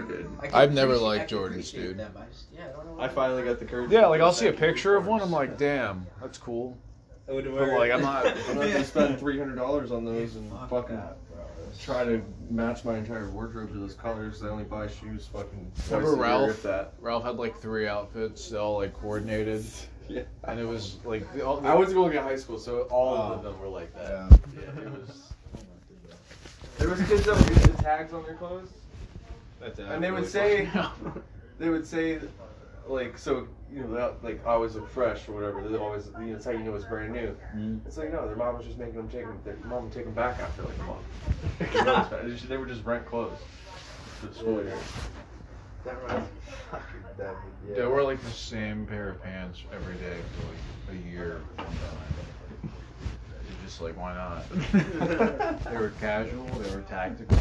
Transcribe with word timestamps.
good. 0.00 0.28
I 0.40 0.46
can 0.46 0.54
I've 0.54 0.72
never 0.72 0.96
liked 0.96 1.30
Jordans, 1.30 1.72
dude. 1.72 2.00
I 2.00 2.04
just, 2.30 2.46
yeah, 2.52 2.68
I 2.68 2.84
don't 2.84 2.96
know. 2.96 3.02
I 3.02 3.08
finally 3.08 3.42
got 3.44 3.58
the 3.58 3.64
courage. 3.64 3.90
Yeah, 3.90 4.06
like 4.06 4.20
I'll 4.20 4.32
see 4.32 4.48
a 4.48 4.52
picture 4.52 4.96
of 4.96 5.06
one. 5.06 5.20
I'm 5.20 5.30
like, 5.30 5.56
damn, 5.58 6.06
that's 6.20 6.38
cool. 6.38 6.76
I 7.28 7.32
would 7.32 7.44
But 7.44 7.68
like, 7.78 7.90
I'm 7.92 8.00
not. 8.02 8.26
I'm 8.26 8.56
not 8.56 8.66
gonna 8.68 8.84
spend 8.84 9.18
three 9.20 9.38
hundred 9.38 9.56
dollars 9.56 9.92
on 9.92 10.04
those 10.04 10.36
and 10.36 10.50
Fuck 10.50 10.70
fucking 10.70 10.96
that, 10.96 11.16
bro. 11.30 11.44
That's- 11.58 11.84
try 11.84 12.04
to 12.04 12.22
match 12.50 12.84
my 12.84 12.96
entire 12.96 13.28
wardrobe 13.30 13.70
to 13.72 13.78
those 13.78 13.94
colors. 13.94 14.42
I 14.42 14.48
only 14.48 14.64
buy 14.64 14.86
shoes 14.88 15.26
fucking 15.26 15.70
twice 15.76 15.90
Remember 15.90 16.12
a 16.12 16.16
year, 16.16 16.22
Ralph? 16.24 16.50
if 16.50 16.62
that. 16.62 16.94
Ralph 17.00 17.24
had 17.24 17.36
like 17.36 17.58
three 17.58 17.86
outfits, 17.86 18.52
all 18.54 18.78
like 18.78 18.94
coordinated, 18.94 19.64
Yeah. 20.08 20.22
and 20.44 20.58
it 20.58 20.64
was 20.66 20.96
like 21.04 21.30
the, 21.34 21.44
all, 21.46 21.64
I 21.66 21.74
was 21.74 21.92
going 21.92 22.12
to 22.12 22.22
high 22.22 22.36
school, 22.36 22.58
so 22.58 22.82
all 22.90 23.14
of 23.14 23.42
them 23.42 23.60
were 23.60 23.68
like 23.68 23.94
that. 23.94 24.08
Yeah. 24.10 24.62
Yeah, 24.76 24.82
it 24.86 24.92
was. 24.92 25.22
There 26.78 26.88
was 26.88 27.02
kids 27.02 27.24
that 27.26 27.36
would 27.36 27.48
get 27.48 27.76
the 27.76 27.82
tags 27.82 28.12
on 28.14 28.22
their 28.24 28.36
clothes. 28.36 28.70
That's 29.60 29.78
And 29.78 30.02
they 30.02 30.10
would 30.10 30.26
say- 30.26 30.68
They 31.58 31.70
would 31.70 31.84
say, 31.86 32.20
like, 32.86 33.18
so 33.18 33.48
you 33.72 33.82
know, 33.82 33.92
that, 33.94 34.22
like 34.24 34.46
I 34.46 34.50
always 34.50 34.76
look 34.76 34.88
fresh 34.88 35.28
or 35.28 35.32
whatever. 35.32 35.66
They 35.68 35.76
always, 35.76 36.08
you 36.20 36.26
know, 36.26 36.36
it's 36.36 36.44
how 36.44 36.52
you 36.52 36.60
know 36.60 36.74
it's 36.74 36.84
brand 36.84 37.12
new. 37.12 37.36
Mm. 37.54 37.80
It's 37.84 37.96
like 37.98 38.12
no, 38.12 38.26
their 38.26 38.36
mom 38.36 38.56
was 38.56 38.64
just 38.64 38.78
making 38.78 38.94
them 38.94 39.08
take 39.08 39.26
them. 39.26 39.38
Their 39.44 39.56
mom 39.64 39.84
would 39.84 39.92
take 39.92 40.04
them 40.04 40.14
back 40.14 40.38
after 40.38 40.62
like 40.62 40.78
a 40.78 40.82
month. 40.84 41.74
You 41.74 41.84
know. 41.84 42.08
They 42.48 42.56
were 42.56 42.64
just 42.66 42.84
rent 42.84 43.04
clothes 43.06 43.38
for 44.20 44.26
the 44.28 44.34
school 44.34 44.62
year. 44.62 44.78
That 45.84 46.00
reminds 46.02 46.30
me. 46.30 46.36
Fucking 46.70 46.84
that. 47.18 47.34
Yeah. 47.68 47.74
They 47.74 47.86
wore 47.86 48.02
like 48.04 48.22
the 48.22 48.30
same 48.30 48.86
pair 48.86 49.08
of 49.10 49.22
pants 49.22 49.62
every 49.74 49.94
day 49.96 50.16
for 50.36 50.92
like 50.92 51.00
a 51.04 51.10
year. 51.10 51.40
one 51.56 51.66
time. 51.66 52.72
It's 53.40 53.64
just 53.64 53.80
like, 53.82 53.96
why 53.98 54.14
not? 54.14 54.48
they 55.64 55.76
were 55.76 55.92
casual. 56.00 56.44
They 56.46 56.74
were 56.74 56.82
tactical. 56.82 57.36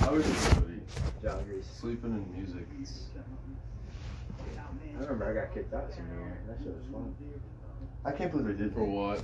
I 0.00 0.08
was 0.10 0.26
just 0.26 0.40
somebody 0.50 0.80
John 1.22 1.44
Grease. 1.44 1.66
sleeping 1.80 2.10
in 2.12 2.32
music. 2.36 2.66
I 4.96 5.00
remember 5.02 5.28
I 5.30 5.34
got 5.44 5.54
kicked 5.54 5.74
out 5.74 5.92
senior 5.92 6.14
year. 6.14 6.38
That 6.48 6.58
shit 6.62 6.74
was 6.74 6.86
fun. 6.92 7.14
I 8.04 8.12
can't 8.12 8.30
believe 8.30 8.48
I 8.48 8.58
did 8.62 8.74
For 8.74 8.84
what? 8.84 9.22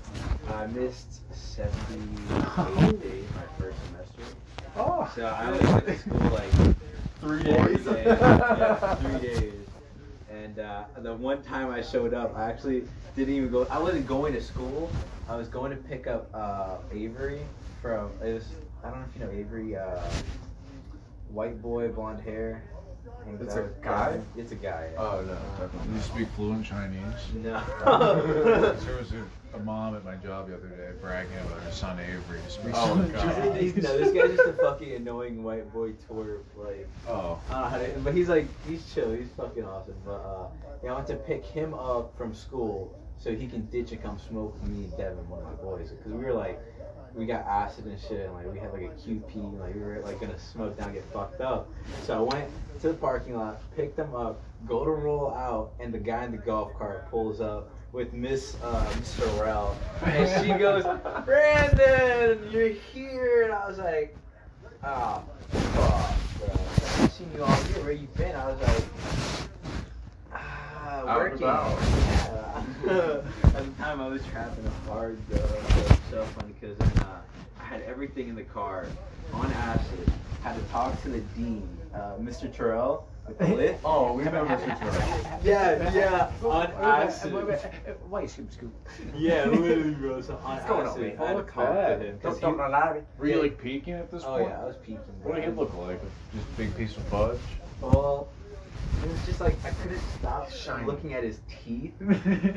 I 0.53 0.67
missed 0.69 1.21
78 1.35 3.03
days 3.03 3.25
my 3.35 3.43
first 3.59 3.77
semester. 3.87 4.37
Oh, 4.77 5.11
So 5.15 5.27
I 5.27 5.51
only 5.51 5.65
went 5.73 5.87
to 5.87 5.99
school 5.99 6.21
like 6.31 6.51
three 7.21 7.43
days. 7.43 7.85
days. 7.85 8.07
Yeah, 8.07 8.95
three 8.97 9.19
days. 9.29 9.53
And 10.33 10.59
uh, 10.59 10.85
the 10.99 11.15
one 11.15 11.43
time 11.43 11.71
I 11.71 11.83
showed 11.83 12.15
up, 12.15 12.37
I 12.37 12.49
actually 12.49 12.85
didn't 13.17 13.35
even 13.35 13.51
go. 13.51 13.67
I 13.71 13.79
wasn't 13.79 14.07
going 14.07 14.33
to 14.33 14.41
school. 14.43 14.91
I 15.29 15.37
was 15.37 15.49
going 15.49 15.71
to 15.73 15.77
pick 15.77 16.07
up 16.07 16.31
uh, 16.33 16.79
Avery 16.93 17.41
from. 17.83 18.11
It 18.25 18.33
was. 18.35 18.45
I 18.83 18.91
don't 18.91 19.01
know 19.01 19.07
if 19.15 19.21
you 19.21 19.27
know 19.27 19.33
Avery. 19.33 19.77
Uh, 19.77 20.01
white 21.33 21.61
boy, 21.63 21.89
blonde 21.89 22.21
hair. 22.21 22.63
hangs 23.25 23.41
It's 23.43 23.55
a 23.55 23.63
with 23.63 23.83
guy? 23.83 24.21
It's 24.37 24.53
a 24.53 24.57
guy. 24.57 24.91
Yeah. 24.95 25.01
Oh 25.03 25.23
no, 25.27 25.37
definitely. 25.67 25.95
You 25.95 26.01
speak 26.03 26.29
fluent 26.37 26.65
Chinese. 26.65 27.03
No. 27.35 27.63
There 28.85 28.97
was 28.97 29.13
a, 29.13 29.57
a 29.57 29.61
mom 29.65 29.97
at 29.97 30.05
my 30.05 30.15
job 30.17 30.49
the 30.49 30.55
other 30.57 30.69
day 30.69 30.91
bragging 31.01 31.33
about 31.47 31.61
her 31.63 31.73
son 31.73 31.99
Avery. 31.99 32.41
who 32.45 32.51
speaks 32.51 32.79
Oh, 32.79 32.95
fluent 32.95 33.13
God. 33.13 33.35
Chinese. 33.37 33.73
He's- 33.75 33.85
no, 33.85 33.99
this 33.99 34.13
guy's 34.13 34.37
just 34.37 34.49
a 34.49 34.53
fucking 34.55 34.93
annoying 34.95 35.43
white 35.43 35.73
boy 35.73 35.93
twerp. 36.09 36.43
Like, 36.57 36.89
Oh. 37.09 37.41
I 37.49 37.53
don't 37.53 37.63
know 37.63 37.69
how 37.69 37.79
to, 37.79 38.01
but 38.05 38.15
he's 38.15 38.29
like, 38.29 38.47
he's 38.69 38.93
chill. 38.93 39.13
He's 39.13 39.29
fucking 39.37 39.65
awesome. 39.65 39.95
But 40.05 40.13
uh, 40.13 40.49
yeah, 40.85 40.93
I 40.93 40.95
went 40.95 41.07
to 41.09 41.17
pick 41.17 41.45
him 41.45 41.75
up 41.75 42.17
from 42.17 42.35
school 42.35 42.95
so 43.19 43.35
he 43.35 43.47
can 43.49 43.67
ditch 43.67 43.93
and 43.93 44.03
come 44.03 44.19
smoke 44.19 44.55
with 44.63 44.71
me 44.71 44.85
and 44.85 44.97
Devin, 44.97 45.29
one 45.29 45.41
of 45.43 45.47
my 45.47 45.55
boys, 45.63 45.91
because 45.91 46.13
we 46.13 46.25
were 46.25 46.33
like, 46.33 46.59
we 47.15 47.27
got 47.27 47.45
acid 47.47 47.87
and 47.87 47.99
shit, 48.01 48.27
and 48.27 48.35
like 48.35 48.53
we 48.53 48.59
had 48.59 48.73
like 48.73 48.83
a 48.83 48.89
QP, 48.89 49.35
and, 49.35 49.61
like 49.61 49.75
we 49.75 49.81
were 49.81 50.01
like 50.05 50.21
gonna 50.21 50.39
smoke 50.39 50.79
down, 50.79 50.93
get 50.93 51.05
fucked 51.13 51.41
up. 51.41 51.69
So 52.05 52.19
I 52.19 52.35
went 52.35 52.51
to 52.83 52.89
the 52.89 52.95
parking 52.95 53.37
lot, 53.37 53.61
picked 53.77 53.97
them 53.97 54.15
up, 54.15 54.41
go 54.67 54.85
to 54.85 54.91
roll 54.91 55.33
out, 55.35 55.73
and 55.81 55.93
the 55.93 55.99
guy 55.99 56.25
in 56.25 56.33
the 56.33 56.39
golf 56.39 56.77
cart 56.79 57.11
pulls 57.11 57.41
up 57.41 57.71
with 57.93 58.13
Miss 58.13 58.57
uh, 58.63 58.93
Miss 58.99 59.19
Sorrell, 59.19 59.75
and 60.05 60.47
she 60.47 60.53
goes, 60.59 60.85
Brandon, 61.25 62.51
you're 62.51 62.69
here, 62.69 63.45
and 63.45 63.53
I 63.53 63.69
was 63.69 63.79
like, 63.79 64.17
ah, 64.85 65.23
fuck, 65.51 66.39
bro. 66.39 67.05
I've 67.05 67.13
seen 67.13 67.31
you 67.35 67.43
all 67.43 67.65
year. 67.69 67.83
Where 67.83 67.93
you 67.93 68.07
been? 68.17 68.35
I 68.35 68.47
was 68.47 68.61
like, 68.61 68.85
ah, 70.33 71.01
Out 71.07 71.19
working. 71.19 71.39
about. 71.39 71.83
At 72.81 73.67
the 73.67 73.73
time, 73.79 74.01
I 74.01 74.09
was 74.09 74.23
trapping 74.27 74.67
hard, 74.87 75.19
though. 75.29 75.37
It 75.37 75.91
was 75.91 75.99
so 76.11 76.25
funny 76.37 76.55
because 76.59 76.77
had 77.71 77.83
everything 77.83 78.29
in 78.29 78.35
the 78.35 78.43
car 78.43 78.87
on 79.33 79.53
acid. 79.53 80.09
Had 80.41 80.57
to 80.57 80.63
talk 80.63 81.01
to 81.03 81.09
the 81.09 81.21
dean, 81.21 81.79
uh, 81.95 82.17
Mr. 82.19 82.53
Terrell, 82.53 83.07
with 83.29 83.39
the 83.39 83.47
lift. 83.49 83.81
Oh, 83.85 84.15
we 84.15 84.25
remember 84.25 84.57
Mr. 84.57 84.77
Terrell. 84.79 85.41
Yeah, 85.45 85.93
yeah, 85.93 86.31
on 86.43 86.73
acid. 86.73 87.33
Wait, 88.09 88.29
scoop, 88.31 88.51
scoop. 88.51 88.89
Yeah, 89.15 89.45
literally, 89.47 89.91
bro. 89.93 90.21
So 90.23 90.37
on 90.39 90.57
What's 90.57 90.67
going 90.69 90.81
on, 90.81 90.87
acid, 90.89 91.03
man? 91.03 91.21
I 91.21 91.27
had 91.29 91.37
to 91.37 91.53
talk 91.53 91.75
to 91.75 91.99
him. 91.99 92.19
'cause 92.19 92.41
Don't 92.41 92.53
he- 92.55 92.59
don't 92.59 92.73
to. 92.95 93.05
Were 93.19 93.27
you 93.27 93.43
like 93.43 93.59
peeking 93.59 93.93
at 93.95 94.11
this 94.11 94.25
Oh 94.25 94.39
point? 94.39 94.49
yeah, 94.49 94.63
I 94.63 94.65
was 94.65 94.77
peeking. 94.79 94.99
What 95.23 95.35
did 95.37 95.45
he 95.45 95.51
look 95.51 95.75
like? 95.75 96.01
Just 96.35 96.49
a 96.49 96.53
big 96.53 96.75
piece 96.75 96.97
of 96.97 97.05
fudge? 97.05 97.61
Well, 97.83 98.33
it 99.03 99.09
was 99.11 99.25
just 99.27 99.41
like 99.41 99.57
I 99.65 99.71
couldn't 99.71 100.01
stop 100.19 100.51
Shiny. 100.53 100.85
looking 100.87 101.15
at 101.15 101.23
his 101.25 101.41
teeth. 101.65 101.93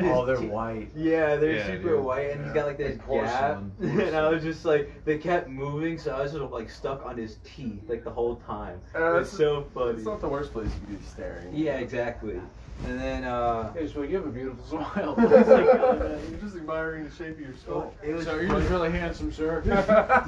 Oh, 0.01 0.25
they're 0.25 0.35
teeth- 0.37 0.49
white. 0.51 0.89
Yeah, 0.95 1.35
they're 1.37 1.55
Yeah, 1.55 1.65
super 1.67 1.95
dude. 1.95 2.03
white, 2.03 2.31
and 2.31 2.43
he's 2.43 2.53
got 2.53 2.65
like 2.67 2.77
this 2.77 2.97
Like 2.97 3.23
gap. 3.23 3.61
porcelain. 3.61 3.71
And 4.07 4.15
I 4.15 4.27
was 4.29 4.43
just 4.43 4.65
like, 4.65 5.05
they 5.05 5.17
kept 5.17 5.47
moving, 5.49 5.97
so 5.97 6.11
I 6.15 6.21
was 6.23 6.31
just 6.33 6.43
like 6.51 6.69
stuck 6.69 7.05
on 7.05 7.17
his 7.17 7.37
teeth 7.43 7.83
like 7.87 8.03
the 8.03 8.11
whole 8.11 8.35
time. 8.37 8.81
Uh, 8.95 8.99
it 8.99 9.19
was 9.19 9.31
that's- 9.31 9.37
so 9.37 9.65
funny. 9.73 9.97
It's 9.97 10.05
not 10.05 10.19
the 10.21 10.27
worst 10.27 10.51
place 10.53 10.67
you 10.67 10.87
could 10.87 10.99
be 10.99 11.05
staring. 11.05 11.55
Yeah, 11.55 11.77
exactly. 11.77 12.39
And 12.85 12.99
then 12.99 13.23
uh, 13.23 13.71
Hey, 13.73 13.87
so 13.87 14.01
you 14.01 14.15
have 14.17 14.25
a 14.25 14.29
beautiful 14.29 14.65
smile. 14.95 15.13
Like, 15.17 15.31
uh, 15.47 16.17
you're 16.29 16.39
just 16.41 16.55
admiring 16.57 17.05
the 17.05 17.11
shape 17.11 17.35
of 17.35 17.39
your 17.39 17.53
skull. 17.55 17.93
it 18.03 18.13
was 18.13 18.25
so 18.25 18.35
you're 18.35 18.49
just 18.49 18.69
really 18.69 18.91
handsome, 18.91 19.31
sir. 19.31 19.61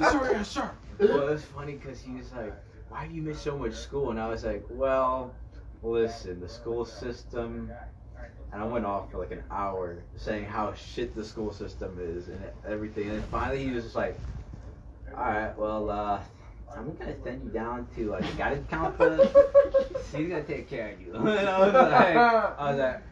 Sorry, 0.00 0.30
yes, 0.32 0.48
sir. 0.48 0.70
well, 0.98 1.28
it 1.28 1.30
was 1.32 1.44
funny 1.44 1.72
because 1.74 2.00
he 2.00 2.12
was 2.12 2.32
like, 2.32 2.54
"Why 2.88 3.06
do 3.06 3.14
you 3.14 3.20
miss 3.20 3.40
so 3.40 3.58
much 3.58 3.74
school?" 3.74 4.10
And 4.10 4.18
I 4.20 4.28
was 4.28 4.44
like, 4.44 4.64
"Well, 4.70 5.34
listen, 5.82 6.40
the 6.40 6.48
school 6.48 6.84
system." 6.84 7.72
And 8.52 8.62
I 8.62 8.64
went 8.66 8.86
off 8.86 9.10
for 9.10 9.18
like 9.18 9.32
an 9.32 9.42
hour 9.50 9.98
saying 10.16 10.44
how 10.44 10.72
shit 10.74 11.14
the 11.14 11.24
school 11.24 11.52
system 11.52 11.98
is 12.00 12.28
and 12.28 12.42
everything. 12.66 13.04
And 13.10 13.20
then 13.20 13.28
finally 13.30 13.64
he 13.64 13.70
was 13.70 13.84
just 13.84 13.96
like, 13.96 14.18
"All 15.14 15.24
right, 15.24 15.58
well, 15.58 15.90
uh, 15.90 16.20
I'm 16.74 16.94
gonna 16.96 17.14
send 17.22 17.44
you 17.44 17.50
down 17.50 17.86
to 17.96 18.16
the 18.20 18.26
guidance 18.38 18.66
counselor. 18.70 19.28
She's 20.10 20.28
gonna 20.28 20.44
take 20.44 20.70
care 20.70 20.92
of 20.92 21.00
you." 21.00 21.14
and 21.14 21.48
I 21.48 21.60
was 21.60 21.72
like, 21.74 22.16
"I 22.16 22.70
was 22.70 22.78
like." 22.78 23.02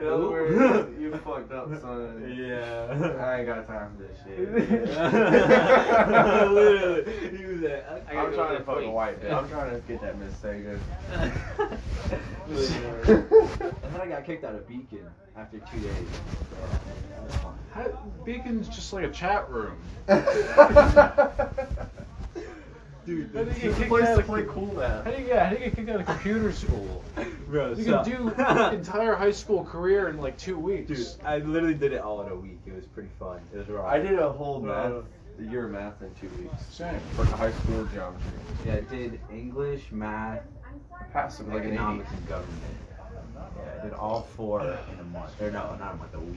In 0.00 0.06
other 0.08 0.28
words, 0.30 0.98
you 0.98 1.14
fucked 1.24 1.52
up, 1.52 1.68
son. 1.80 2.34
Yeah. 2.34 3.18
I 3.20 3.36
ain't 3.38 3.46
got 3.46 3.66
time 3.66 3.94
for 3.96 4.02
this 4.02 4.16
shit. 4.24 4.50
Literally, 6.50 7.36
he 7.36 7.44
was 7.44 7.60
like, 7.60 7.84
I, 8.08 8.16
I 8.16 8.24
I'm 8.24 8.32
trying 8.32 8.52
to 8.52 8.58
to 8.58 8.64
fuck 8.64 8.78
a 8.78 8.82
the 8.82 8.90
white 8.90 9.20
bitch. 9.22 9.32
I'm 9.32 9.48
trying 9.50 9.70
to 9.72 9.80
get 9.86 10.00
that 10.00 10.18
Miss 10.18 10.32
Sega. 10.34 10.78
and 13.08 13.92
then 13.92 14.00
I 14.00 14.06
got 14.06 14.24
kicked 14.24 14.44
out 14.44 14.54
of 14.54 14.66
Beacon 14.66 15.06
after 15.36 15.58
two 15.58 15.80
days. 15.80 16.08
That 17.10 17.22
was 17.24 17.34
fun. 17.36 17.54
How, 17.72 17.86
Beacon's 18.24 18.68
just 18.68 18.92
like 18.94 19.04
a 19.04 19.10
chat 19.10 19.50
room. 19.50 19.76
Dude, 23.06 23.30
How 23.34 23.44
do 23.44 23.50
you 23.50 23.56
get 23.60 23.72
a 23.72 23.74
kicked 23.76 23.88
place 23.88 24.04
out 24.06 24.14
to 24.14 24.20
of 24.20 24.26
play 24.26 24.44
cool 24.48 24.74
now. 24.74 25.02
How 25.02 25.10
do 25.10 25.20
you 25.20 25.26
get? 25.26 25.42
How 25.46 25.50
do 25.50 25.54
you 25.58 25.64
get 25.66 25.76
kicked 25.76 25.88
out 25.88 26.00
of 26.00 26.06
computer 26.06 26.52
school? 26.52 27.04
bro, 27.48 27.72
You 27.72 27.84
so- 27.84 28.04
can 28.04 28.26
do 28.26 28.28
entire 28.76 29.14
high 29.14 29.30
school 29.32 29.64
career 29.64 30.08
in 30.08 30.18
like 30.18 30.36
two 30.38 30.58
weeks. 30.58 31.14
Dude, 31.14 31.24
I 31.26 31.38
literally 31.38 31.74
did 31.74 31.92
it 31.92 32.00
all 32.02 32.20
in 32.22 32.28
a 32.30 32.36
week. 32.36 32.60
It 32.66 32.74
was 32.74 32.84
pretty 32.86 33.10
fun. 33.18 33.40
It 33.54 33.58
was 33.58 33.68
raw. 33.68 33.86
I 33.88 33.98
did 33.98 34.18
a 34.18 34.30
whole 34.30 34.60
math, 34.60 34.92
Uh, 34.92 35.02
a 35.40 35.42
year 35.42 35.64
of 35.66 35.72
math 35.72 36.02
in 36.02 36.12
two 36.20 36.28
weeks. 36.42 36.62
Same. 36.70 37.00
For 37.16 37.24
the 37.24 37.36
high 37.36 37.52
school 37.52 37.84
geometry. 37.86 38.30
Yeah, 38.66 38.74
I 38.74 38.80
did 38.82 39.20
English, 39.32 39.90
math, 39.90 40.42
I 40.98 41.04
passed 41.04 41.40
it 41.40 41.48
like 41.48 41.58
an 41.64 41.68
80. 41.68 41.72
economics, 41.74 42.10
and 42.12 42.28
government. 42.28 42.60
Yeah, 43.56 43.80
I 43.80 43.84
did 43.84 43.94
all 43.94 44.22
four 44.22 44.60
in 44.60 44.68
a 45.00 45.04
month. 45.04 45.40
Or 45.40 45.50
no, 45.50 45.74
not 45.76 45.94
a 45.94 45.96
month, 45.96 46.14
a 46.14 46.20
week. 46.20 46.36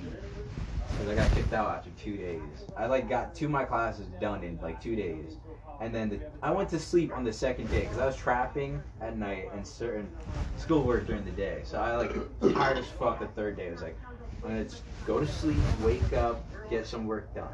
Because 0.91 1.09
I 1.09 1.15
got 1.15 1.31
kicked 1.35 1.53
out 1.53 1.69
after 1.69 1.89
two 2.01 2.15
days. 2.17 2.39
I 2.77 2.85
like 2.85 3.09
got 3.09 3.33
two 3.35 3.45
of 3.45 3.51
my 3.51 3.65
classes 3.65 4.05
done 4.21 4.43
in 4.43 4.57
like 4.61 4.81
two 4.81 4.95
days. 4.95 5.35
And 5.83 5.93
then 5.93 6.09
the, 6.09 6.19
I 6.41 6.49
went 6.49 6.69
to 6.69 6.79
sleep 6.79 7.13
on 7.13 7.25
the 7.25 7.33
second 7.33 7.69
day 7.69 7.81
because 7.81 7.97
I 7.97 8.05
was 8.05 8.15
trapping 8.15 8.81
at 9.01 9.17
night 9.17 9.49
and 9.53 9.67
certain 9.67 10.07
schoolwork 10.55 11.05
during 11.05 11.25
the 11.25 11.31
day. 11.31 11.59
So 11.65 11.77
I 11.77 11.97
like 11.97 12.15
tired 12.53 12.77
as 12.77 12.85
fuck 12.87 13.19
the 13.19 13.27
third 13.27 13.57
day. 13.57 13.67
I 13.67 13.71
was 13.71 13.81
like, 13.81 13.97
I'm 14.43 14.49
gonna 14.51 14.63
just 14.63 14.83
go 15.05 15.19
to 15.19 15.27
sleep, 15.27 15.57
wake 15.81 16.13
up, 16.13 16.41
get 16.69 16.87
some 16.87 17.05
work 17.05 17.35
done. 17.35 17.49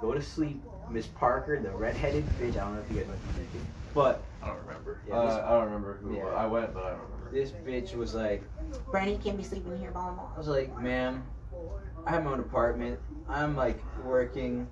Go 0.00 0.12
to 0.12 0.20
sleep. 0.20 0.60
Miss 0.90 1.06
Parker, 1.06 1.60
the 1.60 1.70
redheaded 1.70 2.24
bitch. 2.40 2.56
I 2.56 2.64
don't 2.64 2.74
know 2.76 2.82
if 2.82 2.90
you 2.90 2.98
guys 2.98 3.08
went 3.08 3.20
to 3.20 3.40
Beacon, 3.40 3.66
but 3.94 4.24
I 4.42 4.48
don't 4.48 4.58
remember. 4.66 4.98
Yeah, 5.06 5.14
uh, 5.14 5.26
this- 5.26 5.44
I 5.44 5.50
don't 5.50 5.64
remember 5.66 5.98
who 6.02 6.16
Yeah. 6.16 6.26
I 6.26 6.46
went, 6.46 6.74
but 6.74 6.82
I 6.84 6.90
don't 6.90 7.00
remember. 7.02 7.30
this 7.32 7.50
bitch 7.50 7.94
was 7.94 8.14
like, 8.14 8.42
Brandon, 8.90 9.14
you 9.14 9.20
can't 9.20 9.36
be 9.36 9.42
sleeping 9.44 9.76
here, 9.78 9.90
blah, 9.92 10.10
blah, 10.12 10.30
I 10.34 10.38
was 10.38 10.48
like, 10.48 10.76
ma'am, 10.80 11.24
I 12.06 12.10
have 12.10 12.24
my 12.24 12.32
own 12.32 12.40
apartment. 12.40 12.98
I'm 13.28 13.56
like 13.56 13.80
working. 14.04 14.68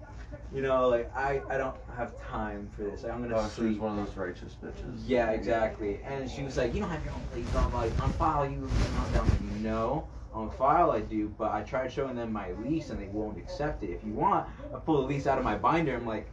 You 0.54 0.62
know, 0.62 0.88
like 0.88 1.14
I, 1.16 1.42
I 1.50 1.56
don't 1.56 1.74
have 1.96 2.12
time 2.30 2.70
for 2.76 2.84
this. 2.84 3.04
I'm 3.04 3.22
gonna 3.22 3.36
Oh, 3.36 3.48
sleep. 3.48 3.80
one 3.80 3.98
of 3.98 4.06
those 4.06 4.16
righteous 4.16 4.56
bitches. 4.62 5.02
Yeah, 5.04 5.30
exactly. 5.30 6.00
And 6.04 6.30
she 6.30 6.44
was 6.44 6.56
like, 6.56 6.72
you 6.74 6.80
don't 6.80 6.90
have 6.90 7.04
your 7.04 7.12
own 7.14 7.22
place, 7.32 7.48
blah 7.50 7.68
blah. 7.68 7.80
On 8.04 8.12
file, 8.12 8.46
you. 8.48 8.58
And 8.58 9.16
I'm 9.16 9.28
like, 9.28 9.40
no. 9.60 10.06
On 10.32 10.50
file, 10.50 10.90
I 10.92 11.00
do, 11.00 11.28
but 11.38 11.50
I 11.52 11.62
tried 11.62 11.92
showing 11.92 12.16
them 12.16 12.32
my 12.32 12.52
lease 12.52 12.90
and 12.90 13.00
they 13.00 13.06
won't 13.08 13.36
accept 13.38 13.82
it. 13.82 13.90
If 13.90 14.04
you 14.04 14.12
want, 14.12 14.48
I 14.74 14.78
pull 14.78 15.00
the 15.02 15.08
lease 15.08 15.26
out 15.26 15.38
of 15.38 15.44
my 15.44 15.56
binder. 15.56 15.94
I'm 15.96 16.06
like, 16.06 16.28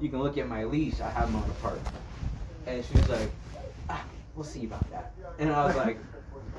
you 0.00 0.08
can 0.08 0.20
look 0.22 0.38
at 0.38 0.48
my 0.48 0.64
lease. 0.64 1.00
I 1.00 1.10
have 1.10 1.32
my 1.32 1.40
own 1.40 1.50
apartment. 1.50 1.86
And 2.66 2.84
she 2.84 2.96
was 2.96 3.08
like, 3.08 3.30
ah, 3.90 4.04
we'll 4.34 4.44
see 4.44 4.64
about 4.64 4.88
that. 4.90 5.12
And 5.38 5.52
I 5.52 5.66
was 5.66 5.76
like, 5.76 5.98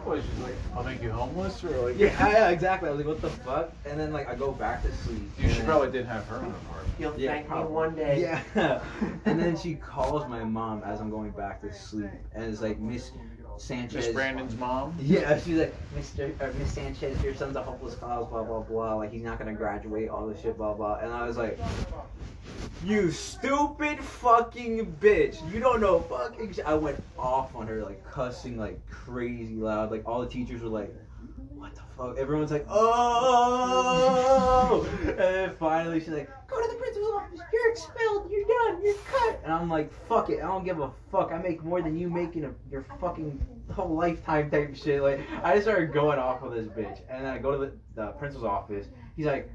What, 0.05 0.23
she's 0.23 0.37
like, 0.37 0.61
I'll 0.75 0.83
make 0.83 1.01
you 1.01 1.11
homeless? 1.11 1.63
Or 1.63 1.89
like, 1.89 1.99
yeah, 1.99 2.29
yeah, 2.29 2.49
exactly. 2.49 2.89
I 2.89 2.91
was 2.91 2.99
like, 3.03 3.07
what 3.07 3.21
the 3.21 3.31
fuck? 3.43 3.73
And 3.85 3.99
then 3.99 4.13
like 4.13 4.29
I 4.29 4.35
go 4.35 4.51
back 4.51 4.83
to 4.83 4.93
sleep. 4.93 5.33
You 5.37 5.45
and 5.45 5.55
she 5.55 5.61
probably 5.63 5.91
did 5.91 6.05
have 6.05 6.25
her 6.27 6.43
own 6.43 6.53
apartment. 6.53 6.95
You'll 6.99 7.19
Yeah, 7.19 7.31
thank 7.31 7.49
me 7.49 7.57
one 7.57 7.95
day. 7.95 8.21
Yeah. 8.55 8.81
and 9.25 9.39
then 9.39 9.57
she 9.57 9.75
calls 9.75 10.27
my 10.29 10.43
mom 10.43 10.83
as 10.83 11.01
I'm 11.01 11.09
going 11.09 11.31
back 11.31 11.61
to 11.61 11.73
sleep, 11.73 12.11
and 12.33 12.45
it's 12.45 12.61
like 12.61 12.79
Miss 12.79 13.11
Sanchez. 13.57 14.05
Miss 14.05 14.07
Brandon's 14.07 14.55
mom. 14.55 14.95
Yeah, 15.01 15.39
she's 15.39 15.57
like, 15.57 15.73
Mr. 15.97 16.31
Uh, 16.41 16.51
Miss 16.57 16.71
Sanchez, 16.71 17.21
your 17.23 17.35
son's 17.35 17.55
a 17.55 17.63
hopeless 17.63 17.95
cause, 17.95 18.27
blah 18.27 18.43
blah 18.43 18.61
blah. 18.61 18.95
Like 18.95 19.11
he's 19.11 19.23
not 19.23 19.39
gonna 19.39 19.53
graduate, 19.53 20.09
all 20.09 20.27
this 20.27 20.41
shit, 20.41 20.57
blah 20.57 20.73
blah. 20.73 20.99
And 20.99 21.11
I 21.11 21.25
was 21.27 21.37
like, 21.37 21.59
you 22.83 23.11
stupid 23.11 23.99
fucking 23.99 24.97
bitch! 24.99 25.53
You 25.53 25.59
don't 25.59 25.81
know 25.81 25.99
fucking. 26.01 26.53
Shit. 26.53 26.65
I 26.65 26.73
went 26.75 27.01
off 27.17 27.55
on 27.55 27.67
her, 27.67 27.83
like 27.83 28.03
cussing 28.09 28.57
like 28.57 28.85
crazy 28.89 29.55
loud. 29.55 29.91
Like 29.91 30.07
all 30.07 30.21
the 30.21 30.29
teachers 30.29 30.61
were 30.61 30.69
like, 30.69 30.93
what 31.65 31.75
the 31.75 31.81
fuck? 31.97 32.17
Everyone's 32.17 32.51
like, 32.51 32.65
oh! 32.69 32.87
and 35.01 35.17
then 35.17 35.55
finally 35.57 35.99
she's 35.99 36.09
like, 36.09 36.29
go 36.47 36.61
to 36.61 36.67
the 36.71 36.75
principal's 36.77 37.15
office. 37.15 37.39
You're 37.51 37.71
expelled. 37.71 38.29
You're 38.29 38.45
done. 38.45 38.83
You're 38.83 38.93
cut. 39.11 39.41
And 39.43 39.51
I'm 39.51 39.67
like, 39.67 39.91
fuck 40.07 40.29
it. 40.29 40.43
I 40.43 40.47
don't 40.47 40.63
give 40.63 40.79
a 40.79 40.91
fuck. 41.11 41.31
I 41.31 41.39
make 41.39 41.63
more 41.63 41.81
than 41.81 41.97
you 41.97 42.07
make 42.07 42.35
in 42.35 42.45
a, 42.45 42.51
your 42.69 42.85
fucking 42.99 43.43
whole 43.71 43.95
lifetime 43.95 44.51
type 44.51 44.75
shit. 44.75 45.01
Like 45.01 45.21
I 45.43 45.53
just 45.53 45.65
started 45.65 45.91
going 45.91 46.19
off 46.19 46.43
with 46.43 46.53
this 46.53 46.67
bitch, 46.67 46.99
and 47.09 47.25
then 47.25 47.33
I 47.33 47.39
go 47.39 47.53
to 47.53 47.57
the, 47.57 47.71
the 47.95 48.11
principal's 48.11 48.47
office. 48.47 48.87
He's 49.15 49.25
like. 49.25 49.49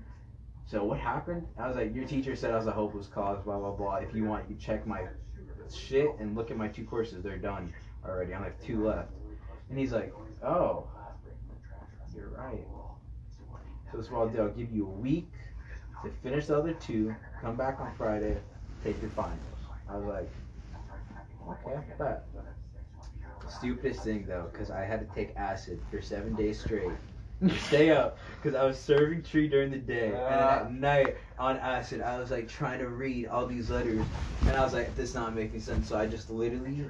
So 0.67 0.85
what 0.85 1.01
happened? 1.01 1.47
I 1.59 1.67
was 1.67 1.75
like, 1.77 1.93
your 1.93 2.05
teacher 2.05 2.37
said 2.37 2.53
I 2.53 2.57
was 2.57 2.69
a 2.69 2.71
hopeless 2.71 3.09
cause, 3.09 3.43
blah 3.43 3.59
blah 3.59 3.73
blah. 3.73 3.97
If 3.97 4.15
you 4.15 4.23
want, 4.23 4.49
you 4.49 4.55
check 4.55 4.87
my 4.87 5.09
shit 5.75 6.15
and 6.21 6.37
look 6.37 6.53
at 6.53 6.57
my 6.57 6.69
two 6.69 6.85
courses. 6.85 7.25
They're 7.25 7.39
done 7.39 7.73
already. 8.07 8.33
I 8.35 8.45
have 8.45 8.61
two 8.65 8.87
left. 8.87 9.11
And 9.69 9.77
he's 9.77 9.91
like, 9.91 10.15
oh, 10.45 10.87
you're 12.15 12.29
right. 12.29 12.65
So 13.91 13.97
this 13.97 14.07
is 14.07 14.13
what 14.13 14.21
I'll 14.21 14.29
do. 14.29 14.43
I'll 14.43 14.49
give 14.49 14.71
you 14.73 14.87
a 14.87 14.91
week 14.91 15.33
to 16.05 16.11
finish 16.23 16.47
the 16.47 16.59
other 16.59 16.75
two. 16.75 17.15
Come 17.43 17.57
back 17.57 17.81
on 17.81 17.93
Friday. 17.97 18.39
Take 18.85 19.01
your 19.01 19.11
finals. 19.11 19.39
I 19.89 19.97
was 19.97 20.07
like, 20.07 20.31
okay, 21.67 21.81
bet. 21.99 22.27
Stupidest 23.49 24.05
thing 24.05 24.27
though, 24.29 24.49
because 24.53 24.71
I 24.71 24.85
had 24.85 25.01
to 25.01 25.15
take 25.15 25.35
acid 25.37 25.81
for 25.91 26.01
seven 26.01 26.37
days 26.37 26.61
straight. 26.61 26.93
Stay 27.67 27.91
up, 27.91 28.19
because 28.37 28.55
I 28.55 28.65
was 28.65 28.79
serving 28.79 29.23
tree 29.23 29.49
during 29.49 29.71
the 29.71 29.79
day, 29.79 30.09
and 30.09 30.17
at 30.17 30.63
ah. 30.63 30.69
night 30.69 31.17
on 31.39 31.57
acid, 31.57 32.03
I 32.03 32.19
was 32.19 32.31
like 32.31 32.49
trying 32.49 32.81
to 32.81 32.89
read 32.89 33.29
all 33.29 33.47
these 33.47 33.71
letters, 33.71 34.05
and 34.43 34.51
I 34.51 34.63
was 34.63 34.75
like, 34.75 34.95
this 34.95 35.15
not 35.15 35.35
making 35.35 35.61
sense. 35.61 35.89
So 35.89 35.99
I 35.99 36.07
just 36.07 36.29
literally, 36.29 36.85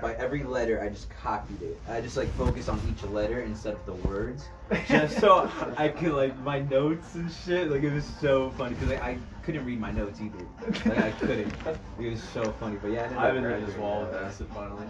by 0.00 0.14
every 0.14 0.42
letter, 0.42 0.80
I 0.80 0.88
just 0.88 1.08
copied 1.10 1.62
it. 1.62 1.80
I 1.88 2.00
just 2.00 2.16
like 2.16 2.28
focused 2.34 2.68
on 2.68 2.80
each 2.90 3.02
letter 3.10 3.40
instead 3.42 3.74
of 3.74 3.86
the 3.86 3.94
words, 4.08 4.44
just 4.88 5.18
so 5.20 5.50
I 5.76 5.88
could 5.88 6.12
like 6.12 6.38
my 6.40 6.60
notes 6.60 7.14
and 7.14 7.30
shit. 7.30 7.70
Like 7.70 7.82
it 7.82 7.92
was 7.92 8.04
so 8.20 8.50
funny 8.50 8.74
because 8.74 8.90
like, 8.90 9.02
I 9.02 9.18
couldn't 9.42 9.64
read 9.64 9.80
my 9.80 9.90
notes 9.92 10.20
either. 10.20 10.44
Like 10.88 10.98
I 11.04 11.10
couldn't. 11.12 11.52
It 12.00 12.10
was 12.10 12.22
so 12.22 12.52
funny. 12.60 12.76
But 12.80 12.92
yeah, 12.92 13.02
I 13.02 13.04
ended 13.04 13.18
up 13.18 13.24
Ivan 13.24 13.42
hit 13.44 13.50
his 13.52 13.60
graduating. 13.74 13.82
wall 13.82 14.04
with 14.04 14.14
acid 14.14 14.46
finally. 14.54 14.86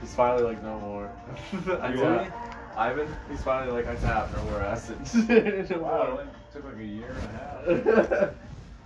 He's 0.00 0.14
finally 0.14 0.42
like, 0.44 0.62
no 0.62 0.78
more. 0.80 1.10
I 1.80 1.88
You 1.92 1.96
tap. 1.96 2.18
really? 2.20 2.28
Ivan, 2.76 3.08
he's 3.30 3.42
finally 3.42 3.72
like, 3.72 3.88
I 3.88 3.94
tap, 3.96 4.30
no 4.36 4.44
more 4.44 4.60
acid. 4.60 4.98
Wow, 5.80 6.18
it 6.20 6.26
took 6.52 6.64
like 6.64 6.76
a 6.78 6.84
year 6.84 7.08
and 7.66 7.80
a 7.80 8.14
half. 8.22 8.34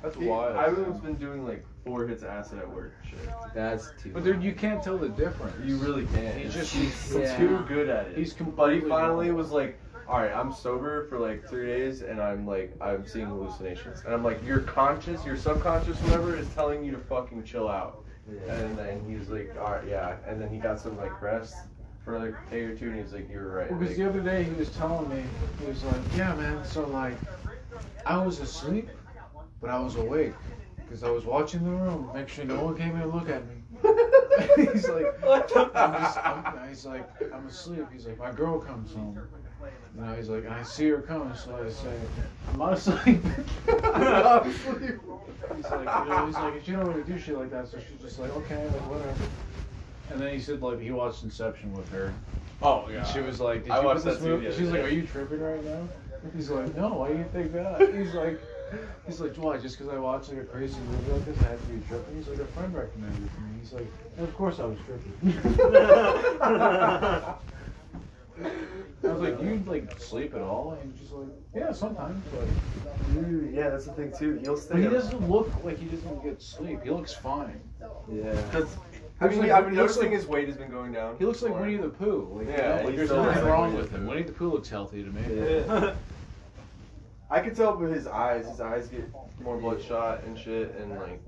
That's 0.02 0.16
He- 0.16 0.26
wild. 0.26 0.56
Ivan's 0.56 1.00
been 1.00 1.16
doing 1.16 1.44
like 1.46 1.64
four 1.84 2.06
hits 2.06 2.22
of 2.22 2.28
acid 2.28 2.58
at 2.58 2.70
work. 2.70 2.92
Shit. 3.08 3.18
That's 3.54 3.90
too. 4.02 4.10
But 4.12 4.24
dude, 4.24 4.42
you 4.42 4.52
can't 4.52 4.82
tell 4.82 4.98
the 4.98 5.08
difference. 5.08 5.54
You 5.64 5.76
really 5.76 6.06
can't. 6.06 6.34
He's 6.36 6.54
He's 6.54 6.54
just- 6.54 6.74
he's 6.74 7.14
Yeah. 7.20 7.36
too 7.36 7.58
good 7.68 7.88
at 7.88 8.08
it. 8.08 8.16
He's 8.18 8.32
But 8.32 8.38
he 8.38 8.44
completely 8.44 8.88
finally 8.90 9.30
was 9.32 9.50
like, 9.50 9.78
all 10.08 10.18
right, 10.18 10.32
I'm 10.34 10.52
sober 10.52 11.04
for 11.06 11.18
like 11.18 11.48
three 11.48 11.66
days, 11.66 12.02
and 12.02 12.20
I'm 12.20 12.46
like, 12.46 12.74
I'm 12.80 13.06
seeing 13.06 13.26
hallucinations, 13.26 14.02
and 14.04 14.12
I'm 14.12 14.24
like, 14.24 14.44
your 14.44 14.60
conscious, 14.60 15.24
your 15.24 15.36
subconscious, 15.36 15.96
whatever, 16.02 16.36
is 16.36 16.48
telling 16.54 16.84
you 16.84 16.90
to 16.92 16.98
fucking 16.98 17.44
chill 17.44 17.68
out. 17.68 18.04
Yeah. 18.30 18.54
And 18.54 18.76
then 18.78 19.04
he 19.08 19.16
was 19.16 19.28
like, 19.30 19.54
all 19.60 19.72
right, 19.72 19.86
yeah, 19.88 20.16
and 20.26 20.40
then 20.40 20.48
he 20.48 20.58
got 20.58 20.80
some 20.80 20.96
like 20.96 21.20
rest 21.22 21.54
for 22.04 22.18
like 22.18 22.34
a 22.48 22.50
day 22.50 22.64
or 22.64 22.74
two, 22.76 22.86
and 22.86 22.96
he 22.96 23.02
was 23.02 23.12
like, 23.12 23.30
you 23.30 23.38
were 23.38 23.50
right. 23.50 23.68
Because 23.68 23.88
like- 23.88 23.96
the 23.98 24.08
other 24.08 24.20
day 24.20 24.42
he 24.42 24.52
was 24.54 24.70
telling 24.76 25.08
me, 25.08 25.22
he 25.60 25.66
was 25.66 25.82
like, 25.84 26.16
yeah, 26.16 26.34
man, 26.34 26.64
so 26.64 26.86
like, 26.88 27.14
I 28.04 28.16
was 28.18 28.40
asleep, 28.40 28.88
but 29.60 29.70
I 29.70 29.78
was 29.78 29.94
awake. 29.96 30.32
Because 30.90 31.04
I 31.04 31.10
was 31.10 31.24
watching 31.24 31.62
the 31.62 31.70
room, 31.70 32.10
make 32.12 32.28
sure 32.28 32.44
no 32.44 32.64
one 32.64 32.76
came 32.76 32.96
in 32.96 33.02
to 33.02 33.06
look 33.06 33.28
at 33.28 33.44
me. 33.46 33.54
he's 34.72 34.88
like, 34.88 35.22
What 35.22 35.46
the 35.46 35.70
I'm 35.72 36.02
just, 36.02 36.18
I'm, 36.18 36.68
he's 36.68 36.84
like, 36.84 37.08
I'm 37.32 37.46
asleep. 37.46 37.86
He's 37.92 38.06
like, 38.06 38.18
my 38.18 38.32
girl 38.32 38.58
comes 38.58 38.92
home. 38.92 39.16
You 39.94 40.02
know, 40.02 40.14
he's 40.16 40.28
like, 40.28 40.48
I 40.48 40.64
see 40.64 40.88
her 40.88 41.00
coming, 41.00 41.32
so 41.36 41.56
I 41.64 41.70
say, 41.70 41.96
I'm 42.50 42.58
not 42.58 42.72
asleep. 42.72 43.20
I'm 43.68 44.50
asleep. 44.50 45.00
He's 45.54 45.70
like, 45.70 46.04
you 46.04 46.10
know, 46.10 46.26
he's 46.26 46.34
like, 46.34 46.64
she 46.64 46.72
don't 46.72 46.84
really 46.84 47.04
do 47.04 47.16
shit 47.16 47.38
like 47.38 47.52
that, 47.52 47.68
so 47.68 47.78
she's 47.78 48.00
just 48.00 48.18
like, 48.18 48.34
okay, 48.38 48.64
like 48.64 48.90
whatever. 48.90 49.14
And 50.10 50.20
then 50.20 50.34
he 50.34 50.40
said 50.40 50.60
like 50.60 50.80
he 50.80 50.90
watched 50.90 51.22
Inception 51.22 51.72
with 51.72 51.88
her. 51.90 52.12
oh 52.62 52.86
And 52.86 53.06
she 53.06 53.20
was 53.20 53.38
like, 53.38 53.62
Did 53.62 53.70
I 53.70 53.78
you 53.78 53.86
watched 53.86 54.04
this 54.04 54.18
that 54.18 54.24
movie? 54.24 54.50
She's 54.50 54.70
like. 54.70 54.82
Are 54.82 54.88
you 54.88 55.06
tripping 55.06 55.40
right 55.40 55.64
now? 55.64 55.88
He's 56.34 56.50
like, 56.50 56.76
No, 56.76 56.94
why 56.94 57.12
do 57.12 57.18
you 57.18 57.26
think 57.32 57.52
that? 57.52 57.80
He's 57.94 58.12
like, 58.12 58.40
He's 59.06 59.20
like, 59.20 59.34
why? 59.36 59.58
Just 59.58 59.78
because 59.78 59.92
I 59.92 59.98
watched 59.98 60.28
like 60.30 60.38
a 60.42 60.44
crazy 60.44 60.78
movie 60.90 61.12
like 61.12 61.24
this, 61.24 61.38
I 61.44 61.48
had 61.50 61.60
to 61.60 61.66
be 61.66 61.80
tripping. 61.88 62.16
He's 62.16 62.28
like, 62.28 62.38
a 62.40 62.44
friend 62.46 62.74
recommended 62.74 63.24
it 63.24 63.34
to 63.34 63.40
me. 63.40 63.58
He's 63.60 63.72
like, 63.72 63.86
and 64.16 64.28
of 64.28 64.34
course 64.36 64.58
I 64.60 64.64
was 64.64 64.78
tripping. 64.86 65.32
I 69.02 69.08
was 69.12 69.20
like, 69.20 69.40
you 69.42 69.62
like 69.66 69.98
sleep 70.00 70.34
at 70.34 70.40
all? 70.40 70.72
And 70.80 70.92
he's 70.92 71.00
just 71.02 71.12
like, 71.12 71.28
yeah, 71.54 71.72
sometimes. 71.72 72.22
But 72.34 72.46
Dude, 73.14 73.52
yeah, 73.54 73.70
that's 73.70 73.86
the 73.86 73.92
thing 73.92 74.12
too. 74.16 74.38
He'll 74.42 74.56
stay. 74.56 74.74
but 74.74 74.80
he 74.80 74.86
up- 74.86 74.92
doesn't 74.92 75.28
look 75.30 75.50
like 75.64 75.78
he 75.78 75.86
doesn't 75.86 76.22
get 76.22 76.40
sleep. 76.42 76.80
He 76.84 76.90
looks 76.90 77.12
fine. 77.12 77.60
Yeah. 78.12 78.34
Cause 78.52 78.68
I 79.22 79.28
mean, 79.28 79.40
like, 79.40 79.50
I've 79.50 79.64
been 79.64 79.74
he 79.74 79.80
looks 79.80 79.96
noticing 79.96 80.12
like- 80.12 80.20
his 80.20 80.26
weight 80.26 80.48
has 80.48 80.56
been 80.56 80.70
going 80.70 80.92
down. 80.92 81.16
He 81.18 81.24
looks 81.24 81.42
like 81.42 81.52
more. 81.52 81.60
Winnie 81.62 81.76
the 81.76 81.88
Pooh. 81.88 82.28
Like, 82.38 82.48
Yeah, 82.48 82.76
you 82.76 82.80
know, 82.82 82.86
like 82.88 82.96
there's 82.96 83.08
still 83.08 83.22
nothing 83.24 83.42
like 83.42 83.52
wrong 83.52 83.74
with 83.76 83.90
him. 83.90 84.02
Pooh. 84.02 84.08
Winnie 84.08 84.22
the 84.22 84.32
Pooh 84.32 84.50
looks 84.52 84.68
healthy 84.68 85.02
to 85.02 85.10
me. 85.10 85.22
Yeah. 85.34 85.94
I 87.30 87.40
can 87.40 87.54
tell 87.54 87.76
with 87.76 87.92
his 87.94 88.06
eyes. 88.06 88.46
His 88.46 88.60
eyes 88.60 88.88
get 88.88 89.04
more 89.40 89.56
bloodshot 89.56 90.24
and 90.24 90.36
shit, 90.36 90.74
and 90.80 90.90
like 90.90 91.20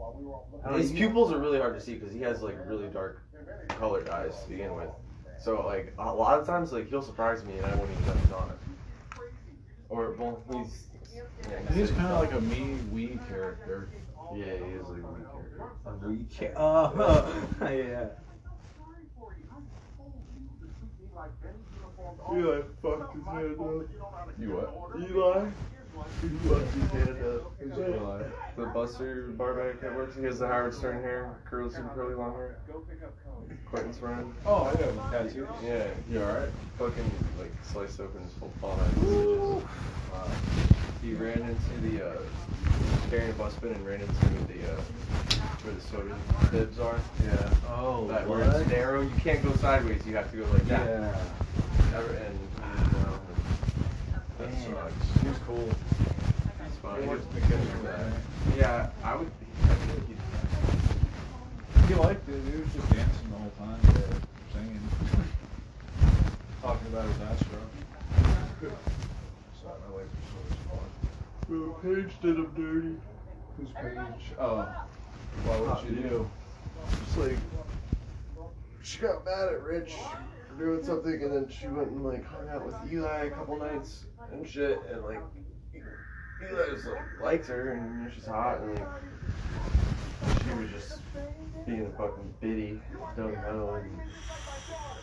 I 0.65 0.71
don't 0.71 0.81
his 0.81 0.93
pupils 0.93 1.33
are 1.33 1.39
really 1.39 1.59
hard 1.59 1.75
to 1.75 1.81
see 1.81 1.95
because 1.95 2.13
he 2.13 2.21
has 2.23 2.43
like 2.43 2.57
really 2.67 2.89
dark 2.89 3.23
colored 3.69 4.09
eyes 4.09 4.35
to 4.43 4.49
begin 4.51 4.75
with. 4.75 4.89
So 5.39 5.65
like 5.65 5.93
a 5.99 6.13
lot 6.13 6.41
of 6.41 6.47
times, 6.47 6.73
like 6.73 6.89
he'll 6.89 7.03
surprise 7.03 7.45
me 7.45 7.57
and 7.57 7.67
I 7.67 7.75
won't 7.77 7.91
even 7.91 8.07
know 8.07 8.15
he's 8.15 8.33
on 8.33 8.51
it. 8.51 8.57
Or 9.89 10.13
well, 10.19 10.43
he's 10.53 10.85
yeah, 11.49 11.75
He's 11.75 11.91
kind 11.93 12.13
of 12.13 12.21
like 12.21 12.33
a 12.33 12.41
me, 12.41 12.77
we 12.93 13.19
character. 13.29 13.89
yeah, 14.35 14.45
he 14.45 14.73
is 14.73 14.89
like 14.89 15.03
a 15.03 15.13
weak 15.13 15.27
character. 15.85 16.09
We 16.09 16.25
can't. 16.25 16.55
Oh, 16.57 17.47
yeah. 17.61 18.07
Eli 22.35 22.61
fucked 22.81 23.15
his 23.15 23.25
hand 23.25 23.61
up. 23.61 23.83
You 24.39 24.51
what? 24.51 25.01
Eli. 25.11 25.49
He 26.21 26.29
fucked 26.49 26.73
his 26.75 26.91
hand 26.91 27.19
up. 27.25 27.53
Who's 27.59 27.79
Eli? 27.79 28.23
The 28.57 28.67
Buster 28.67 29.29
Barback 29.37 29.81
that 29.81 29.95
works. 29.95 30.17
He 30.17 30.25
has 30.25 30.39
the 30.39 30.47
Howard 30.47 30.75
Stern 30.75 31.03
hair, 31.03 31.37
curly, 31.45 31.71
super 31.71 31.91
curly 31.95 32.15
long 32.15 32.35
hair. 32.35 32.57
Quentin's 33.71 33.99
friend. 33.99 34.33
Oh, 34.47 34.65
I 34.65 34.75
got 34.75 35.11
tattoos. 35.11 35.49
Yeah. 35.65 35.87
You 36.11 36.23
alright? 36.23 36.49
Fucking 36.79 37.11
like 37.39 37.51
sliced 37.65 38.01
open 38.01 38.23
his 38.23 38.33
whole 38.39 38.53
palm 38.61 38.79
out. 38.81 39.63
Wow. 40.13 40.29
He 41.03 41.15
ran 41.15 41.41
into 41.41 41.81
the 41.91 42.07
uh, 42.11 42.17
carrying 43.11 43.31
a 43.31 43.35
bus 43.35 43.55
bin 43.57 43.73
and 43.73 43.87
ran 43.87 44.01
into 44.01 44.13
the 44.53 44.73
uh, 44.73 44.81
where 45.63 45.75
the 45.75 45.81
soda 45.81 46.15
bibs 46.51 46.79
are. 46.79 46.99
Yeah. 47.25 47.55
Oh, 47.71 48.07
That 48.09 48.29
where 48.29 48.43
it's 48.43 48.69
narrow, 48.71 49.03
you 49.03 49.11
can't 49.21 49.43
go 49.43 49.53
sideways. 49.57 50.07
You 50.07 50.17
have 50.17 50.31
to 50.31 50.37
go 50.39 50.45
like 50.53 50.67
that. 50.69 50.87
Yeah. 50.87 51.97
Ever- 51.99 52.15
And, 52.15 52.39
and, 52.63 52.95
uh, 52.97 53.19
that 54.39 54.39
Damn. 54.39 54.42
Sucks. 54.61 55.23
He 55.23 55.29
was 55.29 55.39
cool. 55.47 55.69
It's 56.67 56.77
fine. 56.83 57.03
He. 57.03 58.59
Yeah, 58.59 58.91
I 59.05 59.17
would. 59.17 59.31
I 59.65 59.75
he'd- 60.07 60.17
He 61.89 61.95
liked 61.95 62.29
it. 62.29 62.41
He 62.53 62.61
was 62.61 62.73
just 62.75 62.91
dancing 62.91 63.31
the 63.31 63.37
whole 63.37 63.51
time, 63.59 63.81
singing, 64.53 64.81
talking 66.63 66.87
about 66.89 67.07
his 67.09 67.21
Astro. 67.23 67.59
So 68.61 69.69
my 69.69 69.97
legs 69.97 70.09
are 70.33 70.47
as 70.51 70.57
fuck. 70.69 70.91
Bro, 71.49 71.61
Paige 71.83 72.13
did 72.23 72.37
him 72.37 72.51
dirty. 72.57 72.97
Who's 73.59 73.71
Paige? 73.75 74.37
Oh. 74.39 74.67
Why 75.45 75.57
would 75.61 75.85
you 75.91 76.03
do? 76.03 76.31
Just 77.05 77.17
like 77.19 77.39
she 78.83 78.99
got 79.01 79.25
mad 79.25 79.49
at 79.49 79.63
Rich 79.63 79.95
for 80.49 80.55
doing 80.65 80.85
something, 80.85 81.23
and 81.23 81.33
then 81.33 81.49
she 81.49 81.67
went 81.69 81.89
and 81.89 82.05
like 82.05 82.25
hung 82.25 82.49
out 82.49 82.65
with 82.67 82.75
Eli 82.93 83.25
a 83.25 83.31
couple 83.31 83.57
nights 83.59 84.05
and 84.31 84.49
shit, 84.49 84.81
and 84.91 85.03
like 85.05 85.21
Eli 86.43 86.67
just 86.71 86.87
like 86.87 87.21
likes 87.21 87.49
her, 87.49 87.73
and 87.73 87.99
you 87.99 88.05
know, 88.05 88.11
she's 88.15 88.27
hot, 88.27 88.61
and 88.61 88.79
like 88.79 88.89
she 90.45 90.55
was 90.55 90.71
just 90.71 91.01
being 91.67 91.87
a 91.87 91.91
fucking 91.97 92.35
biddy, 92.41 92.81
don't 93.17 93.35
know, 93.35 93.75
and 93.75 94.01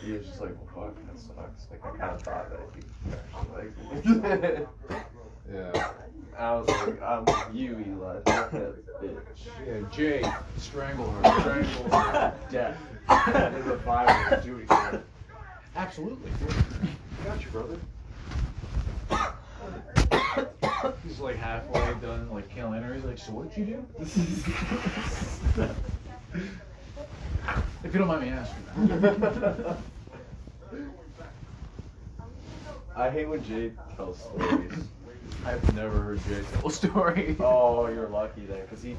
he 0.04 0.12
was 0.12 0.26
just 0.26 0.40
like, 0.40 0.50
well, 0.74 0.86
fuck, 0.86 1.06
that 1.06 1.18
sucks. 1.18 1.66
Like 1.70 1.84
I 1.84 1.90
kind 1.96 2.14
of 2.14 2.22
thought 2.22 2.50
that 2.50 2.60
he 2.74 3.12
actually 3.12 3.54
liked 3.54 4.88
me. 4.90 5.00
Yeah. 5.52 5.92
I 6.38 6.54
was 6.54 6.68
like, 6.68 7.02
I'm 7.02 7.26
you, 7.54 7.84
Eli. 7.86 8.20
Fuck 8.24 8.50
that 8.52 9.02
bitch. 9.02 9.16
Yeah, 9.66 9.88
Jay, 9.90 10.32
strangle 10.58 11.10
her. 11.10 11.40
Strangle 11.40 11.90
her 11.90 12.12
to 12.30 12.52
death. 12.52 12.78
In 13.56 13.68
the 13.68 13.76
Bible, 13.84 14.42
do. 14.44 14.66
Absolutely. 15.74 16.30
Got 17.24 17.44
you, 17.44 17.50
brother. 17.50 17.76
He's 21.04 21.20
like 21.20 21.36
halfway 21.36 21.94
done, 22.00 22.30
like 22.32 22.48
killing 22.54 22.82
her. 22.82 22.94
He's 22.94 23.04
like, 23.04 23.18
so 23.18 23.32
what'd 23.32 23.56
you 23.56 23.64
do? 23.64 23.86
if 27.84 27.92
you 27.92 27.98
don't 27.98 28.08
mind 28.08 28.22
me 28.22 28.28
asking. 28.28 28.64
I 32.96 33.10
hate 33.10 33.28
when 33.28 33.42
Jay 33.44 33.72
tells 33.96 34.20
stories. 34.20 34.72
I've 35.44 35.74
never 35.74 36.00
heard 36.00 36.20
Jay 36.24 36.42
tell 36.52 36.68
a 36.68 36.72
story. 36.72 37.36
Oh, 37.40 37.86
you're 37.88 38.08
lucky 38.08 38.44
then, 38.46 38.66
cause 38.68 38.82
he, 38.82 38.96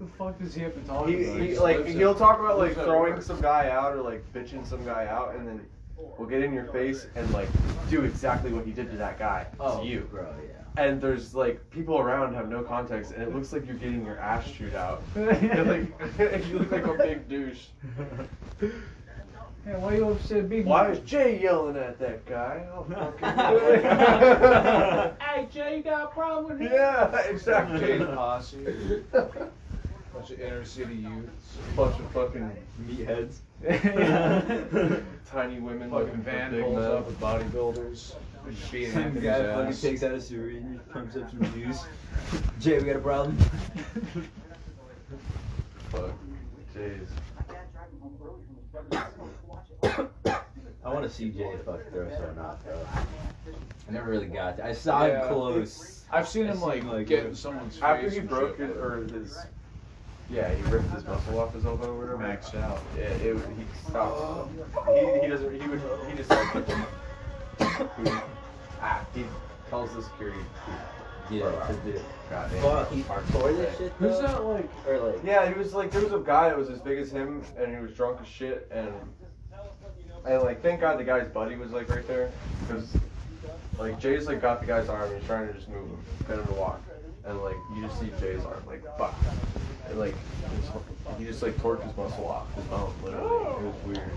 the 0.00 0.06
fuck 0.18 0.38
does 0.38 0.54
he 0.54 0.62
have 0.62 0.74
to 0.74 0.80
talk 0.80 1.08
he, 1.08 1.24
about? 1.24 1.40
he 1.40 1.48
just 1.48 1.60
like 1.60 1.86
he'll 1.86 2.14
talk 2.14 2.38
about 2.40 2.58
like 2.58 2.74
throwing 2.74 3.20
some 3.20 3.40
guy 3.40 3.68
out 3.70 3.94
or 3.94 4.02
like 4.02 4.22
bitching 4.32 4.66
some 4.66 4.84
guy 4.84 5.06
out, 5.06 5.34
and 5.34 5.46
then 5.46 5.60
we'll 5.96 6.28
get 6.28 6.42
in 6.42 6.52
your 6.52 6.64
face 6.66 7.06
and 7.16 7.30
like 7.32 7.48
do 7.90 8.04
exactly 8.04 8.52
what 8.52 8.64
he 8.64 8.72
did 8.72 8.90
to 8.90 8.96
that 8.96 9.18
guy 9.18 9.46
Oh, 9.60 9.80
to 9.80 9.86
you. 9.86 10.08
bro, 10.10 10.26
yeah. 10.46 10.52
And 10.82 11.00
there's 11.00 11.34
like 11.34 11.58
people 11.70 11.98
around 11.98 12.34
have 12.34 12.48
no 12.50 12.62
context, 12.62 13.12
and 13.12 13.22
it 13.22 13.34
looks 13.34 13.52
like 13.52 13.66
you're 13.66 13.76
getting 13.76 14.04
your 14.04 14.18
ass 14.18 14.50
chewed 14.50 14.74
out. 14.74 15.02
Like 15.16 15.88
you 16.48 16.58
look 16.58 16.70
like 16.70 16.86
a 16.86 16.94
big 16.94 17.28
douche. 17.28 17.66
Hey, 18.60 19.72
why 19.78 19.94
are 19.94 19.96
you 19.96 20.08
upset 20.10 20.48
big? 20.48 20.64
Why 20.66 20.90
is 20.90 20.98
Jay 21.00 21.40
yelling 21.42 21.76
at 21.76 21.98
that 21.98 22.24
guy? 22.26 22.64
Oh, 22.72 22.84
fucking 23.18 25.16
hey, 25.18 25.48
Jay, 25.52 25.78
you 25.78 25.82
got 25.82 26.04
a 26.04 26.06
problem 26.08 26.46
with 26.50 26.60
me? 26.60 26.68
yeah, 26.72 27.10
Jay's 27.10 27.30
exactly. 27.32 27.98
posse. 27.98 29.02
Bunch 30.16 30.30
of 30.30 30.40
inner 30.40 30.64
city 30.64 30.94
youths. 30.94 31.58
Bunch 31.76 31.98
of 31.98 32.10
fucking 32.12 32.50
Meatheads. 32.86 33.36
tiny 35.30 35.60
women 35.60 35.90
Fucking 35.90 36.06
looking 36.06 36.22
for 36.22 36.30
van 36.30 36.62
pulls 36.62 36.78
up 36.78 37.06
with 37.06 37.20
bodybuilders. 37.20 38.14
Beating 38.72 38.92
Some 38.92 39.02
Anthony's 39.02 39.24
guy 39.24 39.42
fucking 39.44 39.68
ass. 39.68 39.80
takes 39.82 40.02
out 40.02 40.12
a 40.12 40.20
syringe, 40.20 40.80
pumps 40.90 41.16
up 41.16 41.28
some 41.28 41.52
juice. 41.52 41.84
Jay, 42.60 42.78
we 42.78 42.84
got 42.84 42.96
a 42.96 43.00
problem. 43.00 43.36
Fuck. 45.90 46.12
Jeez. 46.74 47.06
I 50.82 50.92
want 50.94 51.02
to 51.04 51.10
see 51.10 51.28
Jay 51.30 51.50
fuck 51.64 51.86
throw 51.90 52.08
so 52.08 52.32
not 52.36 52.64
though. 52.64 52.86
I 53.88 53.92
never 53.92 54.10
really 54.10 54.28
got 54.28 54.56
to. 54.58 54.64
I 54.64 54.72
saw 54.72 55.04
Yeah. 55.06 55.22
him 55.26 55.34
close. 55.34 56.04
I've 56.10 56.28
seen 56.28 56.46
I 56.46 56.52
him 56.52 56.60
like, 56.60 56.84
like, 56.84 57.06
get 57.08 57.26
in 57.26 57.34
someone's 57.34 57.80
After 57.82 58.08
face 58.08 58.14
he 58.14 58.20
broke 58.20 58.56
shit, 58.58 58.68
his, 58.68 58.76
or 58.76 59.04
his, 59.12 59.36
yeah, 60.30 60.52
he 60.54 60.62
ripped 60.64 60.90
his 60.92 61.04
muscle 61.04 61.38
off 61.38 61.54
his 61.54 61.66
elbow 61.66 61.92
or 61.92 61.98
whatever. 61.98 62.18
maxed 62.18 62.54
out. 62.60 62.80
Yeah, 62.96 63.04
it, 63.04 63.36
he 63.56 63.64
stopped. 63.88 64.50
He, 64.88 65.20
he 65.20 65.28
doesn't. 65.28 65.60
He 65.60 65.68
would. 65.68 65.80
He 66.08 66.16
just 66.16 66.30
like. 66.30 66.66
ah, 68.80 69.04
he 69.14 69.24
tells 69.68 69.94
the 69.94 70.02
security. 70.02 70.40
Yeah, 71.30 71.50
to 71.66 71.74
do. 71.84 72.00
Goddamn. 72.30 72.62
Fuck, 72.62 72.92
he 72.92 73.02
tore 73.32 73.52
this 73.52 73.78
shit 73.78 73.92
Who's 73.98 74.18
that 74.20 74.44
like? 74.44 74.68
Or 74.86 74.98
like, 74.98 75.24
Yeah, 75.24 75.48
he 75.48 75.58
was 75.58 75.74
like 75.74 75.90
there 75.90 76.02
was 76.02 76.12
a 76.12 76.18
guy 76.18 76.48
that 76.48 76.58
was 76.58 76.70
as 76.70 76.80
big 76.80 76.98
as 76.98 77.10
him, 77.10 77.42
and 77.58 77.74
he 77.74 77.80
was 77.80 77.92
drunk 77.94 78.20
as 78.20 78.28
shit, 78.28 78.68
and 78.70 78.92
and 80.24 80.42
like 80.42 80.62
thank 80.62 80.80
God 80.80 80.98
the 80.98 81.04
guy's 81.04 81.28
buddy 81.28 81.56
was 81.56 81.70
like 81.72 81.88
right 81.88 82.06
there, 82.06 82.30
because 82.60 82.96
like 83.78 83.98
Jay's 84.00 84.26
like 84.26 84.40
got 84.40 84.60
the 84.60 84.66
guy's 84.66 84.88
arm, 84.88 85.10
and 85.10 85.18
he's 85.18 85.26
trying 85.26 85.46
to 85.48 85.54
just 85.54 85.68
move 85.68 85.88
him, 85.88 85.98
get 86.28 86.38
him 86.38 86.46
to 86.46 86.52
walk, 86.54 86.80
and 87.26 87.42
like 87.42 87.56
you 87.74 87.82
just 87.82 88.00
see 88.00 88.10
Jay's 88.20 88.44
arm 88.44 88.62
like 88.66 88.82
fuck, 88.96 89.14
and 89.88 89.98
like 89.98 90.14
he 91.18 91.24
just 91.24 91.42
like 91.42 91.56
torqued 91.58 91.84
his 91.84 91.96
muscle 91.96 92.26
off 92.26 92.54
his 92.54 92.64
bone, 92.64 92.92
literally. 93.02 93.46
It 93.46 93.62
was 93.62 93.84
weird, 93.86 94.10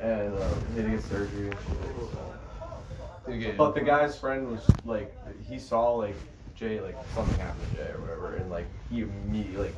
and 0.00 0.34
um, 0.34 0.62
he 0.72 0.80
had 0.80 0.90
to 0.90 0.96
get 0.96 1.02
surgery 1.04 1.48
and 1.48 1.56
shit. 1.56 1.96
So. 2.12 3.54
But 3.58 3.74
the 3.74 3.82
guy's 3.82 4.16
friend 4.18 4.48
was 4.50 4.66
like, 4.86 5.14
he 5.46 5.58
saw 5.58 5.92
like 5.92 6.16
Jay, 6.54 6.80
like 6.80 6.96
something 7.14 7.38
happened 7.38 7.70
to 7.72 7.76
Jay 7.76 7.90
or 7.90 8.00
whatever, 8.00 8.36
and 8.36 8.50
like 8.50 8.66
he 8.90 9.02
immediately 9.02 9.66
like 9.66 9.74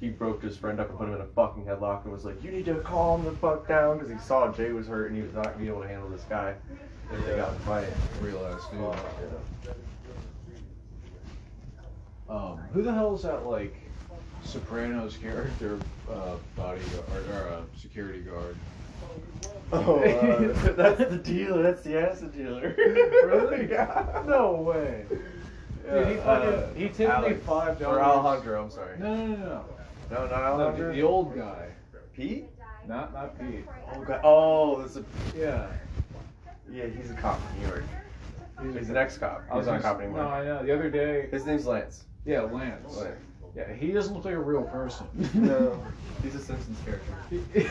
he 0.00 0.08
broke 0.08 0.42
his 0.42 0.56
friend 0.56 0.80
up 0.80 0.88
and 0.88 0.98
put 0.98 1.06
him 1.06 1.14
in 1.14 1.20
a 1.20 1.26
fucking 1.26 1.64
headlock 1.64 2.02
and 2.02 2.12
was 2.12 2.24
like, 2.24 2.42
you 2.42 2.50
need 2.50 2.64
to 2.64 2.74
calm 2.80 3.24
the 3.24 3.30
fuck 3.32 3.68
down 3.68 3.98
because 3.98 4.12
he 4.12 4.18
saw 4.18 4.50
Jay 4.50 4.72
was 4.72 4.88
hurt 4.88 5.06
and 5.06 5.16
he 5.16 5.22
was 5.22 5.32
not 5.32 5.44
gonna 5.44 5.58
be 5.58 5.68
able 5.68 5.82
to 5.82 5.86
handle 5.86 6.08
this 6.08 6.24
guy. 6.24 6.54
if 7.12 7.24
they 7.24 7.36
got 7.36 7.50
in 7.50 7.54
a 7.54 7.58
fight. 7.60 7.88
real 8.20 8.44
ass 8.46 8.68
dude. 8.72 8.80
Oh, 8.80 8.96
Um, 12.32 12.56
who 12.72 12.82
the 12.82 12.92
hell 12.92 13.14
is 13.14 13.22
that 13.22 13.46
like 13.46 13.74
Sopranos 14.42 15.18
character 15.18 15.78
uh, 16.10 16.36
bodyguard 16.56 17.04
or, 17.28 17.34
or 17.34 17.48
uh, 17.48 17.60
security 17.76 18.20
guard? 18.20 18.56
Oh, 19.70 19.98
uh, 19.98 20.72
that's 20.72 21.10
the 21.10 21.18
dealer. 21.22 21.62
That's 21.62 21.82
the 21.82 21.98
acid 22.00 22.32
dealer. 22.32 22.74
Really? 22.78 23.68
yeah. 23.70 24.22
No 24.26 24.52
way. 24.54 25.04
Dude, 25.84 26.08
he 26.08 26.14
fucking 26.14 26.48
Uh, 26.48 26.74
he 26.74 26.88
tipped 26.88 27.28
me 27.28 27.34
five 27.34 27.78
dollars. 27.78 27.98
Or 27.98 28.00
Alejandro, 28.00 28.64
I'm 28.64 28.70
sorry. 28.70 28.98
No, 28.98 29.14
no, 29.14 29.26
no, 29.26 29.36
no. 29.36 29.64
No, 30.10 30.26
not 30.26 30.30
no 30.30 30.36
Alejandro. 30.36 30.88
the, 30.88 30.94
the 30.94 31.02
old 31.02 31.36
guy, 31.36 31.68
Pete? 32.14 32.46
not 32.88 33.12
not 33.12 33.38
Pete. 33.38 33.66
Oh, 33.94 34.04
God. 34.04 34.20
oh, 34.24 34.82
this 34.82 34.96
is 34.96 35.04
Yeah. 35.36 35.66
yeah. 36.70 36.86
He's 36.86 37.10
a 37.10 37.14
cop 37.14 37.40
in 37.56 37.62
New 37.62 37.68
York. 37.68 37.84
He's 38.78 38.88
an 38.90 38.96
ex-cop. 38.96 39.42
I 39.50 39.56
was 39.56 39.66
He's 39.66 39.72
not 39.72 39.80
a 39.80 39.82
cop 39.82 40.00
anymore. 40.00 40.22
No, 40.22 40.28
I 40.28 40.44
know. 40.44 40.62
The 40.64 40.72
other 40.72 40.88
day, 40.88 41.28
His 41.30 41.44
name's 41.44 41.66
Lance. 41.66 42.04
Yeah, 42.24 42.40
Lance. 42.42 42.96
Lance. 42.96 43.16
Yeah, 43.54 43.70
he 43.74 43.92
doesn't 43.92 44.14
look 44.14 44.24
like 44.24 44.34
a 44.34 44.40
real 44.40 44.62
person. 44.62 45.06
No, 45.34 45.78
he's 46.22 46.34
a 46.34 46.38
Simpsons 46.38 46.78
character. 46.86 47.12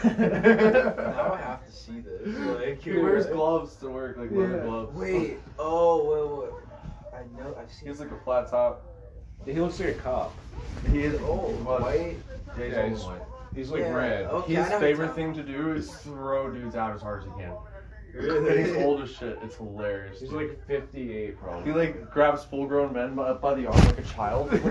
now 1.01 1.34
I 1.34 1.38
have 1.41 1.65
to 1.65 1.72
see 1.72 2.01
this. 2.01 2.38
Like, 2.38 2.81
He 2.84 2.91
wears 2.98 3.25
gloves 3.25 3.75
to 3.77 3.89
work, 3.89 4.17
like 4.17 4.29
leather 4.31 4.58
Yeah. 4.58 4.63
gloves. 4.63 4.96
Wait. 4.96 5.39
Oh, 5.58 6.43
wait, 6.43 6.53
wait. 6.53 6.63
I 7.15 7.41
know. 7.43 7.55
I've 7.60 7.67
He 7.70 7.75
seen. 7.77 7.88
has 7.88 8.00
like 8.00 8.12
a 8.12 8.17
flat 8.24 8.50
top. 8.51 8.84
he 9.43 9.53
looks 9.53 9.79
like 9.79 9.89
a 9.89 9.93
cop. 9.96 10.34
He 10.91 11.03
is 11.03 11.20
old, 11.22 11.65
was- 11.65 11.81
white. 11.81 12.17
Yeah, 12.60 12.88
he's- 12.88 13.03
white. 13.03 13.22
He's 13.55 13.70
like 13.72 13.81
Yeah, 13.81 13.93
red. 13.93 14.25
okay. 14.27 14.53
His 14.53 14.70
favorite 14.74 15.13
thing 15.15 15.34
to 15.34 15.43
do 15.43 15.74
is 15.74 15.91
throw 15.91 16.51
dudes 16.51 16.75
out 16.75 16.93
as 16.96 17.01
hard 17.01 17.22
as 17.24 17.25
he 17.25 17.31
can. 17.41 17.51
He's 18.13 18.75
old 18.77 19.01
as 19.01 19.12
shit. 19.12 19.38
It's 19.44 19.56
hilarious. 19.56 20.20
He's 20.20 20.30
dude. 20.30 20.50
like 20.50 20.68
58 20.68 21.39
probably. 21.39 21.72
he 21.72 21.77
like 21.77 22.12
grabs 22.12 22.44
full 22.44 22.68
grown 22.68 22.94
men 22.94 23.15
by, 23.15 23.34
by 23.34 23.53
the 23.53 23.68
arm 23.68 23.86
like 23.86 24.00
a 24.00 24.03
child. 24.03 24.51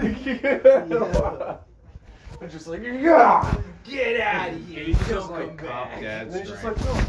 and 2.41 2.51
just 2.51 2.67
like 2.67 2.83
yeah. 2.83 3.55
Get 3.85 4.21
out 4.21 4.53
of 4.53 4.69
here! 4.69 4.85
He's 4.85 4.99
just 4.99 5.11
Don't 5.11 5.33
like 5.33 5.57
come 5.57 5.69
back. 5.69 6.03
And 6.03 6.35
he's 6.35 6.49
just 6.49 6.65
like 6.65 6.79
no. 6.85 7.03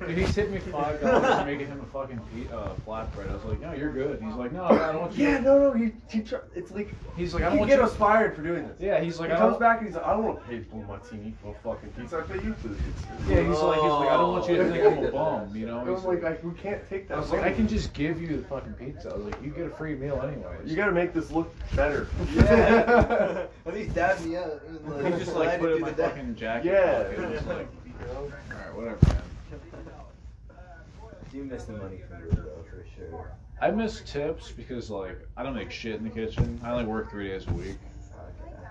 Dude, 0.00 0.18
he 0.18 0.24
tipped 0.32 0.50
me 0.50 0.58
five 0.58 1.00
dollars 1.02 1.46
making 1.46 1.68
him 1.68 1.80
a 1.80 1.86
fucking 1.92 2.20
pe- 2.34 2.52
uh, 2.52 2.70
flatbread. 2.86 3.30
I 3.30 3.34
was 3.34 3.44
like, 3.44 3.60
no, 3.60 3.72
you're 3.72 3.92
good. 3.92 4.18
And 4.20 4.28
he's 4.28 4.36
like, 4.36 4.50
no, 4.52 4.64
I 4.64 4.90
don't 4.92 5.00
want 5.02 5.16
you. 5.16 5.28
Yeah, 5.28 5.38
no, 5.38 5.58
no. 5.58 5.72
He, 5.72 5.92
he 6.10 6.22
try, 6.22 6.40
it's 6.56 6.72
like 6.72 6.92
He's 7.16 7.32
like, 7.34 7.44
I 7.44 7.50
don't 7.50 7.58
want 7.58 7.70
get 7.70 7.78
you. 7.78 7.84
us 7.84 7.94
fired 7.94 8.34
for 8.34 8.42
doing 8.42 8.66
this. 8.66 8.76
Yeah, 8.80 9.00
he's 9.00 9.20
like, 9.20 9.30
he 9.30 9.36
I 9.36 9.38
comes 9.38 9.52
don't. 9.52 9.60
back 9.60 9.78
and 9.78 9.86
he's 9.86 9.94
like, 9.96 10.04
I 10.06 10.12
don't 10.14 10.24
want 10.24 10.40
to 10.40 10.44
pay 10.48 10.60
full 10.60 10.82
martini 10.82 11.34
for 11.40 11.50
a 11.52 11.54
fucking 11.62 11.90
pizza. 11.90 12.18
I 12.18 12.22
pay 12.22 12.44
you 12.44 12.52
for 12.54 12.68
the 12.68 12.74
pizza. 12.74 13.06
Yeah, 13.28 13.40
he's 13.48 13.60
like, 13.60 13.80
he's 13.80 13.90
like, 13.90 14.08
I 14.10 14.16
don't 14.16 14.32
want 14.32 14.48
you 14.48 14.56
to 14.56 14.70
think 14.70 14.84
I'm 14.98 15.04
a 15.04 15.12
bum, 15.12 15.54
you 15.56 15.66
know. 15.66 15.78
I 15.78 15.84
He's 15.84 15.88
was 15.90 16.04
like, 16.04 16.24
I, 16.24 16.36
we 16.42 16.52
can't 16.54 16.88
take 16.88 17.08
that. 17.08 17.16
I 17.16 17.20
was 17.20 17.30
like, 17.30 17.40
I 17.40 17.44
money. 17.44 17.54
can 17.56 17.68
just 17.68 17.92
give 17.92 18.20
you 18.20 18.36
the 18.38 18.44
fucking 18.48 18.72
pizza. 18.74 19.10
I 19.10 19.14
was 19.16 19.24
like, 19.26 19.40
you 19.42 19.50
get 19.50 19.66
a 19.66 19.70
free 19.70 19.94
meal 19.94 20.20
anyways. 20.22 20.68
You 20.68 20.74
gotta 20.76 20.92
make 20.92 21.12
this 21.14 21.30
look 21.30 21.54
better. 21.76 22.08
Yeah. 22.34 23.46
At 23.66 23.74
least 23.74 23.94
dab 23.94 24.20
me 24.24 24.36
out. 24.36 24.60
He 25.04 25.10
just 25.10 25.34
like 25.36 25.60
put 25.60 25.70
it 25.70 25.76
in 25.76 25.82
my 25.82 25.92
fucking 25.92 26.34
jacket 26.34 26.66
Yeah. 26.72 27.02
pocket. 27.04 27.18
and 27.18 27.32
was 27.32 27.46
like, 27.46 27.68
alright, 28.10 28.74
whatever, 28.76 28.98
man. 29.06 29.22
Do 31.32 31.44
miss 31.44 31.64
the 31.64 31.72
money 31.72 32.00
from 32.08 32.24
you 32.24 32.30
though, 32.30 32.64
for 32.68 32.84
sure. 32.96 33.32
I 33.60 33.70
miss 33.70 34.00
tips 34.00 34.50
because 34.50 34.90
like 34.90 35.26
I 35.36 35.42
don't 35.42 35.54
make 35.54 35.70
shit 35.70 35.96
in 35.96 36.04
the 36.04 36.10
kitchen. 36.10 36.60
I 36.62 36.72
only 36.72 36.84
work 36.84 37.10
three 37.10 37.28
days 37.28 37.46
a 37.46 37.52
week. 37.52 37.78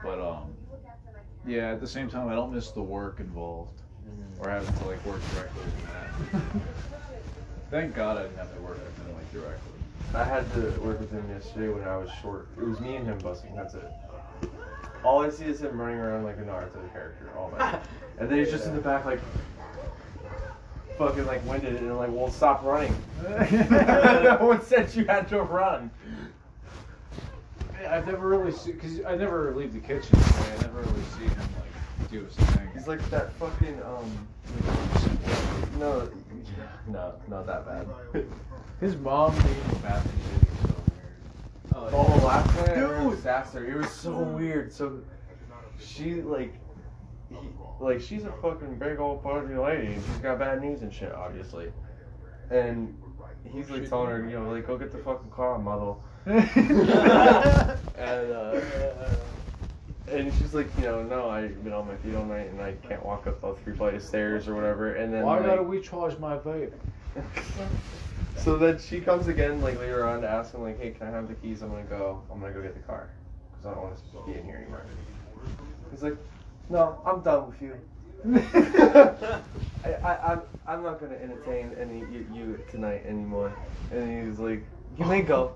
But 0.04 0.20
um, 0.20 0.54
yeah. 1.46 1.72
At 1.72 1.80
the 1.80 1.88
same 1.88 2.10
time, 2.10 2.28
I 2.28 2.36
don't 2.36 2.54
miss 2.54 2.72
the 2.72 2.82
work 2.82 3.20
involved 3.20 3.82
or 4.40 4.50
having 4.50 4.74
to 4.74 4.86
like 4.86 5.04
work 5.06 5.22
directly 5.34 5.64
with 5.64 5.84
Matt. 5.86 6.42
Thank 7.72 7.96
God 7.96 8.18
I 8.18 8.24
didn't 8.24 8.38
have 8.38 8.54
to 8.54 8.62
work 8.62 8.78
with 8.84 8.98
him 8.98 9.16
like 9.16 9.32
directly. 9.32 9.72
I 10.14 10.24
had 10.26 10.54
to 10.54 10.62
work 10.82 11.00
with 11.00 11.12
him 11.12 11.24
yesterday 11.30 11.70
when 11.70 11.84
I 11.84 11.96
was 11.98 12.10
short. 12.22 12.50
It 12.58 12.64
was 12.64 12.80
me 12.80 12.98
and 12.98 13.08
him 13.08 13.18
busting. 13.20 13.56
That's 13.56 13.76
it. 13.76 13.90
All 15.04 15.24
I 15.24 15.30
see 15.30 15.46
is 15.46 15.62
him 15.62 15.80
running 15.80 16.00
around 16.00 16.26
like 16.26 16.38
a 16.38 16.42
Naruto 16.42 16.92
character 16.92 17.30
all 17.38 17.52
night, 17.58 17.80
and 18.20 18.30
then 18.30 18.38
he's 18.38 18.52
just 18.52 18.68
in 18.68 18.76
the 18.76 18.82
back 18.82 19.06
like 19.06 19.22
fucking 21.02 21.26
like 21.26 21.44
winded 21.48 21.78
and 21.78 21.98
like 21.98 22.10
won't 22.10 22.32
stop 22.32 22.64
running. 22.64 22.96
no 23.52 24.38
one 24.40 24.62
said 24.64 24.94
you 24.94 25.06
had 25.06 25.28
to 25.30 25.42
run. 25.42 25.90
I've 27.90 28.06
never 28.06 28.28
really 28.28 28.52
seen 28.52 28.74
because 28.74 29.04
I 29.06 29.16
never 29.16 29.54
leave 29.56 29.74
the 29.74 29.80
kitchen. 29.80 30.20
So 30.22 30.44
I 30.44 30.62
never 30.62 30.82
really 30.82 31.04
see 31.18 31.24
him 31.24 31.38
like 31.40 32.12
do 32.12 32.24
his 32.24 32.36
thing. 32.36 32.70
He's 32.74 32.88
like 32.88 33.02
that 33.10 33.34
fucking 33.34 33.82
um. 33.84 34.28
No, 35.80 36.08
no, 36.88 37.14
not 37.28 37.48
that 37.48 37.66
bad. 37.66 37.88
His 38.80 38.96
mom 38.98 39.32
being 39.34 39.48
in 39.48 39.70
the 39.70 39.76
bathroom 39.78 40.16
is 40.42 40.60
so 40.60 40.76
weird. 41.82 41.94
Oh, 41.94 42.26
last 42.26 42.56
night 42.56 42.70
I 42.70 42.76
heard 42.76 43.04
Dude. 43.04 43.16
disaster. 43.16 43.66
It 43.66 43.76
was 43.76 43.90
so 43.90 44.12
weird. 44.12 44.72
So 44.72 45.02
she 45.80 46.22
like, 46.22 46.54
he, 47.32 47.50
like 47.80 48.02
she's 48.02 48.24
a 48.24 48.32
fucking 48.42 48.78
big 48.78 49.00
old 49.00 49.24
pudgy 49.24 49.56
lady, 49.56 49.94
and 49.94 50.04
she's 50.04 50.18
got 50.18 50.40
bad 50.40 50.62
knees 50.62 50.82
and 50.82 50.94
shit, 50.94 51.12
obviously. 51.12 51.72
And 52.50 52.98
he's 53.52 53.70
like 53.70 53.88
telling 53.88 54.10
her, 54.10 54.30
you 54.30 54.40
know, 54.40 54.52
like 54.52 54.68
go 54.68 54.78
get 54.78 54.92
the 54.92 55.00
fucking 55.00 55.32
car, 55.32 55.58
mother. 55.58 55.94
and 56.26 56.42
uh, 58.32 58.62
and 60.12 60.34
she's 60.36 60.54
like, 60.54 60.68
you 60.78 60.84
know, 60.84 61.04
no, 61.04 61.30
I've 61.30 61.64
been 61.64 61.74
on 61.74 61.88
my 61.88 61.96
feet 61.98 62.16
all 62.16 62.26
night, 62.26 62.50
and 62.50 62.62
I 62.62 62.74
can't 62.88 63.06
walk 63.06 63.28
up 63.28 63.42
the 63.42 63.54
three 63.64 63.76
flight 63.76 63.96
of 63.96 64.04
stairs 64.04 64.48
or 64.48 64.56
whatever. 64.56 64.96
And 64.96 65.14
then 65.14 65.24
Why 65.24 65.38
like, 65.38 65.46
gotta 65.46 65.64
we 65.64 65.82
charge 65.82 66.18
my 66.20 66.38
vape? 66.38 66.74
so 68.38 68.58
then 68.58 68.80
she 68.80 69.02
comes 69.02 69.28
again 69.28 69.62
like 69.62 69.80
later 69.80 70.08
on 70.08 70.22
to 70.22 70.30
ask 70.30 70.54
him 70.54 70.62
like, 70.62 70.80
hey, 70.80 70.92
can 70.92 71.08
I 71.08 71.12
have 71.12 71.28
the 71.28 71.36
keys? 71.36 71.62
I'm 71.62 71.70
gonna 71.70 71.84
go. 71.84 72.22
I'm 72.32 72.40
gonna 72.40 72.54
go 72.54 72.62
get 72.62 72.74
the 72.74 72.82
car 72.82 73.10
because 73.52 73.66
I 73.66 73.74
don't 73.74 73.84
want 73.84 73.98
to 73.98 74.32
be 74.32 74.38
in 74.38 74.46
here 74.46 74.58
anymore. 74.58 74.86
He's 75.92 76.04
like, 76.04 76.18
no, 76.72 77.02
I'm 77.06 77.22
done 77.22 77.48
with 77.48 77.62
you. 77.62 77.76
I, 79.84 79.90
I, 79.90 80.32
I'm, 80.32 80.42
I'm 80.68 80.84
not 80.84 81.00
gonna 81.02 81.16
entertain 81.16 81.76
any 81.78 82.00
you, 82.00 82.26
you 82.34 82.64
tonight 82.70 83.04
anymore. 83.06 83.54
And 83.92 84.28
he's 84.28 84.40
like, 84.40 84.64
you 84.98 85.06
may 85.06 85.22
go. 85.22 85.54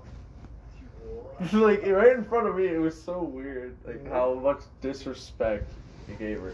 like 1.52 1.86
right 1.86 2.16
in 2.16 2.24
front 2.24 2.48
of 2.48 2.56
me, 2.56 2.66
it 2.66 2.80
was 2.80 3.00
so 3.00 3.22
weird, 3.22 3.76
like 3.86 3.96
mm-hmm. 3.96 4.12
how 4.12 4.34
much 4.34 4.60
disrespect 4.80 5.70
he 6.06 6.14
gave 6.14 6.40
her. 6.40 6.52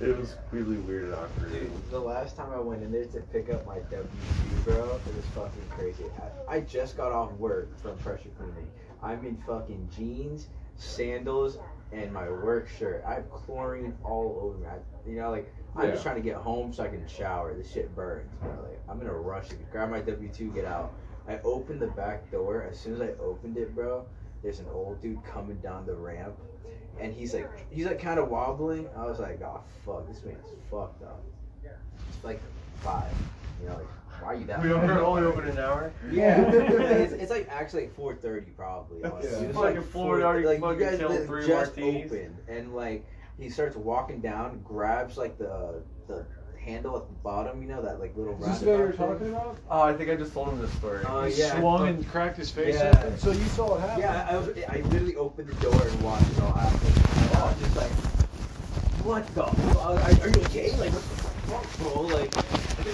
It 0.00 0.16
was 0.16 0.36
really 0.52 0.76
weird 0.76 1.06
and 1.06 1.14
awkward. 1.14 1.52
Dude, 1.52 1.90
the 1.90 1.98
last 1.98 2.36
time 2.36 2.52
I 2.52 2.60
went 2.60 2.84
in 2.84 2.92
there 2.92 3.06
to 3.06 3.20
pick 3.32 3.50
up 3.50 3.66
my 3.66 3.78
W 3.78 4.02
two, 4.02 4.62
bro, 4.62 4.74
it 4.74 5.16
was 5.16 5.24
fucking 5.34 5.68
crazy. 5.70 6.04
I, 6.48 6.56
I 6.56 6.60
just 6.60 6.96
got 6.96 7.10
off 7.10 7.32
work 7.32 7.76
from 7.82 7.98
pressure 7.98 8.28
cleaning. 8.38 8.68
I'm 9.02 9.24
in 9.26 9.36
fucking 9.44 9.88
jeans, 9.96 10.46
sandals, 10.76 11.58
and 11.92 12.12
my 12.12 12.28
work 12.28 12.68
shirt. 12.68 13.02
I 13.06 13.14
have 13.14 13.30
chlorine 13.30 13.96
all 14.04 14.40
over 14.42 14.58
me. 14.58 14.66
I, 14.66 15.08
you 15.08 15.16
know, 15.16 15.30
like 15.30 15.52
I'm 15.76 15.90
just 15.90 16.02
trying 16.02 16.16
to 16.16 16.22
get 16.22 16.36
home 16.36 16.72
so 16.72 16.84
I 16.84 16.88
can 16.88 17.06
shower. 17.08 17.54
This 17.54 17.70
shit 17.70 17.94
burns, 17.94 18.30
bro. 18.40 18.50
Like 18.50 18.80
I'm 18.88 19.00
in 19.00 19.06
a 19.06 19.12
rush 19.12 19.48
grab 19.70 19.90
my 19.90 20.00
W 20.00 20.28
two, 20.28 20.52
get 20.52 20.64
out. 20.64 20.92
I 21.28 21.38
opened 21.44 21.80
the 21.80 21.88
back 21.88 22.30
door. 22.30 22.62
As 22.62 22.78
soon 22.78 22.94
as 22.94 23.00
I 23.00 23.10
opened 23.20 23.56
it, 23.58 23.74
bro, 23.74 24.06
there's 24.42 24.60
an 24.60 24.66
old 24.72 25.00
dude 25.02 25.22
coming 25.24 25.58
down 25.58 25.86
the 25.86 25.94
ramp, 25.94 26.34
and 27.00 27.12
he's 27.12 27.34
like, 27.34 27.50
he's 27.70 27.86
like 27.86 28.00
kind 28.00 28.18
of 28.18 28.28
wobbling. 28.28 28.88
I 28.96 29.04
was 29.04 29.18
like, 29.18 29.40
oh 29.42 29.60
fuck, 29.84 30.08
this 30.08 30.24
man's 30.24 30.46
fucked 30.70 31.02
up. 31.02 31.22
It's 31.62 32.24
like 32.24 32.40
five. 32.76 33.12
You 33.60 33.68
know, 33.68 33.76
like 33.76 33.86
why 34.20 34.28
are 34.28 34.34
you 34.36 34.44
that? 34.46 34.62
We 34.62 34.68
fucked 34.70 34.86
were 34.86 34.92
up? 34.92 35.06
only 35.06 35.22
open 35.22 35.48
an 35.48 35.58
hour. 35.58 35.92
Yeah, 36.10 36.40
it's, 36.50 37.12
it's 37.22 37.30
like 37.30 37.48
actually 37.50 37.82
like 37.82 37.94
four 37.96 38.14
thirty 38.14 38.50
probably. 38.52 39.02
honestly. 39.04 39.30
Yeah. 39.32 39.38
It 39.38 39.46
was 39.48 39.56
Fucking 39.56 39.76
like 39.76 39.86
Florida 39.90 40.22
4 40.22 40.28
already 40.30 40.46
like 40.46 40.60
fucking 40.60 40.78
you 40.80 40.84
guys 40.86 40.98
killed 40.98 41.26
three 41.26 41.46
just 41.46 41.76
martinis. 41.76 42.12
opened, 42.12 42.36
and 42.48 42.74
like 42.74 43.06
he 43.38 43.48
starts 43.50 43.76
walking 43.76 44.20
down, 44.20 44.60
grabs 44.64 45.16
like 45.16 45.38
the 45.38 45.82
the 46.08 46.24
handle 46.60 46.96
at 46.96 47.06
the 47.08 47.14
bottom, 47.22 47.62
you 47.62 47.68
know 47.68 47.80
that 47.80 47.98
like 48.00 48.14
little 48.16 48.34
Is 48.42 48.46
this 48.48 48.58
the 48.60 48.66
guy 48.66 48.72
you 48.72 48.78
were 48.78 48.84
roundabout 48.86 49.18
thing? 49.20 49.32
talking 49.32 49.50
about? 49.52 49.58
Oh, 49.70 49.80
I 49.82 49.92
think 49.94 50.10
I 50.10 50.16
just 50.16 50.32
told 50.34 50.48
him 50.48 50.58
this 50.60 50.72
story. 50.74 51.02
Oh, 51.08 51.24
he 51.24 51.34
yeah, 51.38 51.58
swung 51.58 51.78
thought- 51.78 51.88
and 51.88 52.08
cracked 52.08 52.36
his 52.36 52.50
face 52.50 52.74
Yeah. 52.74 52.92
open. 52.96 53.18
So 53.18 53.30
you 53.32 53.44
saw 53.46 53.76
it 53.76 53.80
happen. 53.80 54.00
Yeah, 54.02 54.26
I, 54.30 54.36
was, 54.36 54.48
I 54.68 54.80
literally 54.88 55.16
opened 55.16 55.48
the 55.48 55.54
door 55.62 55.80
and 55.80 56.02
watched 56.02 56.28
it 56.30 56.40
all 56.42 56.52
happen. 56.52 56.78
I 57.38 57.44
was 57.44 57.58
just 57.60 57.76
like, 57.76 57.90
what 59.04 59.26
the? 59.34 59.44
fuck? 59.44 59.76
I 59.78 59.90
was 59.92 60.02
like, 60.02 60.22
Are 60.26 60.38
you 60.38 60.44
okay? 60.46 60.70
Like, 60.76 60.90
what 60.92 61.62
the 61.62 61.68
fuck, 61.72 61.78
bro? 61.78 62.02
Like, 62.02 62.34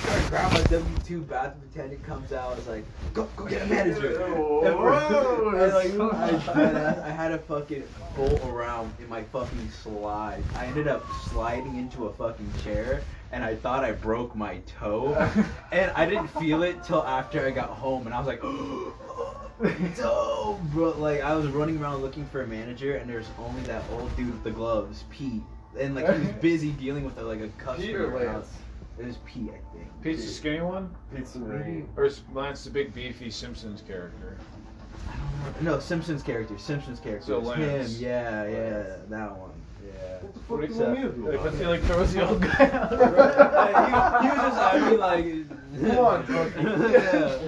Started 0.01 0.29
grabbing 0.29 0.63
my 0.63 0.69
W 0.69 0.97
two 1.05 1.21
bathroom 1.23 1.63
attendant 1.71 2.03
comes 2.05 2.33
out. 2.33 2.53
I 2.53 2.55
was 2.57 2.67
like, 2.67 2.85
go, 3.13 3.29
go 3.37 3.47
get 3.47 3.63
a 3.63 3.67
manager. 3.67 4.19
Whoa, 4.35 4.63
And 4.65 4.77
whoa, 4.77 5.51
and, 5.57 5.99
like, 5.99 6.57
I, 6.57 7.09
I 7.09 7.11
had 7.11 7.33
a 7.33 7.39
fucking 7.39 7.85
bolt 8.17 8.45
around 8.45 8.93
in 8.99 9.09
my 9.09 9.23
fucking 9.25 9.71
slide. 9.71 10.43
I 10.57 10.67
ended 10.67 10.89
up 10.89 11.05
sliding 11.31 11.77
into 11.77 12.07
a 12.07 12.13
fucking 12.13 12.53
chair, 12.63 13.03
and 13.33 13.45
I 13.45 13.55
thought 13.55 13.85
I 13.85 13.93
broke 13.93 14.35
my 14.35 14.59
toe, 14.67 15.15
and 15.73 15.91
I 15.93 16.07
didn't 16.07 16.29
feel 16.29 16.63
it 16.63 16.83
till 16.83 17.03
after 17.05 17.47
I 17.47 17.51
got 17.51 17.71
home, 17.71 18.07
and 18.07 18.15
I 18.15 18.19
was 18.19 18.27
like. 18.27 18.43
Dope, 19.97 20.61
bro. 20.73 20.91
Like 20.99 21.21
I 21.21 21.35
was 21.37 21.47
running 21.47 21.81
around 21.81 22.03
looking 22.03 22.27
for 22.27 22.43
a 22.43 22.47
manager, 22.47 22.97
and 22.97 23.09
there's 23.09 23.29
only 23.39 23.63
that 23.63 23.85
old 23.93 24.15
dude 24.17 24.33
with 24.33 24.43
the 24.43 24.51
gloves, 24.51 25.05
Pete, 25.11 25.43
and 25.79 25.95
like 25.95 26.13
he 26.13 26.27
was 26.27 26.35
busy 26.37 26.73
dealing 26.73 27.05
with 27.05 27.17
a, 27.19 27.23
like 27.23 27.41
a 27.41 27.49
customer. 27.51 27.87
Peter 27.87 28.09
Lance. 28.09 28.49
Was- 28.97 29.05
It 29.05 29.07
was 29.07 29.17
Pete, 29.27 29.51
I 29.51 29.77
think. 29.77 30.03
Pete's 30.03 30.23
the 30.25 30.29
skinny 30.33 30.61
one, 30.61 30.91
Pizza 31.15 31.39
Marie. 31.39 31.85
or 31.97 32.05
is 32.05 32.23
Lance 32.33 32.65
the 32.65 32.71
big 32.71 32.93
beefy 32.95 33.31
Simpsons 33.31 33.83
character? 33.87 34.37
I 35.09 35.13
don't 35.53 35.63
know. 35.63 35.73
No, 35.75 35.79
Simpsons 35.81 36.23
character. 36.23 36.57
Simpsons 36.59 37.01
character. 37.01 37.27
So 37.27 37.39
Lance. 37.41 37.97
him. 37.97 38.03
Yeah, 38.03 38.47
yeah, 38.47 38.97
that 39.09 39.37
one. 39.37 39.51
Yeah. 39.85 40.19
What 40.49 40.61
What 40.61 40.71
is 40.71 40.77
do 40.77 40.85
that? 40.85 40.99
you 40.99 41.09
do? 41.11 41.33
Like, 41.33 41.41
I 41.41 41.51
feel 41.57 41.71
like 41.71 41.83
throws 41.83 42.15
the 42.15 42.27
old 42.29 42.41
guy 42.41 42.71
out. 42.71 42.91
he, 44.23 44.27
he 44.29 44.31
was 44.31 44.41
just 44.41 44.61
I 44.61 44.91
mean 44.91 45.01
like. 45.01 45.87
Come 45.95 45.99
on, 45.99 46.27
Cookie. 46.27 46.63
yeah. 46.93 47.39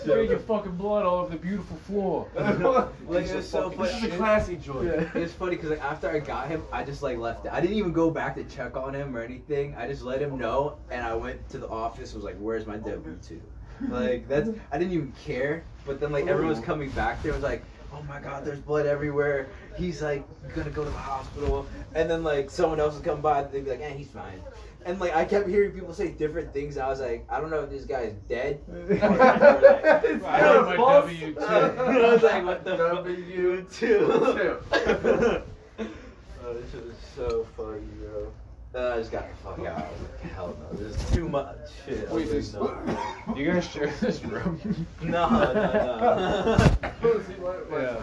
Spray 0.00 0.28
your 0.28 0.38
fucking 0.38 0.76
blood 0.76 1.04
all 1.04 1.20
over 1.20 1.30
the 1.30 1.36
beautiful 1.36 1.76
floor. 1.78 2.28
Like 3.08 3.26
it 3.26 3.36
was 3.36 3.48
so 3.48 3.70
funny. 3.70 3.90
This 3.92 4.04
is 4.04 4.12
a 4.12 4.16
classy 4.16 4.56
joint. 4.56 4.88
It 5.14 5.14
was 5.14 5.32
funny 5.32 5.56
because 5.56 5.70
like 5.70 5.82
after 5.82 6.10
I 6.10 6.18
got 6.18 6.48
him, 6.48 6.62
I 6.70 6.84
just 6.84 7.02
like 7.02 7.16
left 7.18 7.46
it. 7.46 7.52
I 7.52 7.60
didn't 7.60 7.76
even 7.76 7.92
go 7.92 8.10
back 8.10 8.34
to 8.36 8.44
check 8.44 8.76
on 8.76 8.94
him 8.94 9.16
or 9.16 9.22
anything. 9.22 9.74
I 9.76 9.86
just 9.88 10.02
let 10.02 10.20
him 10.20 10.38
know, 10.38 10.76
and 10.90 11.04
I 11.04 11.14
went 11.14 11.48
to 11.50 11.58
the 11.58 11.68
office. 11.68 12.12
Was 12.12 12.24
like, 12.24 12.36
"Where's 12.38 12.66
my 12.66 12.76
W 12.76 13.16
2 13.22 13.40
Like 13.88 14.28
that's 14.28 14.50
I 14.70 14.78
didn't 14.78 14.92
even 14.92 15.12
care. 15.24 15.64
But 15.86 16.00
then 16.00 16.12
like 16.12 16.26
everyone 16.26 16.54
was 16.54 16.60
coming 16.64 16.90
back 16.90 17.22
there. 17.22 17.32
Was 17.32 17.42
like, 17.42 17.64
"Oh 17.92 18.02
my 18.02 18.20
God, 18.20 18.44
there's 18.44 18.60
blood 18.60 18.86
everywhere." 18.86 19.48
He's 19.76 20.02
like 20.02 20.24
gonna 20.54 20.70
go 20.70 20.84
to 20.84 20.90
the 20.90 20.96
hospital, 20.98 21.66
and 21.94 22.10
then 22.10 22.22
like 22.22 22.50
someone 22.50 22.80
else 22.80 22.94
would 22.94 23.04
come 23.04 23.22
by. 23.22 23.42
They'd 23.44 23.64
be 23.64 23.70
like, 23.70 23.80
"Eh, 23.80 23.94
he's 23.94 24.10
fine." 24.10 24.40
And 24.88 24.98
like 24.98 25.14
I 25.14 25.26
kept 25.26 25.46
hearing 25.46 25.72
people 25.72 25.92
say 25.92 26.08
different 26.08 26.54
things. 26.54 26.78
I 26.78 26.88
was 26.88 27.00
like, 27.00 27.26
I 27.28 27.42
don't 27.42 27.50
know 27.50 27.60
if 27.60 27.68
this 27.68 27.84
guy's 27.84 28.14
dead. 28.26 28.58
Or, 28.68 28.76
or, 28.78 28.88
like, 29.18 30.02
It's 30.04 30.24
I 30.24 30.38
have 30.38 30.64
my 30.64 30.76
false. 30.76 31.04
W 31.04 31.34
two. 31.34 31.40
I 31.44 32.12
was 32.12 32.22
like, 32.22 32.44
what 32.44 32.64
the 32.64 32.76
fuck? 32.78 33.04
W 33.04 33.66
two. 33.70 33.70
two. 33.70 34.58
oh, 34.72 36.54
this 36.54 36.70
shit 36.72 36.86
was 36.86 36.96
so 37.14 37.46
funny, 37.54 37.82
bro. 38.00 38.32
Then 38.72 38.92
I 38.92 38.96
just 38.96 39.12
got 39.12 39.28
the 39.28 39.36
fuck 39.44 39.58
out. 39.66 39.78
I 39.78 39.90
was 39.90 40.00
like, 40.00 40.32
hell 40.32 40.56
no, 40.58 40.78
this 40.78 40.96
is 40.96 41.10
too 41.10 41.28
much 41.28 41.56
shit. 41.84 42.08
I 42.08 42.14
Wait, 42.14 42.32
was 42.32 42.52
this, 42.52 42.54
like, 42.54 42.86
no. 42.86 43.36
you 43.36 43.52
guys 43.52 43.68
share 43.68 43.92
this 44.00 44.24
room? 44.24 44.86
No, 45.02 45.28
no, 45.28 45.52
no. 45.52 46.56
Yeah. 47.02 47.98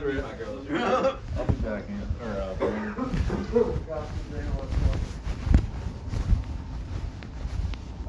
Is 0.00 0.22
my 0.22 0.32
girl's. 0.34 0.66
I'll 1.36 1.44
be 1.44 1.52
back 1.54 1.84
in. 1.88 2.00
Or, 2.24 2.40
uh, 2.40 2.54
Brandon. 2.54 3.10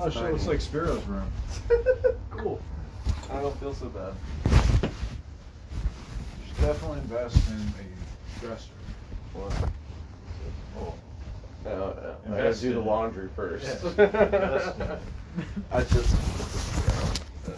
Oh 0.04 0.10
shit, 0.10 0.24
it 0.24 0.32
looks 0.32 0.48
like 0.48 0.62
Spiro's 0.62 1.06
room. 1.06 1.32
cool. 2.32 2.60
I 3.30 3.40
don't 3.40 3.56
feel 3.60 3.72
so 3.72 3.88
bad. 3.88 4.16
You 4.82 4.90
should 6.48 6.60
definitely 6.60 7.00
invest 7.02 7.38
in 7.48 7.54
a 7.54 8.44
dresser. 8.44 8.74
What? 9.34 9.54
Oh. 10.76 10.80
oh 10.80 10.96
no, 11.64 12.18
no. 12.28 12.36
I 12.36 12.38
gotta 12.42 12.60
do 12.60 12.74
the 12.74 12.80
laundry 12.80 13.30
first. 13.36 13.64
Yeah. 13.64 14.98
I 15.72 15.84
just. 15.84 16.16
Yeah, 17.48 17.54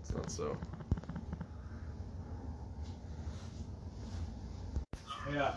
it's 0.00 0.14
not 0.14 0.30
so. 0.30 0.56
Yeah. 5.30 5.52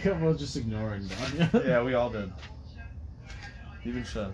Kept 0.02 0.22
on 0.22 0.38
just 0.38 0.56
ignoring 0.56 1.02
Danya. 1.02 1.66
yeah, 1.66 1.82
we 1.82 1.92
all 1.92 2.08
did. 2.08 2.32
Even 3.84 4.02
Sean. 4.02 4.32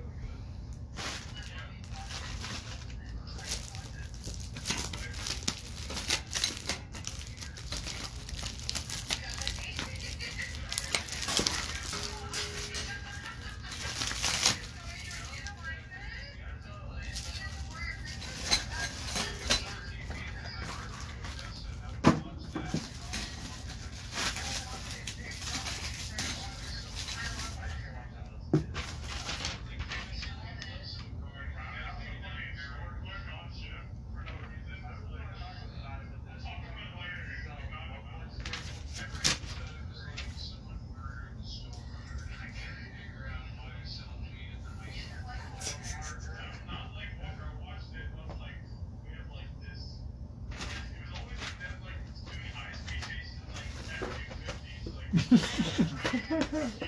Just 55.28 55.60
he 56.12 56.86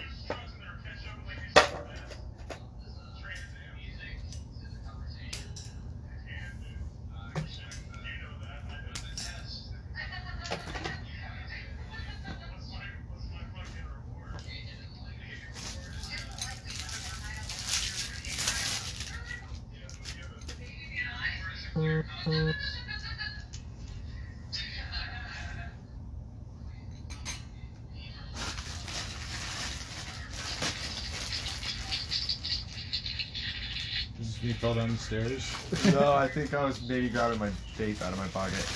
fell 34.59 34.75
down 34.75 34.89
the 34.91 34.97
stairs. 34.97 35.53
no, 35.85 36.13
I 36.13 36.27
think 36.27 36.53
I 36.53 36.65
was 36.65 36.83
maybe 36.83 37.09
grabbing 37.09 37.39
my 37.39 37.51
vape 37.77 38.03
out 38.03 38.13
of 38.13 38.19
my 38.19 38.27
pocket. 38.29 38.67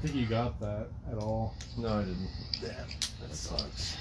Don't 0.00 0.12
think 0.12 0.20
you 0.22 0.26
got 0.26 0.58
that 0.60 0.88
at 1.10 1.18
all. 1.18 1.54
No, 1.76 1.98
I 1.98 2.02
didn't. 2.02 2.28
Damn, 2.60 2.70
that 3.20 3.34
sucks. 3.34 3.96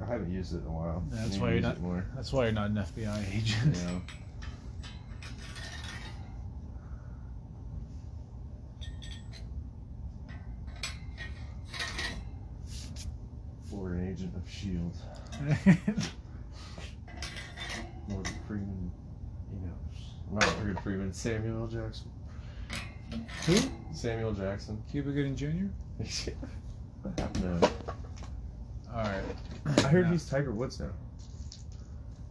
I 0.00 0.06
haven't 0.06 0.32
used 0.32 0.54
it 0.54 0.62
in 0.62 0.66
a 0.66 0.72
while. 0.72 1.04
That's 1.10 1.36
why 1.36 1.52
you're 1.52 1.60
not- 1.60 1.80
more. 1.80 2.04
That's 2.16 2.32
why 2.32 2.44
you're 2.44 2.52
not 2.52 2.70
an 2.70 2.76
FBI 2.76 3.36
agent. 3.36 3.76
Yeah. 3.76 3.98
Or 13.72 13.92
an 13.94 14.06
agent 14.08 14.34
of 14.36 14.48
Shield. 14.50 14.94
Morgan 18.08 18.34
Freeman. 18.46 18.92
He 19.50 19.56
knows. 19.64 20.10
Not 20.30 20.56
Morgan 20.58 20.76
Freeman. 20.82 21.12
Samuel 21.12 21.66
Jackson. 21.68 22.10
Who? 23.46 23.56
Samuel 23.92 24.32
Jackson. 24.32 24.82
Cuba 24.90 25.10
Gooding 25.10 25.36
Jr. 25.36 25.46
no. 27.42 27.60
All 28.94 29.02
right. 29.02 29.22
I 29.78 29.80
heard 29.82 30.06
No. 30.06 30.12
he's 30.12 30.28
Tiger 30.28 30.52
Woods 30.52 30.78
now. 30.80 30.90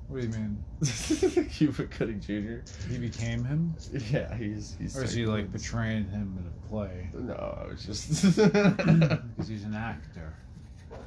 What 0.08 0.22
do 0.22 0.28
you 0.28 0.34
mean? 0.34 0.64
Cuba 1.52 1.84
Gooding 1.86 2.20
Jr. 2.20 2.62
He 2.92 2.98
became 2.98 3.44
him, 3.46 3.74
Yeah, 4.10 4.34
he's 4.36 4.76
he's. 4.80 4.98
or 4.98 5.04
is 5.04 5.14
he 5.14 5.26
like 5.26 5.52
Woods. 5.52 5.64
portraying 5.68 6.06
him 6.10 6.38
in 6.40 6.48
a 6.48 6.68
play? 6.70 7.10
No, 7.14 7.68
it's 7.72 7.86
just. 7.86 8.38
Because 8.38 9.48
he's 9.48 9.64
an 9.64 9.74
actor. 9.74 10.34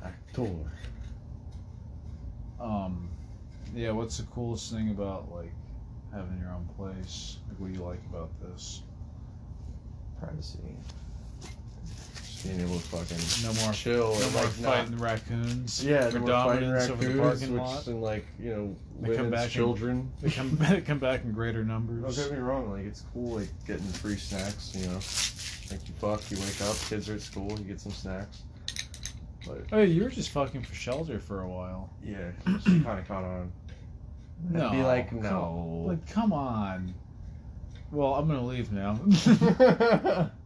Actor. 0.03 0.49
Um, 2.61 3.09
yeah. 3.75 3.91
What's 3.91 4.17
the 4.19 4.25
coolest 4.25 4.73
thing 4.73 4.91
about 4.91 5.31
like 5.35 5.53
having 6.13 6.39
your 6.41 6.51
own 6.53 6.67
place? 6.77 7.39
Like, 7.49 7.59
what 7.61 7.73
do 7.73 7.79
you 7.79 7.85
like 7.85 8.01
about 8.11 8.31
this? 8.41 8.83
Privacy. 10.21 10.59
Just 12.17 12.45
being 12.45 12.61
able 12.61 12.79
to 12.79 12.85
fucking 12.87 13.19
No 13.55 13.63
more, 13.65 13.73
chill 13.73 14.15
no 14.19 14.23
and 14.25 14.33
more 14.33 14.43
like 14.43 14.53
fighting 14.53 14.99
raccoons. 14.99 15.85
Yeah, 15.85 16.09
no 16.11 16.21
more 16.21 16.29
fighting 16.29 16.69
dominance 16.71 16.91
over 16.91 17.05
the 17.05 17.09
raccoons, 17.15 17.41
parking 17.41 17.53
which 17.55 17.63
lot. 17.63 17.87
and 17.87 18.03
like 18.03 18.27
you 18.39 18.51
know 18.51 18.77
They 19.01 19.09
come 19.17 19.25
women's 19.27 19.31
back 19.33 19.43
and- 19.45 19.51
children. 19.53 20.13
They 20.21 20.31
come, 20.31 20.57
they 20.61 20.81
come 20.81 20.99
back 20.99 21.25
in 21.25 21.33
greater 21.33 21.65
numbers. 21.65 21.97
Don't 21.97 22.03
numbers. 22.03 22.29
get 22.29 22.33
me 22.33 22.39
wrong, 22.39 22.71
like 22.71 22.85
it's 22.87 23.05
cool, 23.13 23.39
like 23.39 23.49
getting 23.67 23.87
free 23.87 24.17
snacks. 24.17 24.73
You 24.75 24.87
know, 24.87 24.95
like 25.71 25.87
you 25.89 25.95
fuck, 25.99 26.31
you 26.31 26.37
wake 26.39 26.61
up, 26.63 26.77
kids 26.89 27.09
are 27.09 27.15
at 27.15 27.23
school, 27.23 27.51
you 27.59 27.65
get 27.65 27.81
some 27.81 27.93
snacks. 27.93 28.43
But 29.47 29.63
Oh, 29.73 29.83
you 29.83 30.03
were 30.03 30.09
just 30.11 30.31
fucking 30.31 30.63
for 30.63 30.75
shelter 30.75 31.19
for 31.19 31.43
a 31.43 31.49
while. 31.49 31.91
yeah, 32.03 32.31
kind 32.45 32.99
of 32.99 33.07
caught 33.09 33.25
on. 33.25 33.53
No, 34.51 34.69
I'd 34.69 34.73
be 34.73 34.83
like, 34.83 35.13
no. 35.13 35.85
like, 35.87 36.07
come 36.11 36.33
on. 36.33 36.93
Well, 37.91 38.15
I'm 38.15 38.27
gonna 38.27 38.45
leave 38.45 38.73
now. 38.73 38.99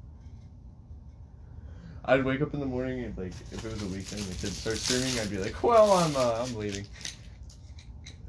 I'd 2.09 2.25
wake 2.25 2.41
up 2.41 2.55
in 2.55 2.61
the 2.61 2.67
morning 2.67 3.05
and 3.05 3.17
like 3.19 3.33
if 3.53 3.63
it 3.65 3.71
was 3.71 3.83
a 3.83 3.87
weekend 3.87 4.23
and 4.23 4.31
the 4.31 4.35
kids 4.35 4.57
start 4.57 4.79
screaming, 4.79 5.21
I'd 5.21 5.31
be 5.31 5.37
like, 5.37 5.63
"Well, 5.63 5.93
I'm 5.93 6.17
uh, 6.17 6.43
I'm 6.43 6.55
leaving." 6.57 6.87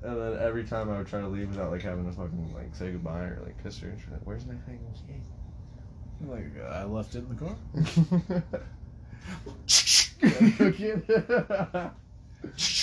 And 0.03 0.17
then 0.17 0.37
every 0.41 0.65
time 0.65 0.89
I 0.89 0.97
would 0.97 1.07
try 1.07 1.21
to 1.21 1.27
leave 1.27 1.49
without 1.49 1.71
like 1.71 1.81
having 1.81 2.05
to 2.05 2.11
fucking 2.11 2.53
like 2.53 2.75
say 2.75 2.91
goodbye 2.91 3.21
or 3.21 3.39
like 3.45 3.61
kiss 3.63 3.79
her, 3.79 3.87
and 3.87 3.99
she's 3.99 4.11
like, 4.11 4.19
"Where's 4.25 4.45
my 4.45 4.55
thing?" 4.67 4.79
I'm 6.21 6.29
like 6.29 6.61
I 6.69 6.83
left 6.83 7.15
it 7.15 7.19
in 7.19 7.29
the 7.29 7.35
car. 7.35 7.55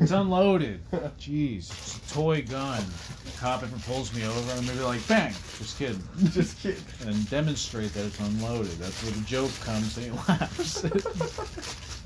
It's 0.00 0.12
unloaded. 0.12 0.80
Jeez, 1.18 1.70
it's 1.70 1.96
a 1.96 2.14
toy 2.14 2.42
gun. 2.42 2.82
The 3.24 3.30
cop 3.38 3.62
ever 3.62 3.76
pulls 3.80 4.14
me 4.14 4.24
over, 4.24 4.52
I'm 4.52 4.64
gonna 4.64 4.78
be 4.78 4.84
like, 4.84 5.06
bang! 5.08 5.32
Just 5.58 5.78
kidding. 5.78 6.02
Just 6.30 6.60
kidding. 6.60 6.82
And 7.06 7.28
demonstrate 7.30 7.92
that 7.94 8.06
it's 8.06 8.20
unloaded. 8.20 8.72
That's 8.78 9.02
where 9.02 9.12
the 9.12 9.20
joke 9.22 9.50
comes 9.60 9.96
and 9.96 10.06
he 10.06 10.12
laughs. 10.12 10.84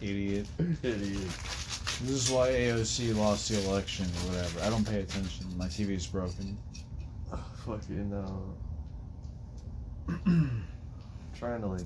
Idiot. 0.01 0.47
Idiot. 0.83 1.29
This 2.05 2.11
is 2.11 2.31
why 2.31 2.49
AOC 2.49 3.15
lost 3.17 3.51
the 3.51 3.63
election 3.69 4.07
or 4.07 4.33
whatever. 4.33 4.61
I 4.63 4.71
don't 4.71 4.87
pay 4.87 5.01
attention. 5.01 5.47
My 5.57 5.67
TV 5.67 5.91
is 5.91 6.07
broken. 6.07 6.57
Oh, 7.33 7.45
fucking 7.67 8.13
uh. 8.13 8.31
trying 11.39 11.61
to 11.61 11.67
like 11.67 11.83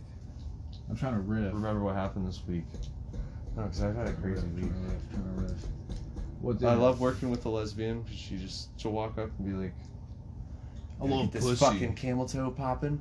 I'm 0.89 0.97
trying 0.97 1.15
to 1.15 1.21
riff. 1.21 1.53
remember 1.53 1.83
what 1.83 1.97
happened 1.97 2.27
this 2.29 2.43
week. 2.47 2.65
No, 3.57 3.65
because 3.65 3.83
I've 3.83 3.97
had 3.97 4.09
a 4.09 4.13
crazy 4.13 4.47
week. 4.49 4.71
What 6.41 6.63
I 6.63 6.75
love 6.75 7.01
working 7.01 7.31
with 7.31 7.45
a 7.47 7.49
lesbian 7.49 8.03
because 8.03 8.19
she 8.19 8.37
just 8.37 8.69
she'll 8.79 8.93
walk 8.93 9.19
up 9.19 9.31
and 9.39 9.47
be 9.47 9.53
like, 9.65 9.75
I 11.01 11.05
love 11.07 11.33
"Get 11.33 11.33
this 11.33 11.45
pussy. 11.45 11.65
fucking 11.65 11.95
camel 11.95 12.27
toe 12.27 12.51
popping, 12.51 13.01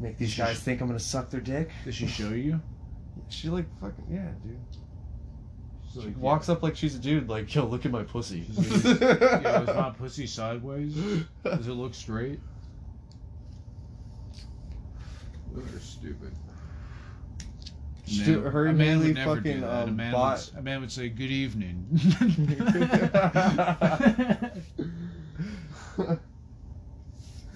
make 0.00 0.18
these 0.18 0.36
guys 0.36 0.56
sh- 0.56 0.60
think 0.60 0.80
I'm 0.80 0.86
gonna 0.88 0.98
suck 0.98 1.30
their 1.30 1.40
dick." 1.40 1.70
Did 1.84 1.94
she 1.94 2.06
show 2.06 2.30
you? 2.30 2.60
She 3.28 3.48
like 3.48 3.66
fucking 3.80 4.06
yeah, 4.10 4.30
dude. 4.44 4.58
She's 5.92 6.02
She 6.02 6.08
like, 6.08 6.18
walks 6.18 6.48
up 6.48 6.62
like 6.62 6.76
she's 6.76 6.94
a 6.94 6.98
dude, 6.98 7.28
like 7.28 7.54
yo, 7.54 7.66
look 7.66 7.84
at 7.86 7.92
my 7.92 8.02
pussy. 8.02 8.44
She's 8.46 8.84
like, 8.84 9.00
Yeah, 9.10 9.62
is 9.62 9.68
my 9.68 9.90
pussy 9.90 10.26
sideways? 10.26 10.94
Does 11.44 11.68
it 11.68 11.72
look 11.72 11.94
straight? 11.94 12.40
Women 15.52 15.74
are 15.74 15.80
stupid. 15.80 16.32
She- 18.06 18.32
Man- 18.32 18.42
her 18.50 18.66
a 18.66 18.72
man 18.72 18.98
would 19.00 19.14
never 19.14 19.36
fucking, 19.36 19.52
do 19.54 19.60
that. 19.60 19.66
a, 19.66 19.82
um, 19.84 19.96
man 19.96 20.12
bought- 20.12 20.50
would, 20.52 20.58
a 20.58 20.62
man 20.62 20.80
would 20.80 20.90
say, 20.90 21.08
"Good 21.08 21.30
evening." 21.30 21.86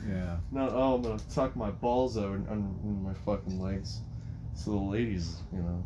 yeah. 0.06 0.36
No, 0.50 0.70
oh, 0.70 0.94
I'm 0.94 1.02
gonna 1.02 1.18
tuck 1.32 1.56
my 1.56 1.70
balls 1.70 2.16
out 2.16 2.32
and 2.48 3.02
my 3.02 3.14
fucking 3.14 3.60
legs, 3.60 4.00
so 4.54 4.70
the 4.72 4.76
ladies, 4.76 5.42
you 5.52 5.58
know. 5.58 5.84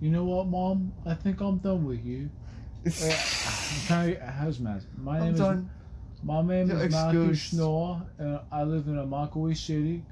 You 0.00 0.10
know 0.10 0.24
what, 0.24 0.46
Mom? 0.46 0.92
I 1.04 1.14
think 1.14 1.40
I'm 1.40 1.58
done 1.58 1.84
with 1.84 2.02
you. 2.04 2.30
Trying 3.86 4.16
how's 4.20 4.58
Matt? 4.58 4.82
My 4.96 5.18
name 5.18 5.28
I'm 5.28 5.34
is 5.34 5.40
done. 5.40 5.70
My 6.22 6.42
name 6.42 6.70
Yeah, 6.70 6.76
is 6.78 6.92
Matthew 6.92 7.34
Schnorr, 7.34 8.06
and 8.18 8.40
I 8.50 8.62
live 8.62 8.86
in 8.86 8.94
Immokalee 8.94 9.56
City. 9.56 10.02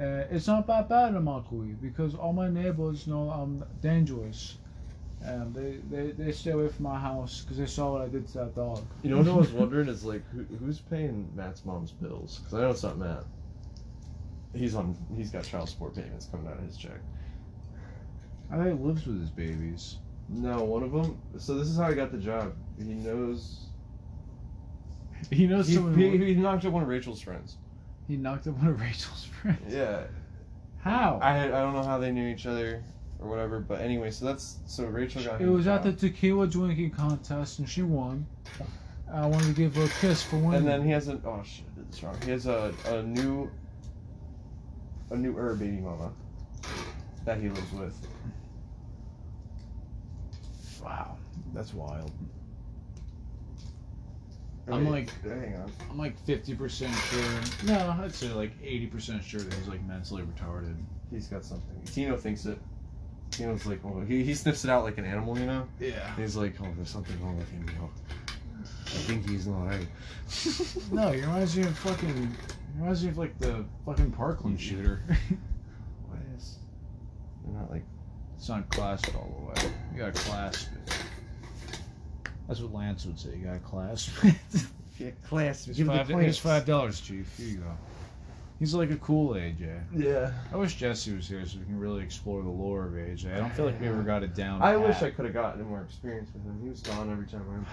Uh, 0.00 0.24
it's 0.30 0.46
not 0.46 0.66
that 0.68 0.88
bad 0.88 1.14
in 1.14 1.20
Immokalee 1.20 1.80
because 1.80 2.14
all 2.14 2.32
my 2.32 2.48
neighbors 2.48 3.06
know 3.06 3.30
I'm 3.30 3.64
dangerous. 3.80 4.56
And 5.20 5.52
they, 5.52 5.78
they, 5.90 6.12
they 6.12 6.30
stay 6.30 6.52
away 6.52 6.68
from 6.68 6.84
my 6.84 6.98
house 6.98 7.40
because 7.42 7.58
they 7.58 7.66
saw 7.66 7.92
what 7.92 8.02
I 8.02 8.08
did 8.08 8.28
to 8.28 8.38
that 8.38 8.54
dog. 8.54 8.86
You 9.02 9.10
know 9.10 9.18
what 9.18 9.26
I 9.28 9.34
was 9.34 9.50
wondering 9.50 9.88
is 9.88 10.04
like, 10.04 10.22
who, 10.28 10.44
who's 10.58 10.78
paying 10.78 11.28
Matt's 11.34 11.64
mom's 11.64 11.90
bills? 11.90 12.38
Because 12.38 12.54
I 12.54 12.60
know 12.60 12.70
it's 12.70 12.84
not 12.84 12.98
Matt. 12.98 13.24
He's 14.54 14.76
on. 14.76 14.96
He's 15.16 15.30
got 15.30 15.42
child 15.44 15.68
support 15.68 15.96
payments 15.96 16.26
coming 16.26 16.46
out 16.46 16.58
of 16.58 16.64
his 16.64 16.76
check. 16.76 17.00
I 18.50 18.56
think 18.56 18.78
he 18.78 18.86
lives 18.86 19.06
with 19.06 19.20
his 19.20 19.30
babies. 19.30 19.96
No, 20.28 20.62
one 20.62 20.82
of 20.84 20.92
them. 20.92 21.18
So 21.38 21.54
this 21.58 21.68
is 21.68 21.76
how 21.76 21.84
I 21.84 21.94
got 21.94 22.12
the 22.12 22.18
job. 22.18 22.52
He 22.78 22.94
knows. 22.94 23.66
He 25.30 25.46
knows 25.46 25.66
He, 25.66 25.74
someone. 25.74 25.94
he, 25.94 26.16
who- 26.16 26.24
he 26.24 26.34
knocked 26.34 26.64
up 26.64 26.72
one 26.72 26.82
of 26.84 26.88
Rachel's 26.88 27.20
friends. 27.20 27.56
He 28.08 28.16
knocked 28.16 28.46
up 28.46 28.54
one 28.56 28.68
of 28.68 28.80
Rachel's 28.80 29.24
friends. 29.42 29.72
Yeah, 29.72 30.00
How? 30.78 31.20
I 31.22 31.44
I 31.44 31.48
don't 31.48 31.74
know 31.74 31.84
how 31.84 31.98
they 31.98 32.10
knew 32.10 32.26
each 32.26 32.46
other 32.46 32.82
or 33.20 33.28
whatever, 33.28 33.60
but 33.60 33.80
anyway, 33.80 34.10
so 34.10 34.24
that's 34.24 34.56
so 34.66 34.84
Rachel 34.86 35.22
got. 35.22 35.40
it 35.40 35.46
was 35.46 35.66
at 35.66 35.82
the 35.82 35.92
tequila 35.92 36.46
drinking 36.46 36.90
contest 36.90 37.58
and 37.58 37.68
she 37.68 37.82
won. 37.82 38.26
I 39.12 39.26
wanted 39.26 39.54
to 39.54 39.62
give 39.62 39.74
her 39.74 39.84
a 39.84 39.88
kiss 39.88 40.22
for 40.22 40.36
winning. 40.36 40.54
And 40.54 40.68
then 40.68 40.84
he 40.84 40.90
has 40.90 41.08
a 41.08 41.20
oh 41.24 41.42
shit, 41.44 41.66
I 41.74 41.78
did 41.80 41.92
this 41.92 42.02
wrong. 42.02 42.16
He 42.24 42.30
has 42.30 42.46
a, 42.46 42.74
a 42.86 43.02
new 43.02 43.50
a 45.10 45.16
new 45.16 45.36
er 45.36 45.54
baby 45.54 45.78
mama 45.78 46.12
that 47.24 47.40
he 47.40 47.48
lives 47.48 47.72
with. 47.72 47.98
wow, 50.82 51.16
that's 51.54 51.74
wild. 51.74 52.12
I'm 54.70 54.88
like- 54.88 55.10
hang 55.22 55.56
on. 55.56 55.72
I'm 55.90 55.98
like 55.98 56.24
50% 56.26 56.92
sure. 57.10 57.66
No, 57.66 57.96
I'd 58.02 58.14
say 58.14 58.28
like 58.32 58.60
80% 58.62 59.22
sure 59.22 59.40
that 59.40 59.54
he's 59.54 59.68
like 59.68 59.82
mentally 59.84 60.22
retarded. 60.22 60.76
He's 61.10 61.26
got 61.26 61.44
something. 61.44 61.80
Tino 61.86 62.16
thinks 62.16 62.44
it. 62.46 62.58
Tino's 63.30 63.66
like, 63.66 63.80
oh, 63.84 64.00
he, 64.00 64.22
he 64.24 64.34
sniffs 64.34 64.64
it 64.64 64.70
out 64.70 64.84
like 64.84 64.98
an 64.98 65.04
animal, 65.04 65.38
you 65.38 65.46
know? 65.46 65.66
Yeah. 65.78 66.14
He's 66.16 66.36
like, 66.36 66.54
oh, 66.62 66.66
there's 66.76 66.90
something 66.90 67.18
wrong 67.22 67.38
with 67.38 67.48
him, 67.50 67.66
you 67.68 67.74
know? 67.78 67.90
I 68.60 68.90
think 68.90 69.28
he's 69.28 69.46
not 69.46 69.66
right. 69.66 69.86
No, 70.92 71.12
he 71.12 71.20
reminds 71.20 71.56
me 71.56 71.62
of 71.64 71.76
fucking. 71.78 72.08
He 72.16 72.78
reminds 72.80 73.02
me 73.04 73.10
of 73.10 73.18
like 73.18 73.38
the 73.38 73.64
fucking 73.86 74.10
Parkland 74.12 74.60
shooter. 74.60 75.02
what 76.06 76.18
is? 76.36 76.42
is. 76.42 76.58
They're 77.44 77.60
not 77.60 77.70
like. 77.70 77.84
it's 78.36 78.48
not 78.48 78.68
clasped 78.70 79.14
all 79.14 79.34
the 79.38 79.46
way. 79.62 79.72
You 79.92 79.98
gotta 80.00 80.12
clasp 80.12 80.68
it. 80.86 80.96
That's 82.48 82.60
what 82.60 82.72
Lance 82.72 83.04
would 83.06 83.20
say. 83.20 83.36
You 83.36 83.44
gotta 83.46 83.58
clasp 83.60 84.24
it. 84.24 84.34
Yeah, 84.98 85.10
class. 85.28 85.64
Here's 85.64 85.80
five, 85.86 86.08
here's 86.08 86.38
five 86.40 86.66
dollars, 86.66 87.00
Chief. 87.00 87.32
Here 87.36 87.46
you 87.46 87.56
go. 87.58 87.70
He's 88.58 88.74
like 88.74 88.90
a 88.90 88.96
cool 88.96 89.34
AJ. 89.34 89.80
Yeah. 89.94 90.32
I 90.52 90.56
wish 90.56 90.74
Jesse 90.74 91.14
was 91.14 91.28
here 91.28 91.46
so 91.46 91.58
we 91.60 91.64
can 91.66 91.78
really 91.78 92.02
explore 92.02 92.42
the 92.42 92.48
lore 92.48 92.86
of 92.86 92.94
AJ. 92.94 93.32
I 93.32 93.38
don't 93.38 93.54
feel 93.54 93.66
like 93.66 93.80
we 93.80 93.86
ever 93.86 94.02
got 94.02 94.24
it 94.24 94.34
down. 94.34 94.60
I 94.60 94.76
wish. 94.76 95.00
I 95.00 95.10
could 95.10 95.26
have 95.26 95.34
gotten 95.34 95.62
more 95.68 95.82
experience 95.82 96.30
with 96.34 96.42
him. 96.42 96.58
He 96.60 96.68
was 96.68 96.80
gone 96.80 97.12
every 97.12 97.26
time 97.26 97.44
I 97.48 97.52
went. 97.52 97.66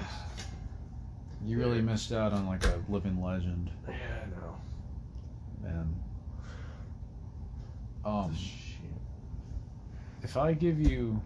You 1.44 1.58
really 1.58 1.82
missed 1.82 2.12
out 2.12 2.32
on 2.32 2.46
like 2.46 2.64
a 2.64 2.80
living 2.90 3.20
legend, 3.20 3.72
Yeah, 3.88 3.94
I 4.22 4.30
know. 4.40 4.58
man. 5.64 5.96
Um, 8.06 8.36
Shit. 8.36 8.82
if 10.22 10.38
I 10.38 10.54
give 10.54 10.80
you, 10.80 11.20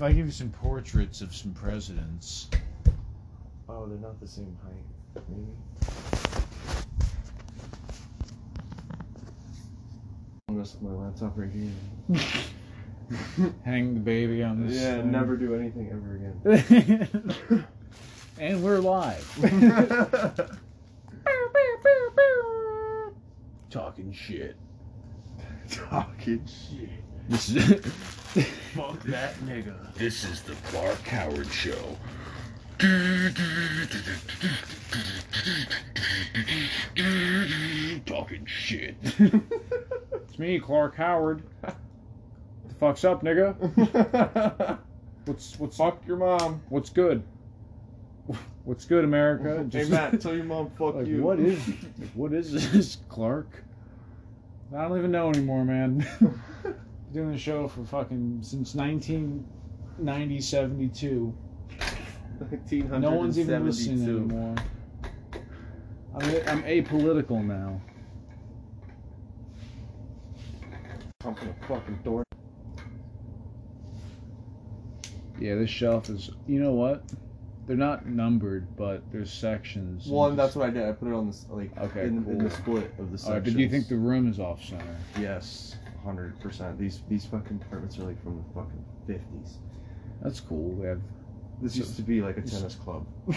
if 0.00 0.04
I 0.04 0.12
give 0.14 0.24
you 0.24 0.32
some 0.32 0.48
portraits 0.48 1.20
of 1.20 1.34
some 1.34 1.52
presidents, 1.52 2.48
Oh, 3.68 3.86
they're 3.86 3.98
not 3.98 4.18
the 4.18 4.26
same 4.26 4.56
height. 4.64 5.22
Maybe. 5.28 5.52
I'm 10.48 10.54
gonna 10.54 10.64
set 10.64 10.80
my 10.80 10.90
laptop 10.90 11.34
right 11.36 11.50
here. 11.52 11.70
hang 13.66 13.92
the 13.92 14.00
baby 14.00 14.42
on 14.42 14.66
this. 14.66 14.80
Yeah, 14.80 15.02
thing. 15.02 15.10
never 15.10 15.36
do 15.36 15.54
anything 15.54 15.90
ever 15.92 16.14
again. 16.16 17.66
and 18.38 18.62
we're 18.62 18.78
live. 18.78 19.22
Talking 23.68 24.14
shit. 24.14 24.56
Talking 25.70 26.46
shit. 26.46 27.04
This 27.30 27.48
is 27.50 27.84
Fuck 28.74 29.00
that 29.04 29.34
nigga. 29.46 29.94
This 29.94 30.24
is 30.24 30.42
the 30.42 30.54
Clark 30.64 31.00
Howard 31.02 31.46
Show. 31.52 31.96
Talking 38.06 38.44
shit. 38.46 38.96
it's 39.02 40.38
me, 40.38 40.58
Clark 40.58 40.96
Howard. 40.96 41.42
the 41.62 42.74
fuck's 42.78 43.04
up, 43.04 43.22
nigga? 43.22 44.78
What's 45.26 45.58
what's 45.60 45.76
Fuck 45.76 46.04
your 46.08 46.16
mom. 46.16 46.62
what's 46.70 46.90
good? 46.90 47.22
What's 48.64 48.84
good, 48.86 49.04
America? 49.04 49.64
hey 49.70 49.88
Matt, 49.88 50.20
tell 50.22 50.34
your 50.34 50.44
mom 50.44 50.70
fuck 50.70 50.96
like, 50.96 51.06
you. 51.06 51.22
what 51.22 51.38
is 51.38 51.58
like, 51.68 52.10
what 52.14 52.32
is 52.32 52.72
this, 52.72 52.96
Clark? 53.08 53.62
I 54.74 54.82
don't 54.88 54.98
even 54.98 55.12
know 55.12 55.28
anymore, 55.28 55.64
man. 55.64 56.04
Doing 57.12 57.32
the 57.32 57.38
show 57.38 57.66
for 57.66 57.84
fucking 57.84 58.38
since 58.42 58.74
1990, 58.74 60.40
72. 60.40 61.34
No 63.00 63.10
one's 63.10 63.38
even 63.38 63.66
listening 63.66 64.06
1972. 64.06 64.16
anymore. 64.16 64.54
I'm, 66.14 66.22
I'm 66.48 66.62
apolitical 66.62 67.44
now. 67.44 67.80
Pumping 71.18 71.48
a 71.48 71.66
fucking 71.66 71.98
door. 72.04 72.24
Yeah, 75.38 75.56
this 75.56 75.70
shelf 75.70 76.08
is. 76.08 76.30
You 76.46 76.60
know 76.60 76.72
what? 76.72 77.04
they're 77.70 77.76
not 77.76 78.04
numbered, 78.04 78.66
but 78.76 79.00
there's 79.12 79.32
sections. 79.32 80.06
and 80.06 80.14
One, 80.14 80.34
that's 80.34 80.56
what 80.56 80.68
I 80.68 80.70
did. 80.72 80.88
I 80.88 80.90
put 80.90 81.06
it 81.06 81.14
on 81.14 81.28
this 81.28 81.46
like 81.48 81.70
Okay, 81.78 82.02
in, 82.02 82.26
in 82.28 82.38
the 82.38 82.50
split 82.50 82.92
of 82.98 83.12
the 83.12 83.16
sections. 83.16 83.26
Alright, 83.26 83.44
but 83.44 83.52
do 83.52 83.60
you 83.60 83.68
think 83.68 83.86
the 83.86 83.94
room 83.94 84.28
is 84.28 84.40
off 84.40 84.60
center? 84.64 84.96
Yes, 85.20 85.76
hundred 86.04 86.38
percent. 86.40 86.78
These 86.78 87.02
these 87.08 87.24
fucking 87.26 87.60
apartments 87.64 87.98
are 87.98 88.04
like 88.04 88.22
from 88.22 88.36
the 88.36 88.54
fucking 88.54 88.84
fifties. 89.06 89.58
That's 90.22 90.40
cool. 90.40 90.70
We 90.70 90.86
have. 90.86 91.00
This 91.62 91.74
So- 91.74 91.80
used 91.80 91.96
to 91.96 92.02
be 92.02 92.22
like 92.22 92.38
a 92.38 92.42
tennis 92.42 92.74
club. 92.74 93.06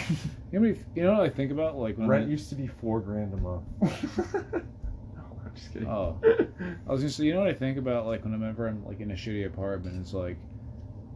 You 0.51 0.59
know, 0.59 0.69
what 0.69 0.77
I- 0.77 0.83
you 0.95 1.03
know 1.03 1.13
what 1.13 1.21
I 1.23 1.29
think 1.29 1.51
about 1.51 1.77
like 1.77 1.97
when 1.97 2.07
Rent 2.07 2.29
used 2.29 2.49
to 2.49 2.55
be 2.55 2.67
four 2.67 2.99
grand 2.99 3.33
a 3.33 3.37
month. 3.37 3.63
no, 3.81 5.21
I'm 5.45 5.51
just 5.55 5.73
kidding. 5.73 5.87
Oh. 5.89 6.19
I 6.87 6.91
was 6.91 7.01
gonna 7.01 7.09
say, 7.09 7.25
you 7.25 7.33
know 7.33 7.39
what 7.39 7.49
I 7.49 7.53
think 7.53 7.77
about 7.77 8.05
like 8.05 8.23
whenever 8.23 8.67
I'm 8.67 8.85
like 8.85 8.99
in 8.99 9.11
a 9.11 9.15
shitty 9.15 9.45
apartment, 9.45 9.99
it's 9.99 10.13
like, 10.13 10.37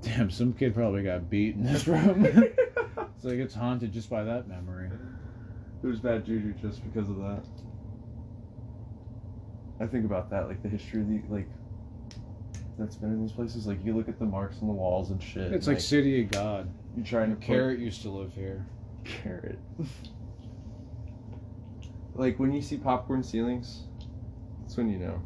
damn, 0.02 0.30
some 0.32 0.54
kid 0.54 0.74
probably 0.74 1.04
got 1.04 1.30
beat 1.30 1.56
in 1.56 1.64
this 1.64 1.88
room. 1.88 2.26
it's 2.26 3.24
like 3.24 3.36
it's 3.36 3.54
haunted 3.54 3.94
just 3.94 4.10
by 4.10 4.24
that 4.24 4.48
memory. 4.48 4.90
There's 5.84 6.00
bad 6.00 6.26
juju 6.26 6.54
just 6.62 6.84
because 6.84 7.10
of 7.10 7.18
that. 7.18 7.46
I 9.80 9.86
think 9.86 10.06
about 10.06 10.30
that, 10.32 10.48
like 10.48 10.62
the 10.64 10.70
history 10.70 11.02
of 11.02 11.08
the 11.08 11.22
like 11.30 11.48
that's 12.78 12.96
been 12.96 13.12
in 13.12 13.22
these 13.22 13.32
places. 13.32 13.68
Like 13.68 13.84
you 13.84 13.96
look 13.96 14.10
at 14.10 14.20
the 14.20 14.26
marks 14.26 14.58
on 14.62 14.68
the 14.68 14.74
walls 14.74 15.12
and 15.12 15.22
shit. 15.22 15.52
It's 15.52 15.68
and, 15.68 15.76
like 15.76 15.82
City 15.82 16.24
of 16.24 16.32
God. 16.32 16.70
you're 16.96 17.06
trying 17.06 17.30
to 17.30 17.36
put- 17.36 17.46
Carrot 17.46 17.80
used 17.80 18.02
to 18.04 18.10
live 18.10 18.34
here. 18.34 18.66
carrot. 19.04 19.60
like 22.16 22.40
when 22.40 22.52
you 22.54 22.62
see 22.62 22.78
popcorn 22.78 23.24
ceilings, 23.24 23.84
that's 24.62 24.78
when 24.78 24.90
you 24.90 25.00
know 25.00 25.22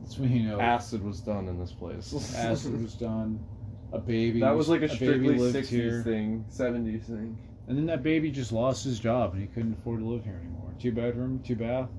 That's 0.00 0.18
when 0.18 0.32
you 0.32 0.48
know 0.48 0.60
acid 0.60 1.04
was 1.04 1.20
done 1.20 1.48
in 1.48 1.58
this 1.58 1.72
place. 1.72 2.34
acid 2.36 2.80
was 2.82 2.94
done. 2.94 3.44
A 3.92 3.98
baby. 3.98 4.40
that 4.40 4.56
was 4.56 4.70
like 4.70 4.80
a 4.80 4.88
baby 4.88 4.96
strictly 4.96 5.36
60s 5.36 6.02
thing, 6.02 6.46
70s 6.50 7.04
thing. 7.04 7.38
And 7.68 7.76
then 7.76 7.86
that 7.86 8.02
baby 8.02 8.30
just 8.30 8.50
lost 8.50 8.84
his 8.84 8.98
job 8.98 9.34
and 9.34 9.42
he 9.42 9.48
couldn't 9.48 9.74
afford 9.74 10.00
to 10.00 10.06
live 10.06 10.24
here 10.24 10.40
anymore. 10.42 10.72
Two 10.80 10.92
bedroom, 10.92 11.42
two 11.46 11.56
bath. 11.56 11.90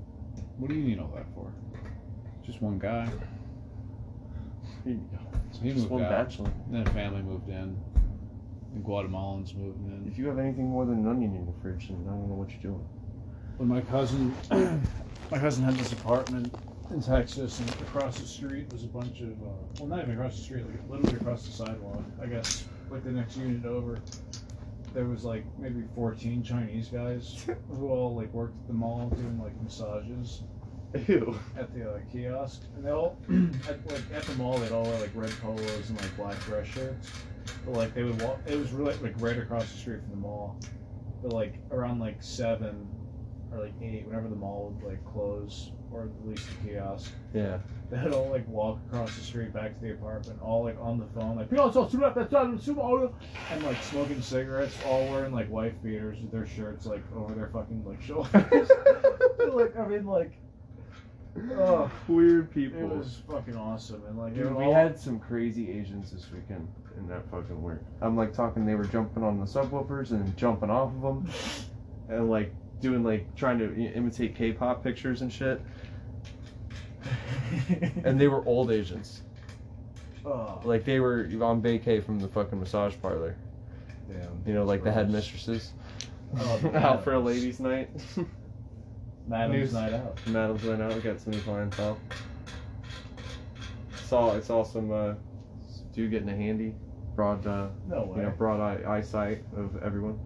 What 0.58 0.68
do 0.68 0.74
you 0.74 0.82
need 0.82 0.98
all 0.98 1.12
that 1.14 1.26
for? 1.34 1.52
Just 2.44 2.60
one 2.60 2.78
guy. 2.78 3.06
Go. 4.84 4.92
So 5.52 5.60
he 5.62 5.68
Just 5.70 5.80
moved 5.80 5.90
one 5.90 6.02
out. 6.04 6.10
bachelor. 6.10 6.50
Then 6.70 6.86
a 6.86 6.90
family 6.90 7.22
moved 7.22 7.48
in. 7.48 7.76
And 8.74 8.84
Guatemalans 8.84 9.54
moved 9.56 9.78
in. 9.86 10.06
If 10.10 10.18
you 10.18 10.26
have 10.26 10.38
anything 10.38 10.68
more 10.68 10.84
than 10.84 10.98
an 10.98 11.08
onion 11.08 11.34
in 11.36 11.46
the 11.46 11.52
fridge, 11.62 11.88
then 11.88 12.04
I 12.06 12.10
don't 12.10 12.28
know 12.28 12.34
what 12.34 12.50
you're 12.50 12.72
doing. 12.72 12.84
When 13.56 13.68
my 13.68 13.80
cousin, 13.82 14.34
my 15.30 15.38
cousin 15.38 15.64
had 15.64 15.74
this 15.74 15.92
apartment 15.92 16.52
in 16.90 17.00
Texas, 17.00 17.60
and 17.60 17.70
across 17.70 18.18
the 18.18 18.26
street 18.26 18.70
was 18.72 18.82
a 18.84 18.88
bunch 18.88 19.20
of, 19.20 19.30
uh, 19.30 19.46
well, 19.78 19.86
not 19.86 20.00
even 20.00 20.10
across 20.12 20.36
the 20.36 20.42
street, 20.42 20.64
like 20.66 20.90
literally 20.90 21.16
across 21.16 21.46
the 21.46 21.52
sidewalk. 21.52 22.02
I 22.20 22.26
guess 22.26 22.64
like 22.90 23.04
the 23.04 23.12
next 23.12 23.36
unit 23.36 23.64
over, 23.64 23.98
there 24.92 25.06
was 25.06 25.24
like 25.24 25.44
maybe 25.58 25.84
14 25.94 26.42
Chinese 26.42 26.88
guys 26.88 27.46
who 27.70 27.88
all 27.88 28.14
like 28.14 28.32
worked 28.34 28.58
at 28.60 28.66
the 28.66 28.74
mall 28.74 29.08
doing 29.10 29.40
like 29.40 29.60
massages 29.62 30.42
Ew. 31.08 31.38
at 31.56 31.72
the 31.74 31.90
uh, 31.90 31.98
kiosk, 32.12 32.62
and 32.76 32.84
they 32.84 32.90
all 32.90 33.18
at, 33.68 33.84
like 33.90 34.02
at 34.14 34.22
the 34.22 34.34
mall 34.36 34.58
they'd 34.58 34.70
all 34.72 34.84
wear 34.84 34.98
like 35.00 35.10
red 35.14 35.32
polos 35.40 35.88
and 35.90 36.00
like 36.00 36.16
black 36.16 36.42
dress 36.44 36.66
shirts. 36.66 37.10
But 37.64 37.74
like 37.74 37.94
they 37.94 38.04
would 38.04 38.20
walk, 38.22 38.40
it 38.46 38.58
was 38.58 38.72
really 38.72 38.94
like 39.02 39.14
right 39.18 39.38
across 39.38 39.64
the 39.72 39.78
street 39.78 40.00
from 40.02 40.10
the 40.10 40.16
mall. 40.20 40.56
But 41.22 41.32
like 41.32 41.58
around 41.70 41.98
like 41.98 42.22
seven 42.22 42.88
or 43.52 43.58
like 43.60 43.74
eight, 43.82 44.06
whenever 44.06 44.28
the 44.28 44.36
mall 44.36 44.76
would 44.80 44.88
like 44.90 45.04
close 45.04 45.70
or 45.90 46.02
at 46.04 46.28
least 46.28 46.48
the 46.48 46.68
kiosk, 46.68 47.10
Yeah. 47.32 47.58
they'd 47.90 48.12
all 48.12 48.28
like 48.28 48.46
walk 48.48 48.80
across 48.88 49.14
the 49.14 49.22
street 49.22 49.52
back 49.52 49.74
to 49.74 49.80
the 49.80 49.92
apartment, 49.92 50.40
all 50.42 50.64
like 50.64 50.76
on 50.80 50.98
the 50.98 51.06
phone, 51.18 51.36
like 51.36 51.48
and 53.50 53.62
like 53.64 53.82
smoking 53.82 54.20
cigarettes, 54.20 54.76
all 54.86 55.08
wearing 55.08 55.32
like 55.32 55.50
wife 55.50 55.74
beaters 55.82 56.18
with 56.20 56.30
their 56.32 56.46
shirts 56.46 56.84
like 56.86 57.02
over 57.16 57.34
their 57.34 57.48
fucking 57.48 57.84
like 57.84 58.02
shoulders. 58.02 58.70
like 59.52 59.76
I 59.76 59.86
mean 59.88 60.06
like. 60.06 60.32
Oh, 61.56 61.90
Weird 62.06 62.50
people. 62.52 62.80
it 62.80 62.88
was 62.96 63.20
fucking 63.28 63.56
awesome, 63.56 64.02
and 64.08 64.16
like 64.18 64.34
Dude, 64.34 64.54
we 64.54 64.64
all- 64.64 64.74
had 64.74 64.98
some 64.98 65.18
crazy 65.18 65.70
Asians 65.72 66.12
this 66.12 66.30
weekend 66.32 66.68
in 66.96 67.08
that 67.08 67.28
fucking 67.30 67.60
work. 67.60 67.82
I'm 68.00 68.16
like 68.16 68.32
talking, 68.32 68.64
they 68.64 68.76
were 68.76 68.84
jumping 68.84 69.24
on 69.24 69.40
the 69.40 69.46
subwoofers 69.46 70.10
and 70.12 70.36
jumping 70.36 70.70
off 70.70 70.92
of 70.94 71.02
them, 71.02 71.28
and 72.08 72.30
like 72.30 72.52
doing 72.80 73.02
like 73.02 73.34
trying 73.34 73.58
to 73.58 73.74
imitate 73.74 74.36
K-pop 74.36 74.84
pictures 74.84 75.22
and 75.22 75.32
shit. 75.32 75.60
And 78.04 78.18
they 78.20 78.28
were 78.28 78.44
old 78.46 78.70
Asians, 78.70 79.22
oh, 80.24 80.60
like 80.64 80.84
they 80.84 81.00
were 81.00 81.28
on 81.42 81.60
vacay 81.62 82.02
from 82.04 82.18
the 82.18 82.28
fucking 82.28 82.58
massage 82.58 82.94
parlor. 83.02 83.36
damn. 84.08 84.42
You 84.46 84.54
know, 84.54 84.64
like 84.64 84.80
the 84.82 84.90
Gross. 84.90 84.94
headmistresses. 84.96 85.72
Oh, 86.38 86.70
out 86.74 87.04
for 87.04 87.12
a 87.14 87.18
ladies' 87.18 87.60
night. 87.60 87.90
Madam's 89.26 89.52
News. 89.54 89.72
night 89.74 89.92
out. 89.94 90.18
Madams 90.26 90.64
went 90.64 90.82
out. 90.82 90.94
We 90.94 91.00
got 91.00 91.20
some 91.20 91.32
new 91.32 91.40
clientele. 91.40 91.98
Saw 94.04 94.34
I 94.36 94.40
saw 94.40 94.62
some 94.62 94.92
uh, 94.92 95.14
dude 95.92 96.10
getting 96.10 96.28
a 96.28 96.36
handy, 96.36 96.74
broad 97.16 97.46
uh, 97.46 97.68
No 97.88 98.02
way. 98.04 98.18
you 98.18 98.22
know 98.24 98.30
broad 98.36 98.60
eye, 98.60 98.96
eyesight 98.98 99.42
of 99.56 99.82
everyone. 99.82 100.18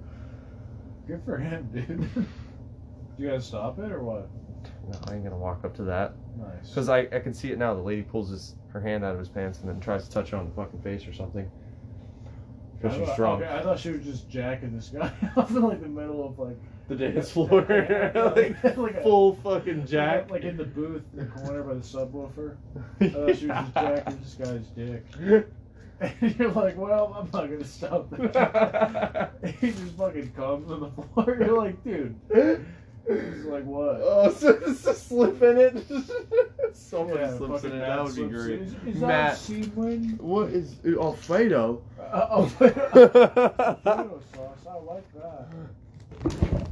Good 1.06 1.22
for 1.24 1.38
him, 1.38 1.68
dude. 1.72 2.26
you 3.18 3.28
guys 3.30 3.46
stop 3.46 3.78
it 3.78 3.92
or 3.92 4.02
what? 4.02 4.28
No, 4.90 4.98
I 5.06 5.14
ain't 5.14 5.24
gonna 5.24 5.36
walk 5.38 5.64
up 5.64 5.74
to 5.76 5.84
that 5.84 6.14
Nice. 6.36 6.68
because 6.68 6.88
I, 6.88 7.00
I 7.12 7.20
can 7.20 7.32
see 7.32 7.52
it 7.52 7.58
now. 7.58 7.74
The 7.74 7.80
lady 7.82 8.02
pulls 8.02 8.30
his 8.30 8.56
her 8.72 8.80
hand 8.80 9.04
out 9.04 9.12
of 9.12 9.18
his 9.18 9.28
pants 9.28 9.60
and 9.60 9.68
then 9.68 9.80
tries 9.80 10.04
to 10.06 10.10
touch 10.10 10.30
her 10.30 10.36
on 10.38 10.46
the 10.48 10.54
fucking 10.54 10.82
face 10.82 11.06
or 11.06 11.12
something. 11.12 11.48
I 11.48 12.28
Because 12.82 12.96
she's 12.96 13.06
thought, 13.06 13.16
drunk. 13.16 13.42
okay, 13.42 13.52
I 13.54 13.62
thought 13.62 13.78
she 13.78 13.90
was 13.90 14.04
just 14.04 14.28
jacking 14.28 14.74
this 14.74 14.88
guy 14.88 15.12
off 15.36 15.50
in 15.50 15.62
like 15.62 15.80
the 15.80 15.88
middle 15.88 16.26
of 16.26 16.38
like 16.38 16.56
The 16.88 16.96
dance 16.96 17.30
floor, 17.30 17.50
like, 18.36 18.76
Like 18.76 19.02
full 19.02 19.34
fucking 19.36 19.86
jack. 19.86 20.30
like 20.30 20.42
in 20.42 20.56
the 20.56 20.64
booth 20.64 21.02
in 21.12 21.18
the 21.18 21.26
corner 21.26 21.62
by 21.62 21.74
the 21.74 21.80
subwoofer. 21.80 22.56
Thought 22.98 23.36
she 23.36 23.46
was 23.46 23.56
just 23.56 23.74
jacking 23.74 24.18
this 24.20 24.34
guy's 24.34 24.66
dick. 24.68 25.46
And 26.00 26.38
you're 26.38 26.52
like, 26.52 26.76
well, 26.76 27.12
I'm 27.18 27.28
not 27.32 27.50
gonna 27.50 27.64
stop 27.64 28.08
that. 28.10 29.32
he 29.60 29.72
just 29.72 29.96
fucking 29.96 30.30
comes 30.30 30.70
on 30.70 30.78
the 30.80 30.90
floor. 30.90 31.36
You're 31.40 31.58
like, 31.58 31.82
dude. 31.82 32.14
He's 33.08 33.44
like, 33.46 33.64
what? 33.64 33.98
Oh, 34.00 34.30
so 34.30 34.50
it's 34.64 34.86
a 34.86 34.94
slip 34.94 35.42
in 35.42 35.58
it. 35.58 35.82
Somebody 36.72 37.18
Yeah, 37.18 37.36
slips 37.36 37.64
in 37.64 37.72
it. 37.72 37.78
That 37.80 38.04
would 38.04 38.14
be 38.14 38.26
great. 38.26 38.60
Is, 38.60 38.74
is 38.86 39.00
that 39.00 39.50
Matt. 39.50 40.20
What 40.20 40.50
is 40.50 40.76
Alfredo? 40.86 41.82
Uh, 41.98 42.26
oh, 42.30 42.48
tomato 42.58 44.20
sauce. 44.32 44.66
I 44.70 44.74
like 44.84 45.12
that. 45.14 46.67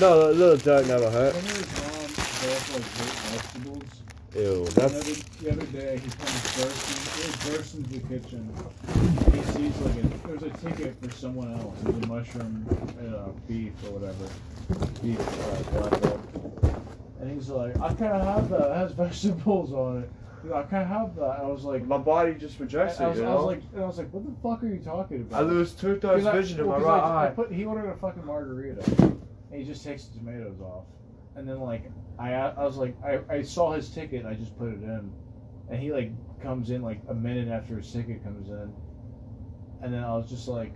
No, 0.00 0.30
a 0.30 0.32
little 0.32 0.56
dirt 0.56 0.86
never 0.86 1.10
hurt. 1.10 1.34
Him 1.34 1.46
and 1.46 1.56
his 1.56 1.66
mom 1.82 2.08
both 2.08 2.74
like 2.74 2.84
hate 2.96 3.18
vegetables. 3.30 4.02
Ew, 4.34 4.66
that's 4.74 5.22
the 5.42 5.50
other 5.50 5.66
day, 5.66 5.98
he 5.98 6.08
comes 6.08 6.42
bursting, 6.56 7.02
he 7.22 7.50
bursts 7.50 7.74
into 7.74 7.90
the 7.90 8.00
kitchen. 8.08 8.54
He 9.32 9.42
sees 9.52 9.78
like 9.80 9.96
a, 9.96 10.28
there's 10.28 10.42
a 10.44 10.50
ticket 10.58 10.96
for 11.02 11.10
someone 11.10 11.52
else. 11.58 11.74
There's 11.82 12.04
a 12.04 12.06
mushroom 12.06 12.66
uh, 13.00 13.30
beef 13.46 13.72
or 13.84 13.98
whatever. 13.98 14.26
Beef 15.02 15.20
uh, 15.20 15.78
black 15.78 16.00
belt. 16.00 16.20
And 17.20 17.30
he's 17.30 17.48
like, 17.48 17.78
I 17.80 17.92
kind 17.94 18.12
of 18.12 18.24
have 18.24 18.48
that. 18.50 18.70
It 18.70 18.76
has 18.76 18.92
vegetables 19.22 19.72
on 19.72 20.04
it. 20.04 20.10
I 20.52 20.62
can't 20.64 20.88
have 20.88 21.14
that. 21.16 21.38
And 21.38 21.42
I 21.42 21.46
was 21.46 21.64
like, 21.64 21.84
my 21.86 21.98
body 21.98 22.34
just 22.34 22.58
rejects 22.58 23.00
I, 23.00 23.06
it. 23.06 23.08
was, 23.10 23.18
you 23.18 23.24
I 23.24 23.34
was 23.34 23.40
know? 23.40 23.46
like, 23.46 23.62
and 23.74 23.82
I 23.82 23.86
was 23.86 23.98
like, 23.98 24.10
what 24.12 24.24
the 24.24 24.32
fuck 24.42 24.62
are 24.64 24.68
you 24.72 24.80
talking 24.80 25.22
about? 25.22 25.42
I 25.42 25.46
lose 25.46 25.72
two 25.72 25.98
thirds 26.00 26.26
I- 26.26 26.32
vision 26.32 26.60
in 26.60 26.66
my 26.66 26.78
right 26.78 27.00
I, 27.02 27.24
I 27.24 27.26
eye. 27.26 27.30
put, 27.30 27.52
he 27.52 27.64
ordered 27.64 27.88
a 27.90 27.96
fucking 27.96 28.24
margarita, 28.24 28.82
and 29.02 29.20
he 29.52 29.64
just 29.64 29.84
takes 29.84 30.04
the 30.06 30.18
tomatoes 30.18 30.60
off, 30.60 30.84
and 31.36 31.48
then 31.48 31.60
like 31.60 31.90
I, 32.18 32.32
I 32.32 32.64
was 32.64 32.76
like, 32.76 32.94
I, 33.04 33.20
I 33.30 33.42
saw 33.42 33.72
his 33.72 33.90
ticket, 33.90 34.20
and 34.24 34.28
I 34.28 34.34
just 34.34 34.56
put 34.58 34.68
it 34.68 34.82
in, 34.82 35.12
and 35.70 35.80
he 35.80 35.92
like 35.92 36.10
comes 36.42 36.70
in 36.70 36.82
like 36.82 37.00
a 37.08 37.14
minute 37.14 37.48
after 37.48 37.76
his 37.76 37.90
ticket 37.92 38.22
comes 38.24 38.48
in, 38.48 38.72
and 39.82 39.92
then 39.94 40.02
I 40.02 40.16
was 40.16 40.28
just 40.28 40.48
like, 40.48 40.72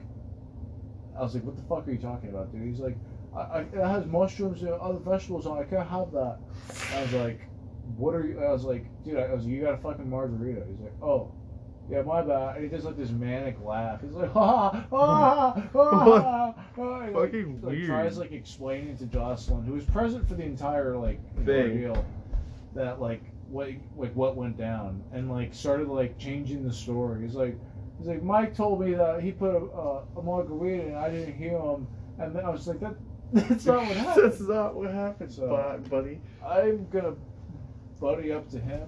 I 1.19 1.23
was 1.23 1.35
like, 1.35 1.45
what 1.45 1.57
the 1.57 1.63
fuck 1.63 1.87
are 1.89 1.93
you 1.93 1.99
talking 1.99 2.31
about, 2.31 2.53
dude? 2.53 2.63
He's 2.69 2.81
like, 2.81 2.97
I, 3.37 3.41
I, 3.41 3.61
it 3.61 3.75
has 3.75 4.07
mushrooms 4.07 4.63
and 4.63 4.71
other 4.75 4.99
vegetables 4.99 5.47
on. 5.47 5.59
it. 5.59 5.63
I 5.63 5.65
can't 5.65 5.89
have 5.89 6.13
that. 6.13 6.39
I 6.95 7.03
was 7.03 7.13
like, 7.15 7.41
what 7.97 8.15
are 8.15 8.27
you? 8.27 8.43
I 8.43 8.51
was 8.53 8.65
like, 8.65 8.87
dude, 9.05 9.17
I 9.19 9.33
was 9.33 9.45
like, 9.45 9.53
you 9.53 9.63
got 9.63 9.75
a 9.75 9.79
fucking 9.79 10.09
margarita. 10.09 10.63
He's 10.69 10.81
like, 10.81 10.95
oh. 11.03 11.33
Yeah, 11.89 12.03
my 12.03 12.21
bad. 12.21 12.57
And 12.57 12.65
he 12.65 12.69
does 12.69 12.85
like 12.85 12.97
this 12.97 13.11
manic 13.11 13.59
laugh. 13.65 14.01
He's 14.01 14.11
like, 14.11 14.33
ha 14.33 14.71
ha 14.71 14.87
ha 14.91 15.53
ha. 15.73 16.55
like, 16.77 17.13
Fucking 17.15 17.61
like, 17.63 17.71
weird. 17.73 17.87
tries 17.87 18.19
like 18.19 18.33
explaining 18.33 18.97
to 18.99 19.07
Jocelyn, 19.07 19.65
who 19.65 19.75
was 19.75 19.85
present 19.85 20.27
for 20.29 20.35
the 20.35 20.43
entire 20.43 20.97
like 20.97 21.21
Thing. 21.45 21.87
ordeal, 21.87 22.05
that 22.75 23.01
like 23.01 23.23
what 23.49 23.69
like 23.97 24.13
what 24.17 24.35
went 24.35 24.57
down, 24.59 25.01
and 25.13 25.31
like 25.31 25.55
started 25.55 25.87
like 25.87 26.19
changing 26.19 26.67
the 26.67 26.73
story. 26.73 27.23
He's 27.23 27.37
like, 27.37 27.57
he's 27.99 28.09
like, 28.09 28.21
Mike 28.23 28.53
told 28.53 28.81
me 28.81 28.95
that 28.95 29.23
he 29.23 29.31
put 29.31 29.51
a, 29.55 29.59
a, 29.59 30.03
a 30.19 30.23
margarita 30.25 30.87
and 30.89 30.97
I 30.97 31.09
didn't 31.09 31.37
hear 31.37 31.57
him, 31.57 31.87
and 32.19 32.35
then 32.35 32.45
I 32.45 32.51
was 32.51 32.67
like, 32.67 32.81
that 32.81 32.97
that's 33.33 33.65
not 33.65 33.87
what 33.87 33.97
happened. 33.97 34.25
That's 34.33 34.41
not 34.41 34.75
what 34.75 34.91
happened, 34.91 35.33
So- 35.33 35.81
buddy. 35.89 36.21
I'm 36.45 36.89
gonna 36.91 37.15
buddy 38.01 38.33
up 38.33 38.49
to 38.51 38.59
him 38.59 38.87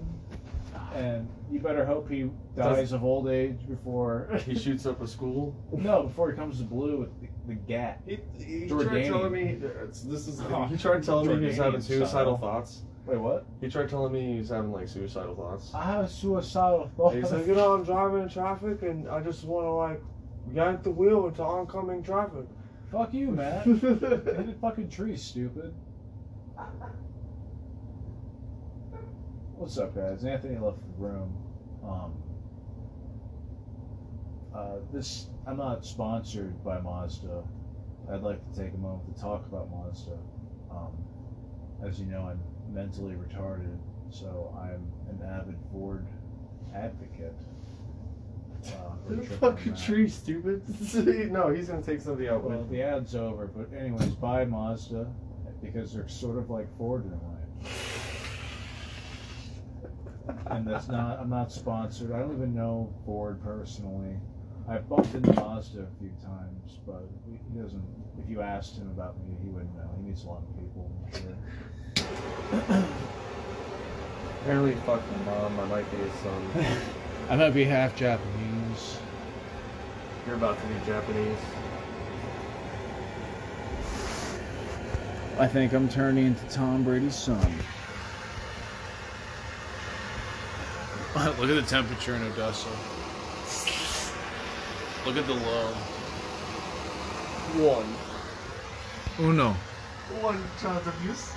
and 0.93 1.29
you 1.51 1.59
better 1.59 1.85
hope 1.85 2.09
he 2.09 2.29
dies 2.55 2.91
of 2.93 3.03
old 3.03 3.29
age 3.29 3.59
before. 3.67 4.29
He 4.45 4.57
shoots 4.57 4.85
up 4.85 5.01
a 5.01 5.07
school. 5.07 5.55
no, 5.71 6.03
before 6.03 6.31
he 6.31 6.35
comes 6.35 6.57
to 6.59 6.63
blue 6.63 6.97
with 6.97 7.21
the, 7.21 7.27
the 7.47 7.53
gat. 7.55 8.01
He, 8.05 8.17
he 8.37 8.67
Jordanian. 8.67 8.87
tried 8.89 9.05
telling 9.05 9.31
me 9.31 9.41
it's- 9.41 10.01
this 10.01 10.27
is. 10.27 10.41
Oh, 10.41 10.65
he 10.65 10.77
tried 10.77 11.03
telling 11.03 11.27
me 11.27 11.39
he 11.39 11.45
was 11.47 11.57
having 11.57 11.79
Jordanian 11.79 11.83
suicidal 11.83 12.37
style. 12.37 12.37
thoughts. 12.37 12.81
Wait, 13.05 13.17
what? 13.17 13.45
He 13.61 13.69
tried 13.69 13.89
telling 13.89 14.13
me 14.13 14.33
he 14.33 14.39
was 14.39 14.49
having 14.49 14.71
like 14.71 14.87
suicidal 14.87 15.35
thoughts. 15.35 15.71
I 15.73 15.83
have 15.83 16.09
suicidal 16.11 16.91
thoughts. 16.95 17.15
He's 17.15 17.31
like, 17.31 17.47
you 17.47 17.55
know, 17.55 17.73
I'm 17.73 17.83
driving 17.83 18.23
in 18.23 18.29
traffic 18.29 18.81
and 18.83 19.07
I 19.09 19.21
just 19.21 19.43
want 19.45 19.65
to 19.65 19.71
like 19.71 20.01
yank 20.53 20.83
the 20.83 20.91
wheel 20.91 21.27
into 21.27 21.43
oncoming 21.43 22.03
traffic. 22.03 22.45
Fuck 22.91 23.13
you, 23.13 23.31
man. 23.31 23.63
Hit 23.79 24.03
a 24.03 24.55
fucking 24.61 24.89
tree, 24.89 25.15
stupid. 25.17 25.73
What's 29.59 29.77
up, 29.77 29.93
guys? 29.93 30.23
Anthony 30.23 30.57
left 30.57 30.77
the 30.79 31.03
room. 31.03 31.35
Um, 31.83 32.13
uh, 34.55 34.75
this 34.93 35.27
I'm 35.45 35.57
not 35.57 35.85
sponsored 35.85 36.63
by 36.63 36.79
Mazda. 36.79 37.43
I'd 38.09 38.21
like 38.21 38.39
to 38.53 38.57
take 38.57 38.73
a 38.73 38.77
moment 38.77 39.13
to 39.13 39.21
talk 39.21 39.45
about 39.47 39.69
Mazda. 39.69 40.17
Um, 40.71 40.93
as 41.85 41.99
you 41.99 42.05
know, 42.05 42.21
I'm 42.21 42.39
mentally 42.73 43.15
retarded, 43.15 43.77
so 44.09 44.57
I'm 44.57 44.89
an 45.09 45.27
avid 45.29 45.57
Ford 45.73 46.07
advocate. 46.73 47.35
Uh, 48.65 48.95
The 49.09 49.23
fucking 49.23 49.75
tree, 49.75 50.07
stupid. 50.07 50.63
no, 51.33 51.49
he's 51.49 51.67
gonna 51.67 51.81
take 51.81 51.99
something 51.99 52.29
out. 52.29 52.45
Well, 52.45 52.63
the 52.71 52.81
ad's 52.81 53.13
over, 53.13 53.47
but 53.47 53.77
anyways, 53.77 54.11
buy 54.11 54.45
Mazda 54.45 55.05
because 55.61 55.93
they're 55.93 56.07
sort 56.07 56.37
of 56.37 56.49
like 56.49 56.73
Ford 56.77 57.05
in 57.05 57.11
a 57.11 57.15
way. 57.15 57.69
And 60.49 60.65
that's 60.65 60.87
not, 60.87 61.19
I'm 61.19 61.29
not 61.29 61.51
sponsored. 61.51 62.11
I 62.11 62.19
don't 62.19 62.33
even 62.33 62.55
know 62.55 62.91
Ford 63.05 63.41
personally. 63.43 64.15
I've 64.67 64.87
bumped 64.89 65.13
into 65.13 65.33
Mazda 65.33 65.81
a 65.81 65.99
few 65.99 66.11
times, 66.23 66.79
but 66.85 67.03
he 67.25 67.39
he 67.53 67.59
doesn't, 67.59 67.83
if 68.23 68.29
you 68.29 68.41
asked 68.41 68.77
him 68.77 68.87
about 68.89 69.15
me, 69.17 69.35
he 69.41 69.49
wouldn't 69.49 69.75
know. 69.75 69.89
He 69.97 70.09
meets 70.09 70.23
a 70.23 70.27
lot 70.27 70.41
of 70.43 70.55
people. 70.59 70.91
Apparently, 74.41 74.75
fuck 74.85 75.01
my 75.11 75.31
mom. 75.31 75.59
I 75.59 75.65
might 75.65 75.91
be 75.91 75.97
his 75.97 76.13
son. 76.13 76.49
I 77.29 77.35
might 77.35 77.51
be 77.51 77.63
half 77.63 77.95
Japanese. 77.95 78.99
You're 80.25 80.35
about 80.35 80.59
to 80.59 80.67
be 80.67 80.75
Japanese. 80.85 81.37
I 85.37 85.47
think 85.47 85.73
I'm 85.73 85.89
turning 85.89 86.27
into 86.27 86.45
Tom 86.45 86.83
Brady's 86.83 87.15
son. 87.15 87.53
Look 91.15 91.49
at 91.49 91.55
the 91.55 91.61
temperature 91.61 92.15
in 92.15 92.23
Odessa. 92.23 92.69
Look 95.05 95.17
at 95.17 95.25
the 95.25 95.33
low. 95.33 95.73
One. 97.57 99.27
Uno. 99.27 99.55
One 100.21 100.43
child 100.61 100.85
abuse. 100.85 101.33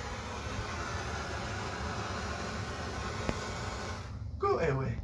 Go 4.39 4.59
away. 4.59 4.95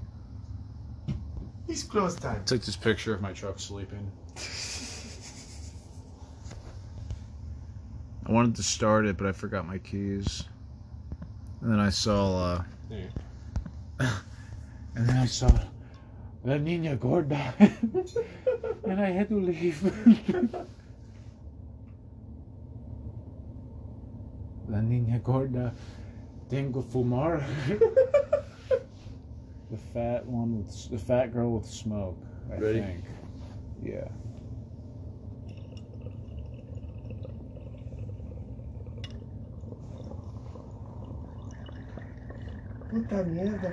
It's 1.67 1.84
close 1.84 2.15
time. 2.15 2.43
Took 2.45 2.63
this 2.63 2.76
picture 2.76 3.13
of 3.13 3.22
my 3.22 3.34
truck 3.34 3.59
sleeping. 3.59 4.11
I 8.26 8.32
wanted 8.32 8.55
to 8.57 8.63
start 8.63 9.05
it, 9.07 9.17
but 9.17 9.26
I 9.26 9.32
forgot 9.32 9.65
my 9.65 9.80
keys. 9.80 10.43
And 11.61 11.72
then 11.72 11.80
I 11.80 11.89
saw, 11.89 12.63
uh, 13.99 14.03
and 14.96 15.08
then 15.08 15.18
I 15.18 15.26
saw 15.26 15.50
La 16.44 16.58
Nina 16.58 16.96
Gorda, 16.96 17.54
and 18.86 19.00
I 19.02 19.10
had 19.12 19.30
to 19.30 19.36
leave. 19.40 19.82
La 24.68 24.82
Nina 24.82 25.20
Gorda, 25.20 25.74
tengo 26.50 26.82
fumar. 26.82 27.44
the 29.72 29.78
fat 29.94 30.26
one 30.26 30.58
with 30.58 30.90
the 30.90 30.98
fat 30.98 31.32
girl 31.34 31.54
with 31.58 31.66
smoke. 31.66 32.18
I 32.52 32.58
Ready? 32.58 32.80
think. 32.80 33.04
Yeah. 33.82 34.08
Puta 42.90 43.24
mierda. 43.24 43.72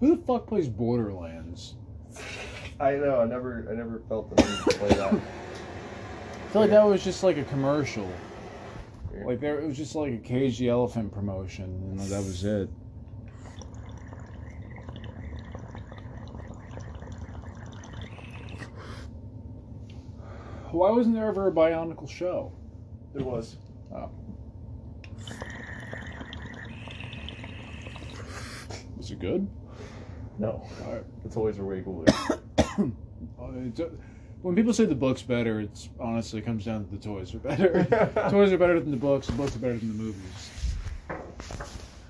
Who 0.00 0.16
the 0.16 0.22
fuck 0.22 0.46
plays 0.46 0.68
Borderlands? 0.68 1.74
I 2.80 2.92
know. 2.92 3.20
I 3.20 3.26
never. 3.26 3.66
I 3.70 3.74
never 3.74 4.00
felt 4.08 4.34
the 4.34 4.42
need 4.42 4.58
to 4.58 4.78
play 4.78 4.88
that. 4.90 5.12
I 5.12 6.50
feel 6.52 6.62
like 6.62 6.70
that 6.70 6.84
was 6.84 7.02
just 7.02 7.24
like 7.24 7.36
a 7.36 7.44
commercial. 7.44 8.10
Like 9.24 9.40
there, 9.40 9.58
it 9.60 9.66
was 9.66 9.76
just 9.76 9.96
like 9.96 10.12
a 10.12 10.18
Cage 10.18 10.58
the 10.58 10.68
Elephant 10.68 11.12
promotion, 11.12 11.64
and 11.64 11.98
that 11.98 12.18
was 12.18 12.44
it. 12.44 12.68
Why 20.70 20.90
wasn't 20.90 21.16
there 21.16 21.26
ever 21.26 21.48
a 21.48 21.52
Bionicle 21.52 22.08
show? 22.08 22.52
There 23.12 23.24
was. 23.24 23.56
Oh. 23.92 24.10
Was 28.96 29.10
it 29.10 29.18
good? 29.18 29.48
No. 30.38 30.64
Alright. 30.84 31.04
The 31.24 31.28
toys 31.30 31.58
were 31.58 31.66
way 31.66 31.82
cooler. 31.82 32.06
When 34.40 34.54
people 34.54 34.72
say 34.72 34.84
the 34.84 34.94
book's 34.94 35.22
better, 35.22 35.60
it's 35.60 35.88
honestly 35.98 36.40
comes 36.40 36.64
down 36.64 36.84
to 36.84 36.90
the 36.92 36.96
toys 36.96 37.34
are 37.34 37.38
better. 37.40 37.84
toys 38.30 38.52
are 38.52 38.58
better 38.58 38.78
than 38.78 38.92
the 38.92 38.96
books. 38.96 39.26
The 39.26 39.32
books 39.32 39.56
are 39.56 39.58
better 39.58 39.76
than 39.76 39.88
the 39.88 39.94
movies. 40.02 40.50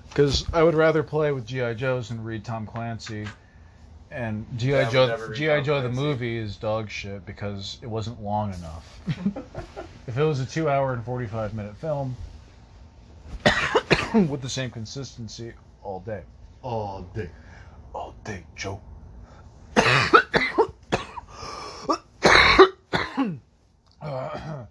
Because 0.09 0.45
I 0.53 0.61
would 0.61 0.75
rather 0.75 1.01
play 1.01 1.31
with 1.31 1.47
GI 1.47 1.73
Joes 1.75 2.09
than 2.09 2.23
read 2.23 2.45
Tom 2.45 2.67
Clancy, 2.67 3.25
and 4.11 4.45
GI 4.57 4.69
Yeah, 4.69 4.77
I 4.77 4.83
would 4.83 4.91
Joe 4.91 5.17
read 5.27 5.35
GI 5.35 5.47
Tom 5.47 5.63
Joe 5.63 5.75
the 5.81 5.87
Clancy. 5.89 6.01
movie 6.03 6.37
is 6.37 6.55
dog 6.57 6.89
shit 6.91 7.25
because 7.25 7.79
it 7.81 7.87
wasn't 7.89 8.21
long 8.21 8.53
enough. 8.53 8.99
if 10.07 10.15
it 10.17 10.23
was 10.23 10.39
a 10.39 10.45
two-hour 10.45 10.93
and 10.93 11.03
forty-five 11.03 11.55
minute 11.55 11.75
film 11.77 12.15
with 14.29 14.41
the 14.43 14.49
same 14.49 14.69
consistency 14.69 15.53
all 15.81 16.01
day, 16.01 16.21
All 16.61 17.07
day. 17.15 17.29
All 18.29 18.35
day, 18.35 18.45
Joe. 18.55 18.81
Uh, 24.01 24.65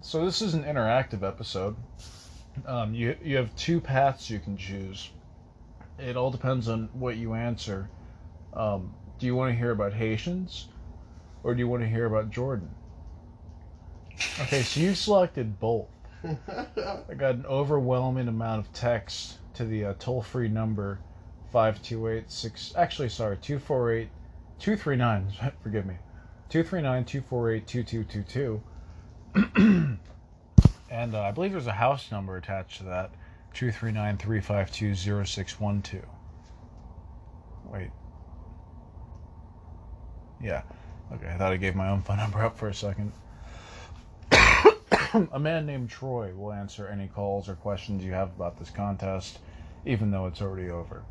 so 0.00 0.24
this 0.24 0.42
is 0.42 0.54
an 0.54 0.64
interactive 0.64 1.22
episode. 1.22 1.76
Um, 2.66 2.92
you 2.92 3.16
you 3.22 3.36
have 3.36 3.54
two 3.54 3.80
paths 3.80 4.28
you 4.28 4.40
can 4.40 4.56
choose. 4.56 5.10
It 5.98 6.16
all 6.16 6.30
depends 6.30 6.68
on 6.68 6.88
what 6.92 7.16
you 7.16 7.34
answer. 7.34 7.88
Um, 8.52 8.92
do 9.18 9.26
you 9.26 9.36
want 9.36 9.52
to 9.52 9.56
hear 9.56 9.70
about 9.70 9.92
Haitians, 9.92 10.68
or 11.44 11.54
do 11.54 11.60
you 11.60 11.68
want 11.68 11.82
to 11.82 11.88
hear 11.88 12.06
about 12.06 12.30
Jordan? 12.30 12.68
Okay, 14.40 14.62
so 14.62 14.80
you 14.80 14.94
selected 14.94 15.60
both. 15.60 15.86
I 16.24 17.14
got 17.16 17.36
an 17.36 17.46
overwhelming 17.46 18.26
amount 18.26 18.66
of 18.66 18.72
text 18.72 19.38
to 19.54 19.64
the 19.64 19.84
uh, 19.86 19.94
toll-free 20.00 20.48
number 20.48 20.98
5286 21.52 22.74
actually 22.76 23.08
sorry 23.08 23.38
248 23.38 24.08
239 24.58 25.52
forgive 25.62 25.86
me. 25.86 25.94
239-248-2222 26.50 28.60
and 30.90 31.14
uh, 31.14 31.20
I 31.20 31.30
believe 31.30 31.52
there's 31.52 31.66
a 31.66 31.72
house 31.72 32.10
number 32.10 32.38
attached 32.38 32.78
to 32.78 32.84
that 32.84 33.10
239-352-0612 33.54 36.04
wait. 37.66 37.90
Yeah. 40.42 40.62
Okay 41.12 41.28
I 41.28 41.36
thought 41.36 41.52
I 41.52 41.56
gave 41.56 41.74
my 41.74 41.90
own 41.90 42.00
phone 42.02 42.16
number 42.18 42.42
up 42.42 42.56
for 42.56 42.68
a 42.68 42.74
second. 42.74 43.12
A 45.32 45.38
man 45.38 45.66
named 45.66 45.90
Troy 45.90 46.32
will 46.34 46.52
answer 46.52 46.86
any 46.86 47.08
calls 47.08 47.48
or 47.48 47.54
questions 47.54 48.04
you 48.04 48.12
have 48.12 48.28
about 48.36 48.58
this 48.58 48.68
contest, 48.70 49.38
even 49.86 50.10
though 50.10 50.26
it's 50.26 50.42
already 50.42 50.68
over. 50.68 51.02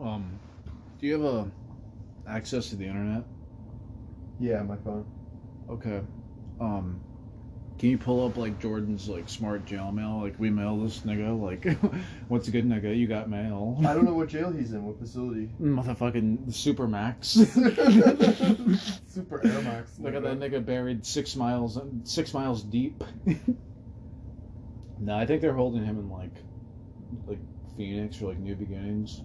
um, 0.00 0.38
do 0.98 1.06
you 1.06 1.12
have 1.14 1.24
uh, 1.24 1.44
access 2.28 2.68
to 2.68 2.76
the 2.76 2.84
internet? 2.86 3.24
Yeah, 4.38 4.62
my 4.62 4.76
phone. 4.76 5.06
Okay. 5.70 6.00
Um, 6.60 7.00
can 7.80 7.88
you 7.88 7.96
pull 7.96 8.26
up 8.26 8.36
like 8.36 8.60
Jordan's 8.60 9.08
like 9.08 9.26
smart 9.26 9.64
jail 9.64 9.90
mail? 9.90 10.20
Like 10.20 10.38
we 10.38 10.50
mail 10.50 10.76
this 10.76 10.98
nigga. 11.00 11.40
Like, 11.40 11.64
what's 12.28 12.46
a 12.46 12.50
good 12.50 12.68
nigga? 12.68 12.94
You 12.94 13.06
got 13.06 13.30
mail. 13.30 13.80
I 13.86 13.94
don't 13.94 14.04
know 14.04 14.12
what 14.12 14.28
jail 14.28 14.52
he's 14.52 14.74
in, 14.74 14.84
what 14.84 14.98
facility. 14.98 15.48
Motherfucking 15.58 16.48
Supermax. 16.50 17.24
Super 19.08 19.46
Air 19.46 19.62
Max. 19.62 19.98
Look 19.98 20.14
at 20.14 20.22
that 20.24 20.38
nigga 20.38 20.62
buried 20.62 21.06
six 21.06 21.34
miles 21.34 21.78
six 22.04 22.34
miles 22.34 22.62
deep. 22.62 23.02
no, 24.98 25.16
I 25.16 25.24
think 25.24 25.40
they're 25.40 25.54
holding 25.54 25.82
him 25.82 25.98
in 26.00 26.10
like 26.10 26.34
like 27.26 27.38
Phoenix 27.78 28.20
or 28.20 28.26
like 28.26 28.38
New 28.40 28.56
Beginnings. 28.56 29.22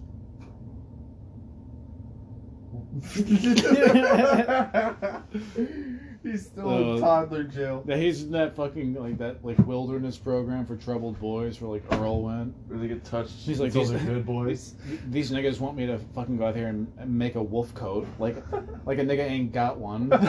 He's 6.30 6.46
still 6.46 6.68
Uh, 6.68 6.94
in 6.96 7.00
toddler 7.00 7.44
jail. 7.44 7.84
Yeah, 7.86 7.96
he's 7.96 8.22
in 8.22 8.30
that 8.32 8.54
fucking 8.56 8.94
like 8.94 9.18
that 9.18 9.44
like 9.44 9.58
wilderness 9.66 10.16
program 10.18 10.66
for 10.66 10.76
troubled 10.76 11.18
boys 11.20 11.60
where 11.60 11.70
like 11.70 11.84
Earl 11.92 12.22
went. 12.22 12.54
Where 12.68 12.78
they 12.78 12.88
get 12.88 13.04
touched. 13.04 13.32
He's 13.32 13.60
like 13.60 13.72
those 13.72 13.92
are 13.92 13.98
good 13.98 14.26
boys. 14.26 14.74
These 15.10 15.30
niggas 15.30 15.60
want 15.60 15.76
me 15.76 15.86
to 15.86 15.98
fucking 16.14 16.36
go 16.36 16.46
out 16.46 16.56
here 16.56 16.68
and 16.68 16.92
and 16.98 17.16
make 17.16 17.34
a 17.36 17.42
wolf 17.42 17.72
coat. 17.74 18.06
Like 18.18 18.36
like 18.84 18.98
a 18.98 19.04
nigga 19.04 19.20
ain't 19.28 19.52
got 19.52 19.78
one. 19.78 20.12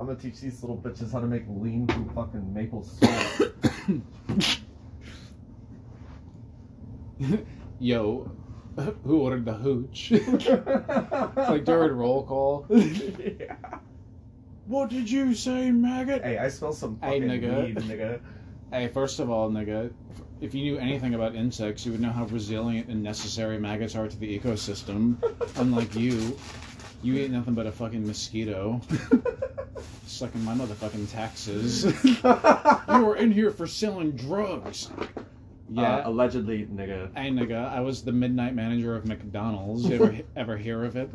I'm 0.00 0.06
gonna 0.06 0.16
teach 0.16 0.40
these 0.40 0.62
little 0.62 0.78
bitches 0.78 1.12
how 1.12 1.20
to 1.20 1.26
make 1.26 1.44
lean 1.46 1.86
from 1.86 2.08
fucking 2.14 2.54
maple 2.54 2.82
syrup. 2.84 3.54
Yo, 7.78 8.30
who 9.04 9.20
ordered 9.20 9.44
the 9.44 9.52
hooch? 9.52 10.12
it's 10.12 10.46
like 11.50 11.64
during 11.66 11.92
roll 11.92 12.24
call. 12.24 12.66
yeah. 12.70 13.56
What 14.70 14.88
did 14.88 15.10
you 15.10 15.34
say, 15.34 15.72
maggot? 15.72 16.22
Hey, 16.22 16.38
I 16.38 16.46
smell 16.48 16.72
some 16.72 16.96
Hey, 17.02 17.20
fucking 17.20 17.28
nigga. 17.28 17.66
weed, 17.66 17.76
nigga. 17.78 18.20
Hey, 18.70 18.86
first 18.86 19.18
of 19.18 19.28
all, 19.28 19.50
nigga, 19.50 19.90
if 20.40 20.54
you 20.54 20.62
knew 20.62 20.78
anything 20.78 21.14
about 21.14 21.34
insects, 21.34 21.84
you 21.84 21.90
would 21.90 22.00
know 22.00 22.12
how 22.12 22.26
resilient 22.26 22.86
and 22.86 23.02
necessary 23.02 23.58
maggots 23.58 23.96
are 23.96 24.06
to 24.06 24.16
the 24.16 24.38
ecosystem. 24.38 25.16
Unlike 25.56 25.96
you, 25.96 26.38
you 27.02 27.16
eat 27.16 27.32
nothing 27.32 27.54
but 27.54 27.66
a 27.66 27.72
fucking 27.72 28.06
mosquito, 28.06 28.80
sucking 30.06 30.44
my 30.44 30.54
motherfucking 30.54 31.10
taxes. 31.10 31.82
you 32.04 33.04
were 33.04 33.16
in 33.16 33.32
here 33.32 33.50
for 33.50 33.66
selling 33.66 34.12
drugs. 34.12 34.88
Yeah. 35.68 35.96
Uh, 35.96 36.10
allegedly, 36.10 36.66
nigga. 36.66 37.10
Hey 37.16 37.30
nigga, 37.30 37.68
I 37.72 37.80
was 37.80 38.02
the 38.04 38.12
midnight 38.12 38.54
manager 38.54 38.94
of 38.94 39.04
McDonald's. 39.04 39.84
You 39.84 39.96
ever 39.96 40.16
ever 40.36 40.56
hear 40.56 40.84
of 40.84 40.94
it? 40.94 41.10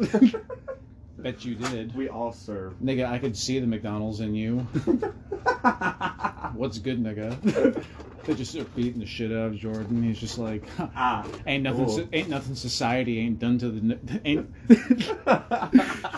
Bet 1.17 1.45
you 1.45 1.55
did. 1.55 1.95
We 1.95 2.09
all 2.09 2.31
serve. 2.33 2.73
Nigga, 2.83 3.09
I 3.09 3.19
could 3.19 3.35
see 3.37 3.59
the 3.59 3.67
McDonald's 3.67 4.19
in 4.19 4.35
you. 4.35 4.57
What's 6.53 6.77
good, 6.79 7.01
nigga? 7.03 7.83
They 8.25 8.33
just 8.33 8.51
start 8.51 8.75
beating 8.75 8.99
the 8.99 9.05
shit 9.05 9.31
out 9.31 9.47
of 9.47 9.55
Jordan. 9.55 10.01
He's 10.03 10.19
just 10.19 10.37
like, 10.37 10.67
"Huh, 10.71 10.87
ah. 10.95 11.27
ain't 11.45 11.63
nothing, 11.63 11.85
Cool. 11.85 12.07
ain't 12.11 12.29
nothing. 12.29 12.55
Society 12.55 13.19
ain't 13.19 13.39
done 13.39 13.57
to 13.59 13.69
the 13.69 13.99
ain't 14.25 14.51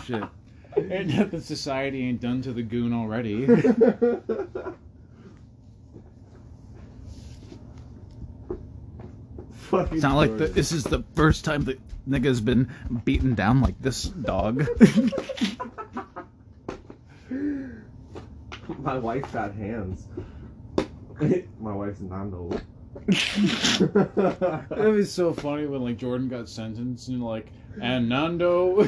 shit. 0.05 0.23
Ain't 0.77 1.07
nothing. 1.17 1.41
Society 1.41 2.07
ain't 2.07 2.21
done 2.21 2.41
to 2.43 2.53
the 2.53 2.63
goon 2.63 2.93
already. 2.93 3.45
Fucking 9.69 9.95
It's 9.95 10.03
not 10.03 10.15
like 10.15 10.37
the, 10.37 10.47
this 10.47 10.71
is 10.71 10.85
the 10.85 11.03
first 11.13 11.43
time 11.43 11.65
that 11.65 11.77
nigga's 12.07 12.39
been 12.39 12.69
beaten 13.03 13.35
down 13.35 13.59
like 13.59 13.81
this 13.81 14.03
dog. 14.03 14.65
My 18.79 18.97
wife 18.97 19.33
got 19.33 19.53
hands. 19.53 20.07
My 21.59 21.73
wife's 21.73 21.99
Nando. 21.99 22.49
It 23.09 24.69
was 24.71 25.11
so 25.11 25.33
funny 25.33 25.65
when 25.65 25.81
like 25.81 25.97
Jordan 25.97 26.29
got 26.29 26.47
sentenced 26.47 27.09
and 27.09 27.21
like, 27.21 27.51
and 27.81 28.07
Nando, 28.07 28.87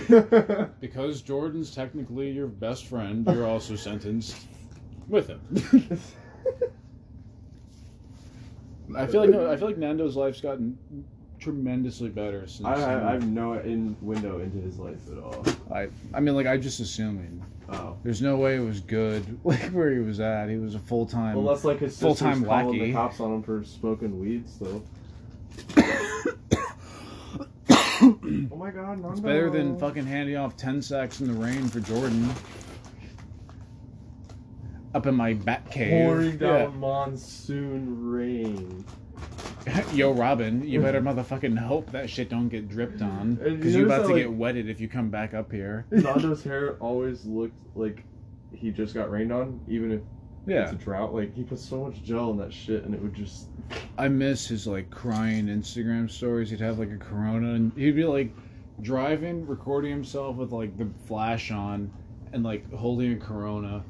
because 0.79 1.21
Jordan's 1.21 1.75
technically 1.75 2.31
your 2.31 2.47
best 2.47 2.85
friend, 2.85 3.27
you're 3.27 3.45
also 3.45 3.75
sentenced 3.75 4.47
with 5.09 5.27
him. 5.27 5.41
I 8.95 9.07
feel 9.07 9.21
like 9.21 9.29
no, 9.29 9.51
I 9.51 9.57
feel 9.57 9.67
like 9.67 9.77
Nando's 9.77 10.15
life's 10.15 10.41
gotten 10.41 10.77
tremendously 11.39 12.09
better 12.09 12.47
since. 12.47 12.67
I, 12.67 12.73
I, 12.73 13.09
I 13.09 13.11
have 13.13 13.27
no 13.27 13.53
in 13.53 13.95
window 14.01 14.39
into 14.39 14.57
his 14.57 14.77
life 14.77 14.99
at 15.11 15.17
all. 15.17 15.45
I, 15.73 15.87
I 16.13 16.19
mean, 16.19 16.35
like 16.35 16.47
I'm 16.47 16.61
just 16.61 16.79
assuming. 16.79 17.43
Oh. 17.71 17.97
There's 18.03 18.21
no 18.21 18.37
way 18.37 18.55
it 18.55 18.61
was 18.61 18.79
good, 18.79 19.39
like 19.43 19.71
where 19.71 19.91
he 19.91 19.99
was 19.99 20.19
at. 20.19 20.49
He 20.49 20.57
was 20.57 20.75
a 20.75 20.79
full 20.79 21.05
time. 21.05 21.35
Well, 21.35 21.45
that's 21.45 21.63
like 21.63 21.79
his 21.79 21.93
sister's 21.95 22.19
Full-time 22.19 22.45
calling 22.45 22.79
the 22.79 22.93
cops 22.93 23.19
on 23.19 23.35
him 23.35 23.43
for 23.43 23.63
smoking 23.63 24.19
weed. 24.19 24.45
So. 24.49 24.83
oh 28.01 28.55
my 28.55 28.71
god, 28.71 28.99
Nando. 28.99 29.11
It's 29.11 29.19
better 29.19 29.49
than 29.49 29.77
fucking 29.77 30.05
handing 30.05 30.35
off 30.35 30.57
ten 30.57 30.81
sacks 30.81 31.21
in 31.21 31.27
the 31.27 31.33
rain 31.33 31.67
for 31.67 31.79
Jordan. 31.79 32.29
Up 34.93 35.05
in 35.05 35.13
my 35.15 35.33
bat 35.33 35.69
cave. 35.69 35.89
pouring 36.07 36.37
down 36.37 36.59
Yeah. 36.59 36.67
monsoon 36.77 38.07
rain. 38.09 38.85
Yo, 39.93 40.13
Robin, 40.13 40.65
you 40.67 40.81
better 40.81 41.01
motherfucking 41.01 41.57
hope 41.57 41.91
that 41.91 42.09
shit 42.09 42.29
don't 42.29 42.49
get 42.49 42.67
dripped 42.69 43.01
on. 43.01 43.35
Because 43.35 43.75
you 43.75 43.85
notice 43.85 43.97
about 43.97 44.07
to 44.07 44.13
like- 44.13 44.23
get 44.23 44.33
wetted 44.33 44.69
if 44.69 44.79
you 44.81 44.87
come 44.87 45.09
back 45.09 45.33
up 45.33 45.51
here. 45.51 45.85
Nando's 45.91 46.43
hair 46.45 46.75
always 46.79 47.25
looked 47.25 47.53
like 47.75 48.03
he 48.53 48.71
just 48.71 48.93
got 48.95 49.11
rained 49.11 49.31
on, 49.31 49.59
even 49.67 49.91
if 49.91 50.01
Yeah. 50.47 50.63
it's 50.63 50.71
a 50.71 50.75
drought. 50.75 51.13
Like 51.13 51.35
he 51.35 51.43
put 51.43 51.59
so 51.59 51.85
much 51.85 52.01
gel 52.01 52.31
in 52.31 52.37
that 52.37 52.51
shit, 52.53 52.83
and 52.83 52.95
it 52.95 53.01
would 53.01 53.13
just. 53.13 53.47
I 53.97 54.07
miss 54.07 54.47
his 54.47 54.65
like 54.65 54.89
crying 54.89 55.45
Instagram 55.47 56.09
stories. 56.09 56.49
He'd 56.49 56.61
have 56.61 56.79
like 56.79 56.91
a 56.91 56.97
corona 56.97 57.53
and 57.53 57.71
he'd 57.75 57.95
be 57.95 58.05
like 58.05 58.33
driving, 58.81 59.45
recording 59.45 59.91
himself 59.91 60.37
with 60.37 60.51
like 60.51 60.75
the 60.77 60.87
flash 61.05 61.51
on 61.51 61.91
and 62.33 62.43
like 62.43 62.71
holding 62.73 63.13
a 63.13 63.17
corona 63.17 63.83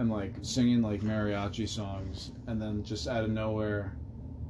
and 0.00 0.10
like 0.10 0.32
singing 0.40 0.80
like 0.80 1.02
mariachi 1.02 1.68
songs 1.68 2.30
and 2.46 2.58
then 2.60 2.82
just 2.82 3.06
out 3.06 3.22
of 3.22 3.28
nowhere 3.28 3.94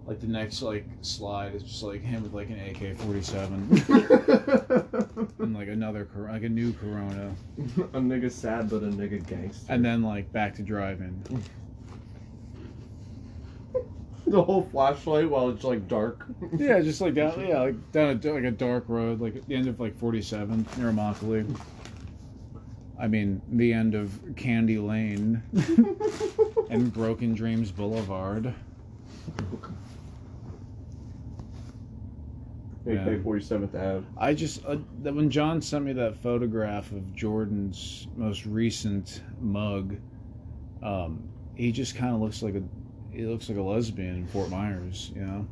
like 0.07 0.21
the 0.21 0.27
next 0.29 0.63
like 0.63 0.89
slide 1.03 1.57
is 1.57 1.65
just 1.65 1.83
like 1.83 2.03
him 2.03 2.23
with 2.23 2.33
like 2.33 2.49
an 2.51 2.61
AK-47 2.61 5.33
and 5.41 5.55
like 5.55 5.67
another 5.67 6.05
cor- 6.05 6.31
like 6.31 6.45
a 6.45 6.49
new 6.49 6.73
corona 6.73 7.35
a 7.59 7.99
nigga 7.99 8.31
sad, 8.31 8.71
but 8.71 8.85
a 8.85 8.87
nigga 8.87 9.27
gangster. 9.27 9.73
and 9.73 9.85
then 9.85 10.05
like 10.05 10.31
back 10.31 10.55
to 10.55 10.63
driving. 10.63 11.21
the 14.29 14.41
whole 14.41 14.63
flashlight 14.71 15.29
while 15.29 15.51
it's 15.51 15.65
like 15.65 15.89
dark. 15.89 16.25
Yeah, 16.57 16.81
just 16.81 17.01
like 17.01 17.15
down, 17.15 17.45
yeah, 17.45 17.61
like 17.61 17.91
down 17.91 18.21
a, 18.25 18.33
like 18.33 18.45
a 18.45 18.53
dark 18.53 18.89
road, 18.89 19.21
like 19.21 19.35
at 19.35 19.49
the 19.49 19.57
end 19.57 19.67
of 19.67 19.81
like 19.81 19.97
47 19.97 20.65
near 20.77 20.93
Immokalee. 20.93 21.59
I 23.01 23.09
mean, 23.09 23.41
the 23.49 23.73
end 23.73 23.95
of 23.95 24.21
Candy 24.37 24.79
Lane 24.79 25.43
and 26.71 26.93
Broken 26.93 27.35
Dreams 27.35 27.73
Boulevard. 27.73 28.53
Yeah. 32.85 33.07
AK 33.07 33.23
47th 33.23 33.75
Ave. 33.75 34.07
I 34.19 34.35
just 34.35 34.65
uh, 34.67 34.77
that 35.03 35.15
when 35.15 35.31
John 35.31 35.63
sent 35.63 35.85
me 35.85 35.93
that 35.95 36.17
photograph 36.17 36.93
of 36.93 37.15
Jordan's 37.15 38.07
most 38.17 38.45
recent 38.45 39.23
mug, 39.41 39.97
um, 40.83 41.27
he 41.55 41.73
just 41.73 41.95
kind 41.95 42.15
of 42.15 42.21
looks 42.21 42.43
like 42.43 42.55
a 42.55 42.63
he 43.13 43.25
looks 43.25 43.49
like 43.49 43.59
a 43.59 43.63
lesbian 43.63 44.17
in 44.17 44.27
Fort 44.27 44.51
Myers, 44.51 45.11
you 45.15 45.23
know. 45.23 45.47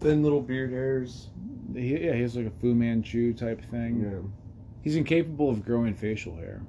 Thin 0.00 0.22
little 0.22 0.40
beard 0.40 0.70
hairs. 0.70 1.28
He, 1.74 1.92
yeah, 1.96 2.12
he 2.12 2.22
has 2.22 2.36
like 2.36 2.46
a 2.46 2.50
Fu 2.50 2.74
Manchu 2.74 3.32
type 3.34 3.62
thing. 3.70 4.00
Yeah. 4.02 4.43
He's 4.84 4.96
incapable 4.96 5.48
of 5.48 5.64
growing 5.64 5.94
facial 5.94 6.36
hair. 6.36 6.60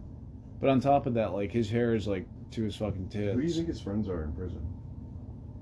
But 0.61 0.69
on 0.69 0.79
top 0.79 1.05
of 1.05 1.15
that, 1.15 1.33
like 1.33 1.51
his 1.51 1.69
hair 1.69 1.93
is 1.93 2.07
like 2.07 2.25
to 2.51 2.63
his 2.63 2.77
fucking 2.77 3.09
tits. 3.09 3.35
Who 3.35 3.41
do 3.41 3.47
you 3.47 3.53
think 3.53 3.67
his 3.67 3.81
friends 3.81 4.07
are 4.07 4.23
in 4.23 4.31
prison? 4.31 4.65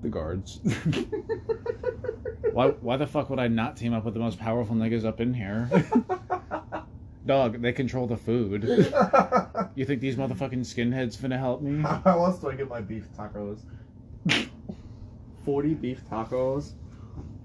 The 0.02 0.08
guards. 0.08 0.60
why 2.52 2.68
why 2.80 2.96
the 2.96 3.08
fuck 3.08 3.28
would 3.28 3.40
I 3.40 3.48
not 3.48 3.76
team 3.76 3.92
up 3.92 4.04
with 4.04 4.14
the 4.14 4.20
most 4.20 4.38
powerful 4.38 4.76
niggas 4.76 5.04
up 5.04 5.20
in 5.20 5.34
here? 5.34 5.68
Dog, 7.26 7.60
they 7.60 7.72
control 7.72 8.06
the 8.06 8.16
food. 8.16 8.62
You 9.74 9.84
think 9.84 10.00
these 10.00 10.14
motherfucking 10.14 10.60
skinheads 10.60 11.16
finna 11.16 11.38
help 11.38 11.60
me? 11.60 11.82
How 11.82 12.24
else 12.24 12.38
do 12.38 12.50
I 12.50 12.54
get 12.54 12.68
my 12.68 12.82
beef 12.82 13.08
tacos? 13.18 13.62
40 15.44 15.74
beef 15.74 16.04
tacos? 16.08 16.74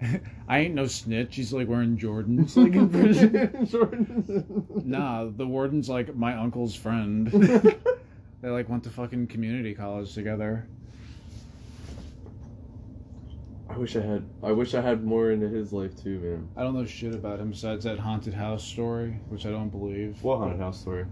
I 0.47 0.59
ain't 0.59 0.75
no 0.75 0.87
snitch. 0.87 1.35
He's 1.35 1.51
like 1.53 1.67
wearing 1.67 1.97
Jordans 1.97 2.55
like 2.55 2.73
in 2.73 2.89
prison. 2.89 3.65
Jordan. 3.69 4.65
Nah, 4.85 5.25
the 5.25 5.45
warden's 5.45 5.89
like 5.89 6.15
my 6.15 6.35
uncle's 6.37 6.75
friend. 6.75 7.27
they 8.41 8.49
like 8.49 8.69
went 8.69 8.83
to 8.85 8.89
fucking 8.89 9.27
community 9.27 9.73
college 9.73 10.13
together. 10.13 10.67
I 13.69 13.77
wish 13.77 13.95
I 13.95 14.01
had. 14.01 14.23
I 14.41 14.51
wish 14.51 14.73
I 14.73 14.81
had 14.81 15.03
more 15.03 15.31
into 15.31 15.47
his 15.47 15.73
life 15.73 15.95
too, 16.01 16.19
man. 16.19 16.49
I 16.55 16.63
don't 16.63 16.75
know 16.75 16.85
shit 16.85 17.13
about 17.13 17.39
him 17.39 17.51
besides 17.51 17.83
that 17.83 17.99
haunted 17.99 18.33
house 18.33 18.63
story, 18.63 19.19
which 19.29 19.45
I 19.45 19.51
don't 19.51 19.69
believe. 19.69 20.21
What 20.23 20.37
haunted 20.37 20.59
house 20.59 20.79
story? 20.79 21.05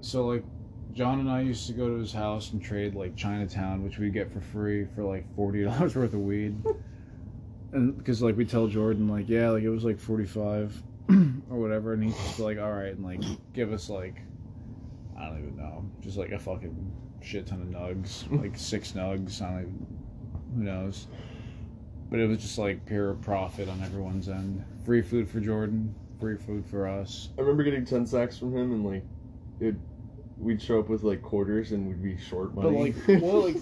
So 0.00 0.26
like, 0.26 0.44
John 0.92 1.20
and 1.20 1.30
I 1.30 1.42
used 1.42 1.66
to 1.68 1.72
go 1.72 1.88
to 1.88 1.98
his 1.98 2.12
house 2.12 2.52
and 2.52 2.62
trade 2.62 2.94
like 2.94 3.16
Chinatown, 3.16 3.84
which 3.84 3.98
we'd 3.98 4.12
get 4.12 4.32
for 4.32 4.40
free 4.40 4.86
for 4.94 5.04
like 5.04 5.24
forty 5.36 5.62
dollars 5.62 5.94
worth 5.94 6.14
of 6.14 6.20
weed. 6.20 6.56
And 7.74 7.98
because 7.98 8.22
like 8.22 8.36
we 8.36 8.44
tell 8.44 8.66
Jordan 8.66 9.08
like 9.08 9.28
yeah 9.28 9.50
like 9.50 9.62
it 9.64 9.68
was 9.68 9.84
like 9.84 9.98
forty 9.98 10.24
five 10.24 10.80
or 11.10 11.58
whatever, 11.60 11.92
and 11.92 12.04
he'd 12.04 12.14
just 12.14 12.38
like 12.38 12.58
all 12.58 12.72
right 12.72 12.94
and 12.94 13.04
like 13.04 13.20
give 13.52 13.72
us 13.72 13.90
like 13.90 14.16
I 15.18 15.26
don't 15.26 15.38
even 15.38 15.56
know 15.56 15.84
just 16.00 16.16
like 16.16 16.30
a 16.30 16.38
fucking 16.38 16.92
shit 17.22 17.46
ton 17.46 17.60
of 17.60 17.68
nugs 17.68 18.22
hmm. 18.24 18.38
like 18.38 18.56
six 18.56 18.92
nugs 18.92 19.42
I 19.42 19.50
don't 19.50 19.60
even, 19.60 19.86
who 20.56 20.62
knows. 20.62 21.06
But 22.10 22.20
it 22.20 22.26
was 22.26 22.38
just 22.38 22.58
like 22.58 22.84
pure 22.86 23.14
profit 23.14 23.68
on 23.68 23.82
everyone's 23.82 24.28
end. 24.28 24.64
Free 24.84 25.02
food 25.02 25.28
for 25.28 25.40
Jordan, 25.40 25.94
free 26.20 26.36
food 26.36 26.64
for 26.64 26.86
us. 26.86 27.30
I 27.36 27.40
remember 27.40 27.64
getting 27.64 27.84
ten 27.84 28.06
sacks 28.06 28.38
from 28.38 28.56
him, 28.56 28.72
and 28.72 28.84
like, 28.84 29.02
it. 29.60 29.74
We'd 30.36 30.60
show 30.60 30.80
up 30.80 30.88
with 30.88 31.02
like 31.02 31.22
quarters, 31.22 31.72
and 31.72 31.86
we'd 31.86 32.02
be 32.02 32.16
short 32.22 32.54
But 32.54 32.64
money. 32.64 32.92
like, 33.06 33.22
well, 33.22 33.48
like, 33.48 33.56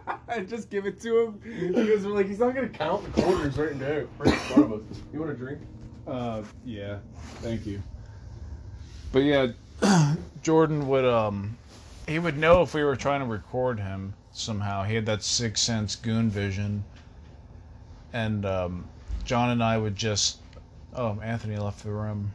I 0.34 0.40
just 0.40 0.70
give 0.70 0.86
it 0.86 1.00
to 1.00 1.20
him 1.20 1.72
because 1.72 2.06
we're 2.06 2.12
like, 2.12 2.26
he's 2.26 2.38
not 2.38 2.54
gonna 2.54 2.68
count 2.68 3.04
the 3.04 3.22
quarters 3.22 3.58
right 3.58 3.76
now, 3.76 4.02
right 4.18 4.32
in 4.32 4.32
front 4.32 4.64
of 4.64 4.72
us. 4.72 5.00
You 5.12 5.20
want 5.20 5.32
a 5.32 5.34
drink? 5.34 5.60
Uh, 6.06 6.42
yeah. 6.64 6.98
Thank 7.36 7.66
you. 7.66 7.82
But 9.12 9.20
yeah, 9.20 9.48
Jordan 10.42 10.86
would 10.88 11.04
um, 11.04 11.56
he 12.06 12.18
would 12.18 12.38
know 12.38 12.62
if 12.62 12.74
we 12.74 12.84
were 12.84 12.96
trying 12.96 13.20
to 13.20 13.26
record 13.26 13.80
him 13.80 14.14
somehow. 14.32 14.84
He 14.84 14.94
had 14.94 15.06
that 15.06 15.22
sixth 15.22 15.64
sense 15.64 15.96
goon 15.96 16.30
vision, 16.30 16.84
and 18.12 18.46
um, 18.46 18.86
John 19.24 19.50
and 19.50 19.62
I 19.62 19.78
would 19.78 19.96
just. 19.96 20.38
Oh, 20.94 21.20
Anthony 21.22 21.56
left 21.56 21.84
the 21.84 21.90
room. 21.90 22.32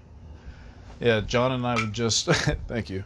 Yeah, 1.00 1.22
John 1.22 1.52
and 1.52 1.66
I 1.66 1.76
would 1.76 1.94
just. 1.94 2.26
thank 2.68 2.90
you. 2.90 3.04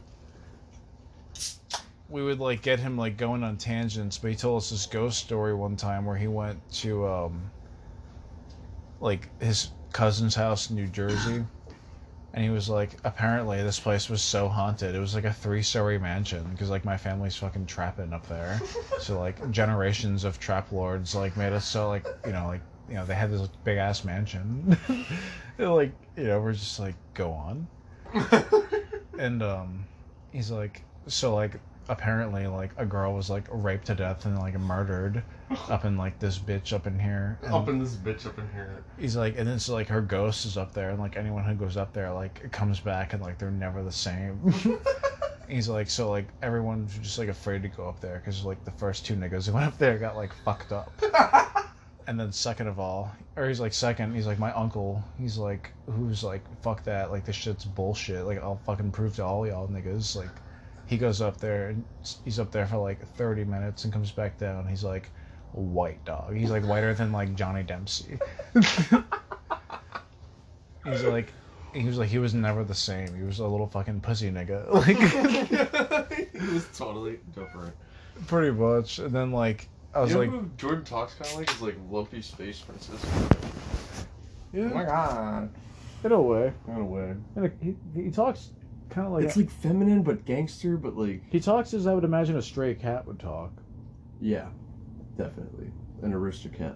We 2.10 2.24
would 2.24 2.39
like 2.39 2.62
get 2.62 2.80
him 2.80 2.97
like 2.97 3.18
going 3.18 3.43
on 3.43 3.57
tangents, 3.57 4.18
but 4.18 4.32
he 4.32 4.38
told 4.38 4.64
us 4.64 4.72
this 4.72 4.86
ghost 4.86 5.20
story 5.20 5.53
one 5.53 5.76
time 5.76 6.05
where 6.05 6.18
he 6.18 6.28
went 6.28 6.68
to 6.74 7.07
um, 7.07 7.51
like 8.99 9.30
his 9.39 9.70
cousin's 9.93 10.36
house 10.36 10.70
in 10.70 10.76
New 10.76 10.88
Jersey. 10.88 11.45
And 12.34 12.43
he 12.43 12.49
was 12.51 12.70
like, 12.70 12.91
apparently 13.03 13.64
this 13.64 13.80
place 13.80 14.10
was 14.10 14.22
so 14.22 14.47
haunted. 14.47 14.93
It 14.93 14.99
was 14.99 15.16
like 15.16 15.24
a 15.24 15.34
three-story 15.34 15.97
mansion 15.97 16.47
because 16.51 16.70
like 16.70 16.86
my 16.86 16.97
family's 16.97 17.36
fucking 17.36 17.66
trapping 17.66 18.14
up 18.14 18.28
there. 18.28 18.60
so 18.99 19.20
like 19.20 19.49
generations 19.51 20.24
of 20.24 20.39
trap 20.39 20.72
lords 20.72 21.16
like 21.16 21.36
made 21.38 21.53
us 21.53 21.66
so 21.66 21.88
like 21.88 22.05
you 22.26 22.32
know 22.32 22.47
like 22.47 22.62
you 22.88 22.95
know 22.95 23.05
they 23.05 23.16
had 23.16 23.32
this 23.32 23.47
big 23.64 23.78
ass 23.78 24.03
mansion. 24.03 24.78
And, 25.57 25.76
like 25.76 25.91
you 26.16 26.24
know 26.24 26.39
we're 26.39 26.53
just 26.53 26.80
like 26.80 26.95
go 27.14 27.34
on. 27.34 27.68
and 29.20 29.43
um, 29.43 29.86
he's 30.32 30.49
like 30.51 30.84
so 31.05 31.36
like 31.36 31.60
apparently 31.90 32.48
like 32.48 32.72
a 32.78 32.86
girl 32.86 33.14
was 33.14 33.30
like 33.30 33.46
raped 33.52 33.88
to 33.88 33.96
death 33.96 34.26
and 34.26 34.38
like 34.38 34.58
murdered 34.60 35.24
up 35.68 35.84
in 35.84 35.98
like 35.98 36.20
this 36.20 36.38
bitch 36.40 36.72
up 36.72 36.88
in 36.88 36.98
here. 37.00 37.38
And- 37.44 37.54
Up 37.54 37.68
in 37.68 37.80
this 37.80 37.96
bitch 37.96 38.26
up 38.26 38.38
in 38.38 38.48
here. 38.54 38.84
He's 38.98 39.16
like, 39.16 39.38
and 39.38 39.48
then 39.48 39.60
so 39.60 39.74
like 39.74 39.88
her 39.88 40.02
ghost 40.02 40.46
is 40.46 40.56
up 40.58 40.74
there, 40.74 40.92
and 40.92 41.00
like 41.00 41.18
anyone 41.18 41.44
who 41.44 41.56
goes 41.56 41.76
up 41.78 41.92
there, 41.94 42.12
like 42.14 42.42
it 42.44 42.52
comes 42.52 42.80
back, 42.80 43.14
and 43.14 43.22
like 43.22 43.38
they're 43.38 43.52
never 43.52 43.84
the 43.84 43.92
same. 43.92 44.40
He's 45.50 45.68
like, 45.68 45.90
so 45.90 46.10
like 46.12 46.28
everyone's 46.44 46.96
just 47.00 47.18
like 47.18 47.28
afraid 47.30 47.64
to 47.64 47.70
go 47.70 47.90
up 47.90 48.00
there 48.00 48.20
because 48.20 48.46
like 48.46 48.64
the 48.66 48.72
first 48.72 49.04
two 49.06 49.16
niggas 49.16 49.48
who 49.48 49.54
went 49.54 49.66
up 49.66 49.78
there 49.80 49.98
got 49.98 50.16
like 50.16 50.32
fucked 50.46 50.72
up. 50.72 50.92
and 52.08 52.20
then 52.20 52.32
second 52.32 52.68
of 52.68 52.80
all, 52.80 53.12
or 53.36 53.48
he's 53.48 53.60
like 53.60 53.74
second, 53.74 54.14
he's 54.14 54.28
like 54.28 54.38
my 54.38 54.52
uncle. 54.54 55.04
He's 55.18 55.40
like, 55.40 55.72
who's 55.88 56.24
like, 56.24 56.44
fuck 56.62 56.84
that, 56.84 57.10
like 57.10 57.26
this 57.26 57.36
shit's 57.36 57.66
bullshit. 57.66 58.26
Like 58.26 58.38
I'll 58.44 58.62
fucking 58.68 58.92
prove 58.92 59.16
to 59.16 59.26
all 59.26 59.48
y'all 59.48 59.68
niggas. 59.68 60.16
Like 60.16 60.30
he 60.90 60.98
goes 60.98 61.22
up 61.22 61.38
there 61.38 61.70
and 61.70 61.84
he's 62.26 62.40
up 62.40 62.52
there 62.52 62.66
for 62.66 62.78
like 62.78 63.00
thirty 63.16 63.44
minutes 63.46 63.84
and 63.84 63.94
comes 63.94 64.12
back 64.12 64.40
down. 64.40 64.68
He's 64.68 64.84
like 64.84 65.10
white 65.52 66.04
dog. 66.04 66.36
He's 66.36 66.50
like 66.50 66.64
whiter 66.66 66.96
than 66.96 67.12
like 67.12 67.36
Johnny 67.36 67.62
Dempsey. 67.64 68.18
He's 70.86 71.04
like, 71.04 71.32
he 71.74 71.86
was 71.86 71.98
like, 71.98 72.10
he 72.10 72.18
was 72.18 72.34
never 72.34 72.64
the 72.64 72.74
same. 72.74 73.16
He 73.16 73.24
was 73.24 73.40
a 73.40 73.46
little 73.48 73.68
fucking 73.68 74.02
pussy 74.02 74.32
nigga. 74.32 74.66
Like, 74.74 76.18
he 76.32 76.54
was 76.54 76.66
totally 76.76 77.20
different. 77.36 77.76
pretty 78.28 78.52
much. 78.52 78.98
And 79.00 79.14
then 79.14 79.32
like, 79.32 79.68
I 79.94 80.00
was 80.02 80.10
you 80.10 80.16
know 80.16 80.22
like, 80.22 80.30
who 80.32 80.50
Jordan 80.58 80.86
talks 80.86 81.14
kind 81.16 81.30
of 81.32 81.38
like 81.38 81.52
is 81.52 81.62
like 81.62 81.76
Lumpy 81.90 82.22
Space 82.22 82.62
Princess. 82.62 83.06
yeah, 84.54 84.64
Oh 84.64 84.74
my 84.74 84.86
god. 84.86 85.50
in 86.04 86.12
a 86.12 86.22
way. 86.22 86.54
In 86.68 86.76
a 86.78 86.86
way. 86.86 87.14
In 87.36 87.46
a, 87.46 87.52
he, 87.64 87.76
he 88.04 88.10
talks 88.10 88.50
kind 88.90 89.08
of 89.08 89.14
like 89.14 89.26
It's 89.26 89.38
like 89.38 89.50
feminine 89.50 90.04
but 90.04 90.26
gangster, 90.26 90.78
but 90.78 90.96
like 90.96 91.22
he 91.30 91.40
talks 91.40 91.74
as 91.74 91.88
I 91.88 91.94
would 91.94 92.04
imagine 92.04 92.36
a 92.38 92.42
stray 92.42 92.74
cat 92.76 93.06
would 93.08 93.20
talk. 93.20 93.52
yeah, 94.22 94.48
definitely 95.18 95.72
an 96.02 96.14
aristocrat. 96.14 96.76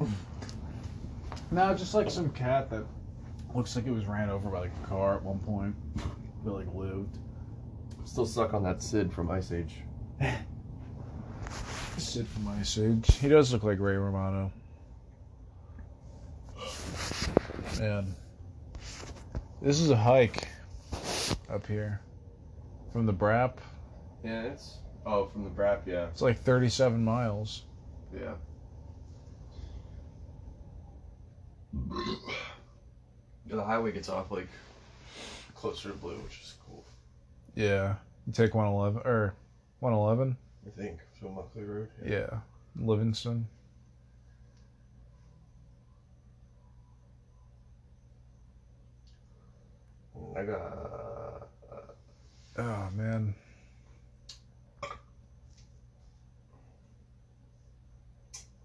No, 1.52 1.74
just 1.74 1.94
like 1.94 2.08
some 2.10 2.30
cat 2.30 2.70
that 2.70 2.84
looks 3.56 3.74
like 3.74 3.84
it 3.86 3.90
was 3.90 4.06
ran 4.06 4.30
over 4.30 4.50
by 4.50 4.60
like 4.60 4.70
a 4.84 4.86
car 4.86 5.16
at 5.16 5.22
one 5.24 5.40
point, 5.40 5.74
but 6.44 6.52
like 6.54 6.72
lived. 6.72 7.18
Still 8.04 8.24
stuck 8.24 8.54
on 8.54 8.62
that 8.62 8.80
Sid 8.80 9.12
from 9.12 9.30
Ice 9.32 9.50
Age. 9.50 9.74
Sid 11.98 12.26
from 12.28 12.46
Ice 12.48 12.78
Age. 12.78 13.16
He 13.16 13.28
does 13.28 13.52
look 13.52 13.64
like 13.64 13.80
Ray 13.80 13.96
Romano. 13.96 14.52
Man, 17.80 18.14
this 19.60 19.80
is 19.80 19.90
a 19.90 19.96
hike 19.96 20.46
up 21.50 21.66
here 21.66 22.00
from 22.92 23.06
the 23.06 23.12
Brap. 23.12 23.54
Yeah, 24.24 24.42
it's 24.42 24.78
oh 25.06 25.26
from 25.26 25.44
the 25.44 25.50
Brap. 25.50 25.80
Yeah, 25.86 26.06
It's 26.06 26.22
like 26.22 26.38
37 26.38 27.02
miles. 27.04 27.62
yeah. 28.14 28.34
The 33.46 33.64
highway 33.64 33.92
gets 33.92 34.08
off 34.08 34.30
like 34.30 34.48
closer 35.54 35.90
to 35.90 35.94
Blue, 35.94 36.16
which 36.16 36.40
is 36.40 36.54
cool. 36.66 36.84
Yeah, 37.54 37.94
you 38.26 38.32
take 38.32 38.54
111 38.54 39.02
or 39.04 39.34
111. 39.80 40.36
I 40.66 40.70
think 40.80 40.98
so. 41.20 41.28
Muckley 41.28 41.64
Road. 41.68 41.88
Yeah, 42.04 42.40
Livingston. 42.76 43.46
I 50.36 50.42
got. 50.44 51.39
Oh 52.60 52.88
man. 52.94 53.34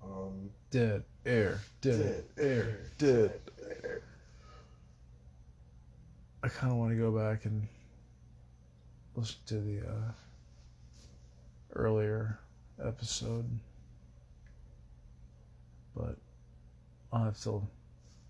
Um, 0.03 0.49
Dead 0.69 1.05
air, 1.25 1.61
dead, 1.79 2.25
air, 2.37 2.91
dead. 2.97 3.39
Air. 3.63 4.01
I 6.43 6.49
kind 6.49 6.73
of 6.73 6.77
want 6.77 6.91
to 6.91 6.97
go 6.97 7.09
back 7.09 7.45
and 7.45 7.65
listen 9.15 9.37
to 9.45 9.61
the 9.61 9.79
uh, 9.79 10.11
earlier 11.73 12.37
episode, 12.85 13.49
but 15.95 16.17
I'll 17.13 17.23
have 17.23 17.41
to. 17.43 17.65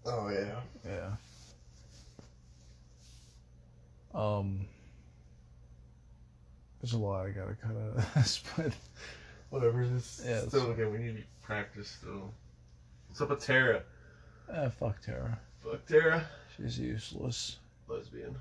Oh 0.05 0.29
yeah. 0.29 0.59
Yeah. 0.85 1.15
Um. 4.13 4.67
There's 6.85 6.93
a 6.93 6.99
lot 6.99 7.25
I 7.25 7.29
gotta 7.31 7.55
kind 7.55 7.75
of 8.15 8.27
split. 8.27 8.71
Whatever. 9.49 9.87
This 9.87 10.21
Yeah, 10.23 10.33
it's- 10.33 10.49
still 10.49 10.67
okay. 10.67 10.85
We 10.85 10.99
need 10.99 11.17
to 11.17 11.23
practice 11.41 11.89
still. 11.89 12.31
What's 13.07 13.19
up 13.21 13.31
with 13.31 13.39
Tara? 13.39 13.81
Eh, 14.53 14.69
fuck 14.69 15.01
Tara. 15.01 15.39
Fuck 15.63 15.87
Tara. 15.87 16.29
She's 16.55 16.77
useless. 16.77 17.57
Lesbian. 17.87 18.35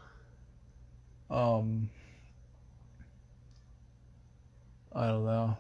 Um. 1.31 1.89
I 4.95 5.07
don't 5.07 5.25
know. 5.25 5.57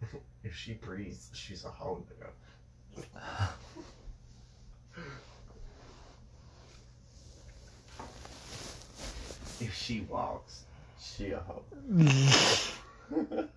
If 0.44 0.56
she 0.56 0.72
breathes, 0.74 1.30
she's 1.34 1.66
a 1.66 1.68
nigga. 2.08 2.30
If 9.58 9.74
she 9.74 10.02
walks, 10.02 10.65
she 11.14 11.32
a 11.32 11.40
hoe. 11.40 11.64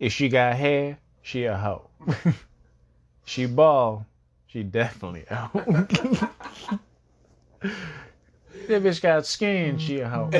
If 0.00 0.12
she 0.12 0.28
got 0.28 0.56
hair, 0.56 0.98
she 1.22 1.44
a 1.44 1.56
hoe. 1.56 1.88
she 3.24 3.46
bald, 3.46 4.04
she 4.46 4.62
definitely 4.62 5.24
a 5.30 5.36
hoe. 5.36 5.60
if 7.62 8.68
bitch 8.68 9.00
got 9.00 9.24
skin, 9.24 9.78
she 9.78 10.00
a 10.00 10.08
hoe. 10.08 10.30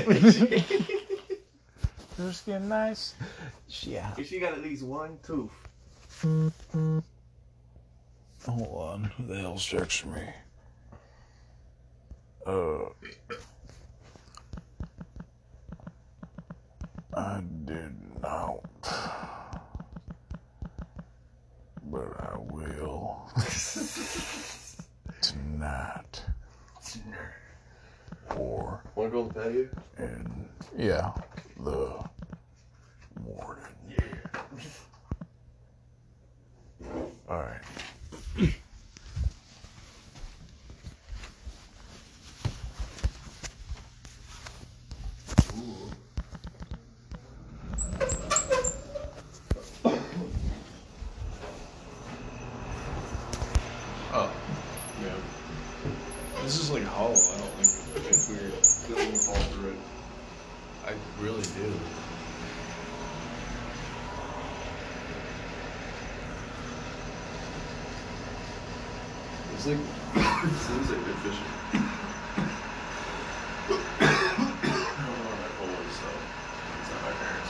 Her 2.19 2.33
skin 2.33 2.69
nice, 2.69 3.15
she 3.69 3.95
a 3.97 4.03
hoe. 4.03 4.21
if 4.21 4.29
she 4.29 4.41
got 4.41 4.53
at 4.53 4.63
least 4.63 4.83
one 4.83 5.19
tooth, 5.23 5.53
Hold 8.47 8.69
on. 8.77 9.05
Who 9.17 9.27
the 9.27 9.41
hell's 9.41 9.67
texting 9.67 10.15
me? 10.15 10.29
Uh. 12.47 12.91
I 17.17 17.41
did 17.65 17.95
not. 18.23 18.61
But 21.85 22.09
I 22.21 22.37
will. 22.39 23.31
Tonight. 25.21 26.23
Or 28.37 28.83
Wanna 28.97 29.11
go 29.11 29.21
on 29.23 29.29
the 29.29 29.35
patio? 29.35 29.69
in, 29.99 30.49
yeah, 30.77 31.13
the 31.61 32.05
morning. 33.23 33.65
Yeah. 33.89 34.41
Alright. 37.29 37.61
Oh. 54.17 54.31
Yeah. 55.03 55.17
This 56.43 56.61
is 56.61 56.71
like 56.71 56.85
hollow. 56.85 57.09
I 57.11 57.13
don't 57.15 57.19
think. 57.19 58.07
It's 58.09 58.29
weird. 58.29 58.53
Feels 58.53 58.99
like 58.99 59.11
you 59.11 59.19
fall 59.19 59.35
through 59.35 59.71
it. 59.71 59.79
I 60.87 60.93
really 61.21 61.43
do. 61.43 61.73
It's 69.67 69.71
like 69.71 69.81
it 70.45 70.59
seems 70.59 70.91
like 70.91 71.03
good 71.07 71.17
fishing. 71.21 71.47
I 73.99 74.13
don't 74.99 75.17
know 75.17 75.25
where 75.25 75.39
my 75.41 75.49
pole 75.57 75.81
is 75.89 76.01
though. 76.01 76.21
It's 76.83 76.91
at 76.91 77.01
my 77.01 77.13
parents. 77.13 77.49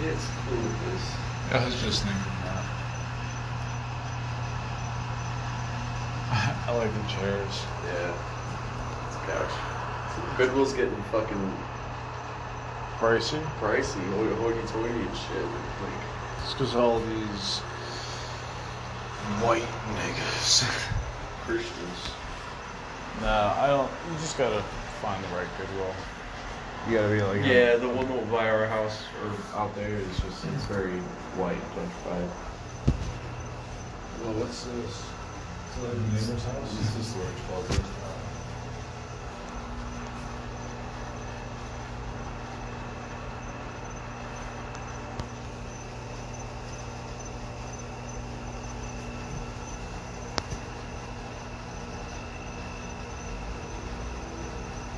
Yeah, 0.00 0.12
it's 0.12 0.28
cool 0.46 0.54
with 0.56 0.78
this. 0.92 1.04
I 1.52 1.64
was 1.64 1.74
just 1.82 2.04
thinking 2.04 2.22
that. 2.44 2.64
I 6.68 6.72
like 6.72 6.92
the 6.92 7.02
chairs. 7.08 7.64
Yeah. 7.82 8.12
It's 9.06 9.16
a 9.16 9.20
couch. 9.26 9.50
Goodwill's 10.38 10.72
getting 10.72 10.94
fucking 11.10 11.52
Pricey? 13.00 13.42
pricey, 13.60 13.98
hoity 14.14 14.34
hoity 14.36 14.60
toity 14.68 14.94
and 14.94 15.16
shit. 15.16 15.42
Like, 15.42 15.90
It's 16.44 16.52
because 16.52 16.76
all 16.76 17.00
these 17.00 17.58
white 19.42 19.66
niggas. 19.98 20.62
Christians. 21.44 21.98
nah, 23.20 23.52
I 23.58 23.66
don't. 23.66 23.90
You 23.90 24.18
just 24.20 24.38
gotta 24.38 24.62
find 25.02 25.22
the 25.24 25.28
right 25.34 25.48
Goodwill. 25.58 25.92
You 26.88 26.94
gotta 26.98 27.08
be 27.08 27.20
like. 27.20 27.44
Yeah, 27.44 27.74
the 27.74 27.88
one 27.88 28.06
that 28.06 28.30
by 28.30 28.48
our 28.48 28.66
house 28.66 29.02
or 29.24 29.58
out 29.58 29.74
there 29.74 29.88
is 29.88 30.20
just 30.20 30.44
it's 30.44 30.64
very 30.66 31.00
white, 31.34 31.58
gentrified. 31.74 32.30
Well, 34.22 34.34
what's 34.38 34.62
this? 34.62 35.02
So 35.74 35.82
neighbor's 36.14 36.44
house? 36.44 36.78
It's 36.78 36.94
just 36.94 37.10
storage 37.10 37.42
closet. 37.50 37.82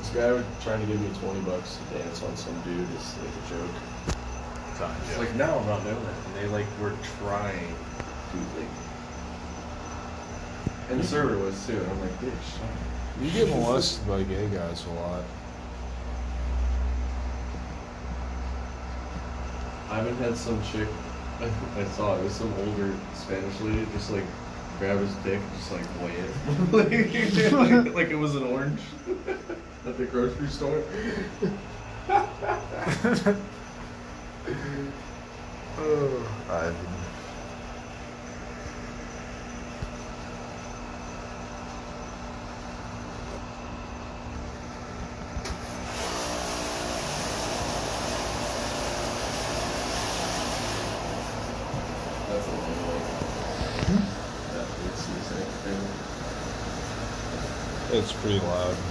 guy 0.13 0.31
was 0.31 0.45
trying 0.61 0.81
to 0.81 0.87
give 0.87 0.99
me 0.99 1.09
20 1.19 1.39
bucks 1.41 1.77
to 1.77 1.97
dance 1.97 2.21
on 2.23 2.35
some 2.35 2.53
dude. 2.61 2.87
It's 2.95 3.17
like 3.17 3.29
a 3.29 3.49
joke. 3.49 3.71
It's 5.07 5.17
like, 5.17 5.35
no, 5.35 5.59
I'm 5.59 5.67
not 5.67 5.83
doing 5.83 5.95
that. 5.95 6.15
And 6.25 6.35
they 6.35 6.47
like 6.47 6.65
were 6.81 6.93
trying 7.19 7.67
to 7.67 8.37
like. 8.59 8.67
And 10.89 10.99
the 10.99 11.03
server 11.03 11.37
was 11.37 11.65
too. 11.65 11.77
And 11.77 11.91
I'm 11.91 12.01
like, 12.01 12.19
bitch. 12.19 12.59
You 13.21 13.31
get 13.31 13.49
molested 13.49 14.07
by 14.07 14.23
gay 14.23 14.47
guys 14.49 14.85
a 14.85 14.89
lot. 14.91 15.23
I 19.89 19.97
haven't 19.97 20.17
had 20.17 20.35
some 20.35 20.61
chick. 20.63 20.87
I 21.75 21.85
saw 21.85 22.17
it 22.17 22.23
was 22.23 22.33
some 22.33 22.53
older 22.53 22.93
Spanish 23.13 23.59
lady 23.61 23.85
just 23.93 24.11
like 24.11 24.23
grab 24.81 24.97
his 24.99 25.13
dick 25.17 25.35
and 25.35 25.53
just 25.53 25.71
like 25.71 25.83
weigh 26.01 26.15
it, 26.15 26.31
like, 27.53 27.85
like, 27.85 27.93
like 27.93 28.09
it 28.09 28.15
was 28.15 28.35
an 28.35 28.41
orange 28.41 28.81
at 29.85 29.95
the 29.95 30.05
grocery 30.05 30.47
store. 30.47 30.83
Oh, 35.77 36.27
Ivan. 36.49 36.75
That's 52.27 52.47
a 52.47 52.51
long 52.51 52.87
way. 52.87 53.01
That 54.51 54.67
is 54.83 55.07
the 55.07 55.21
same 55.23 55.47
thing. 55.63 55.81
It's 58.01 58.13
pretty 58.13 58.39
loud. 58.39 58.90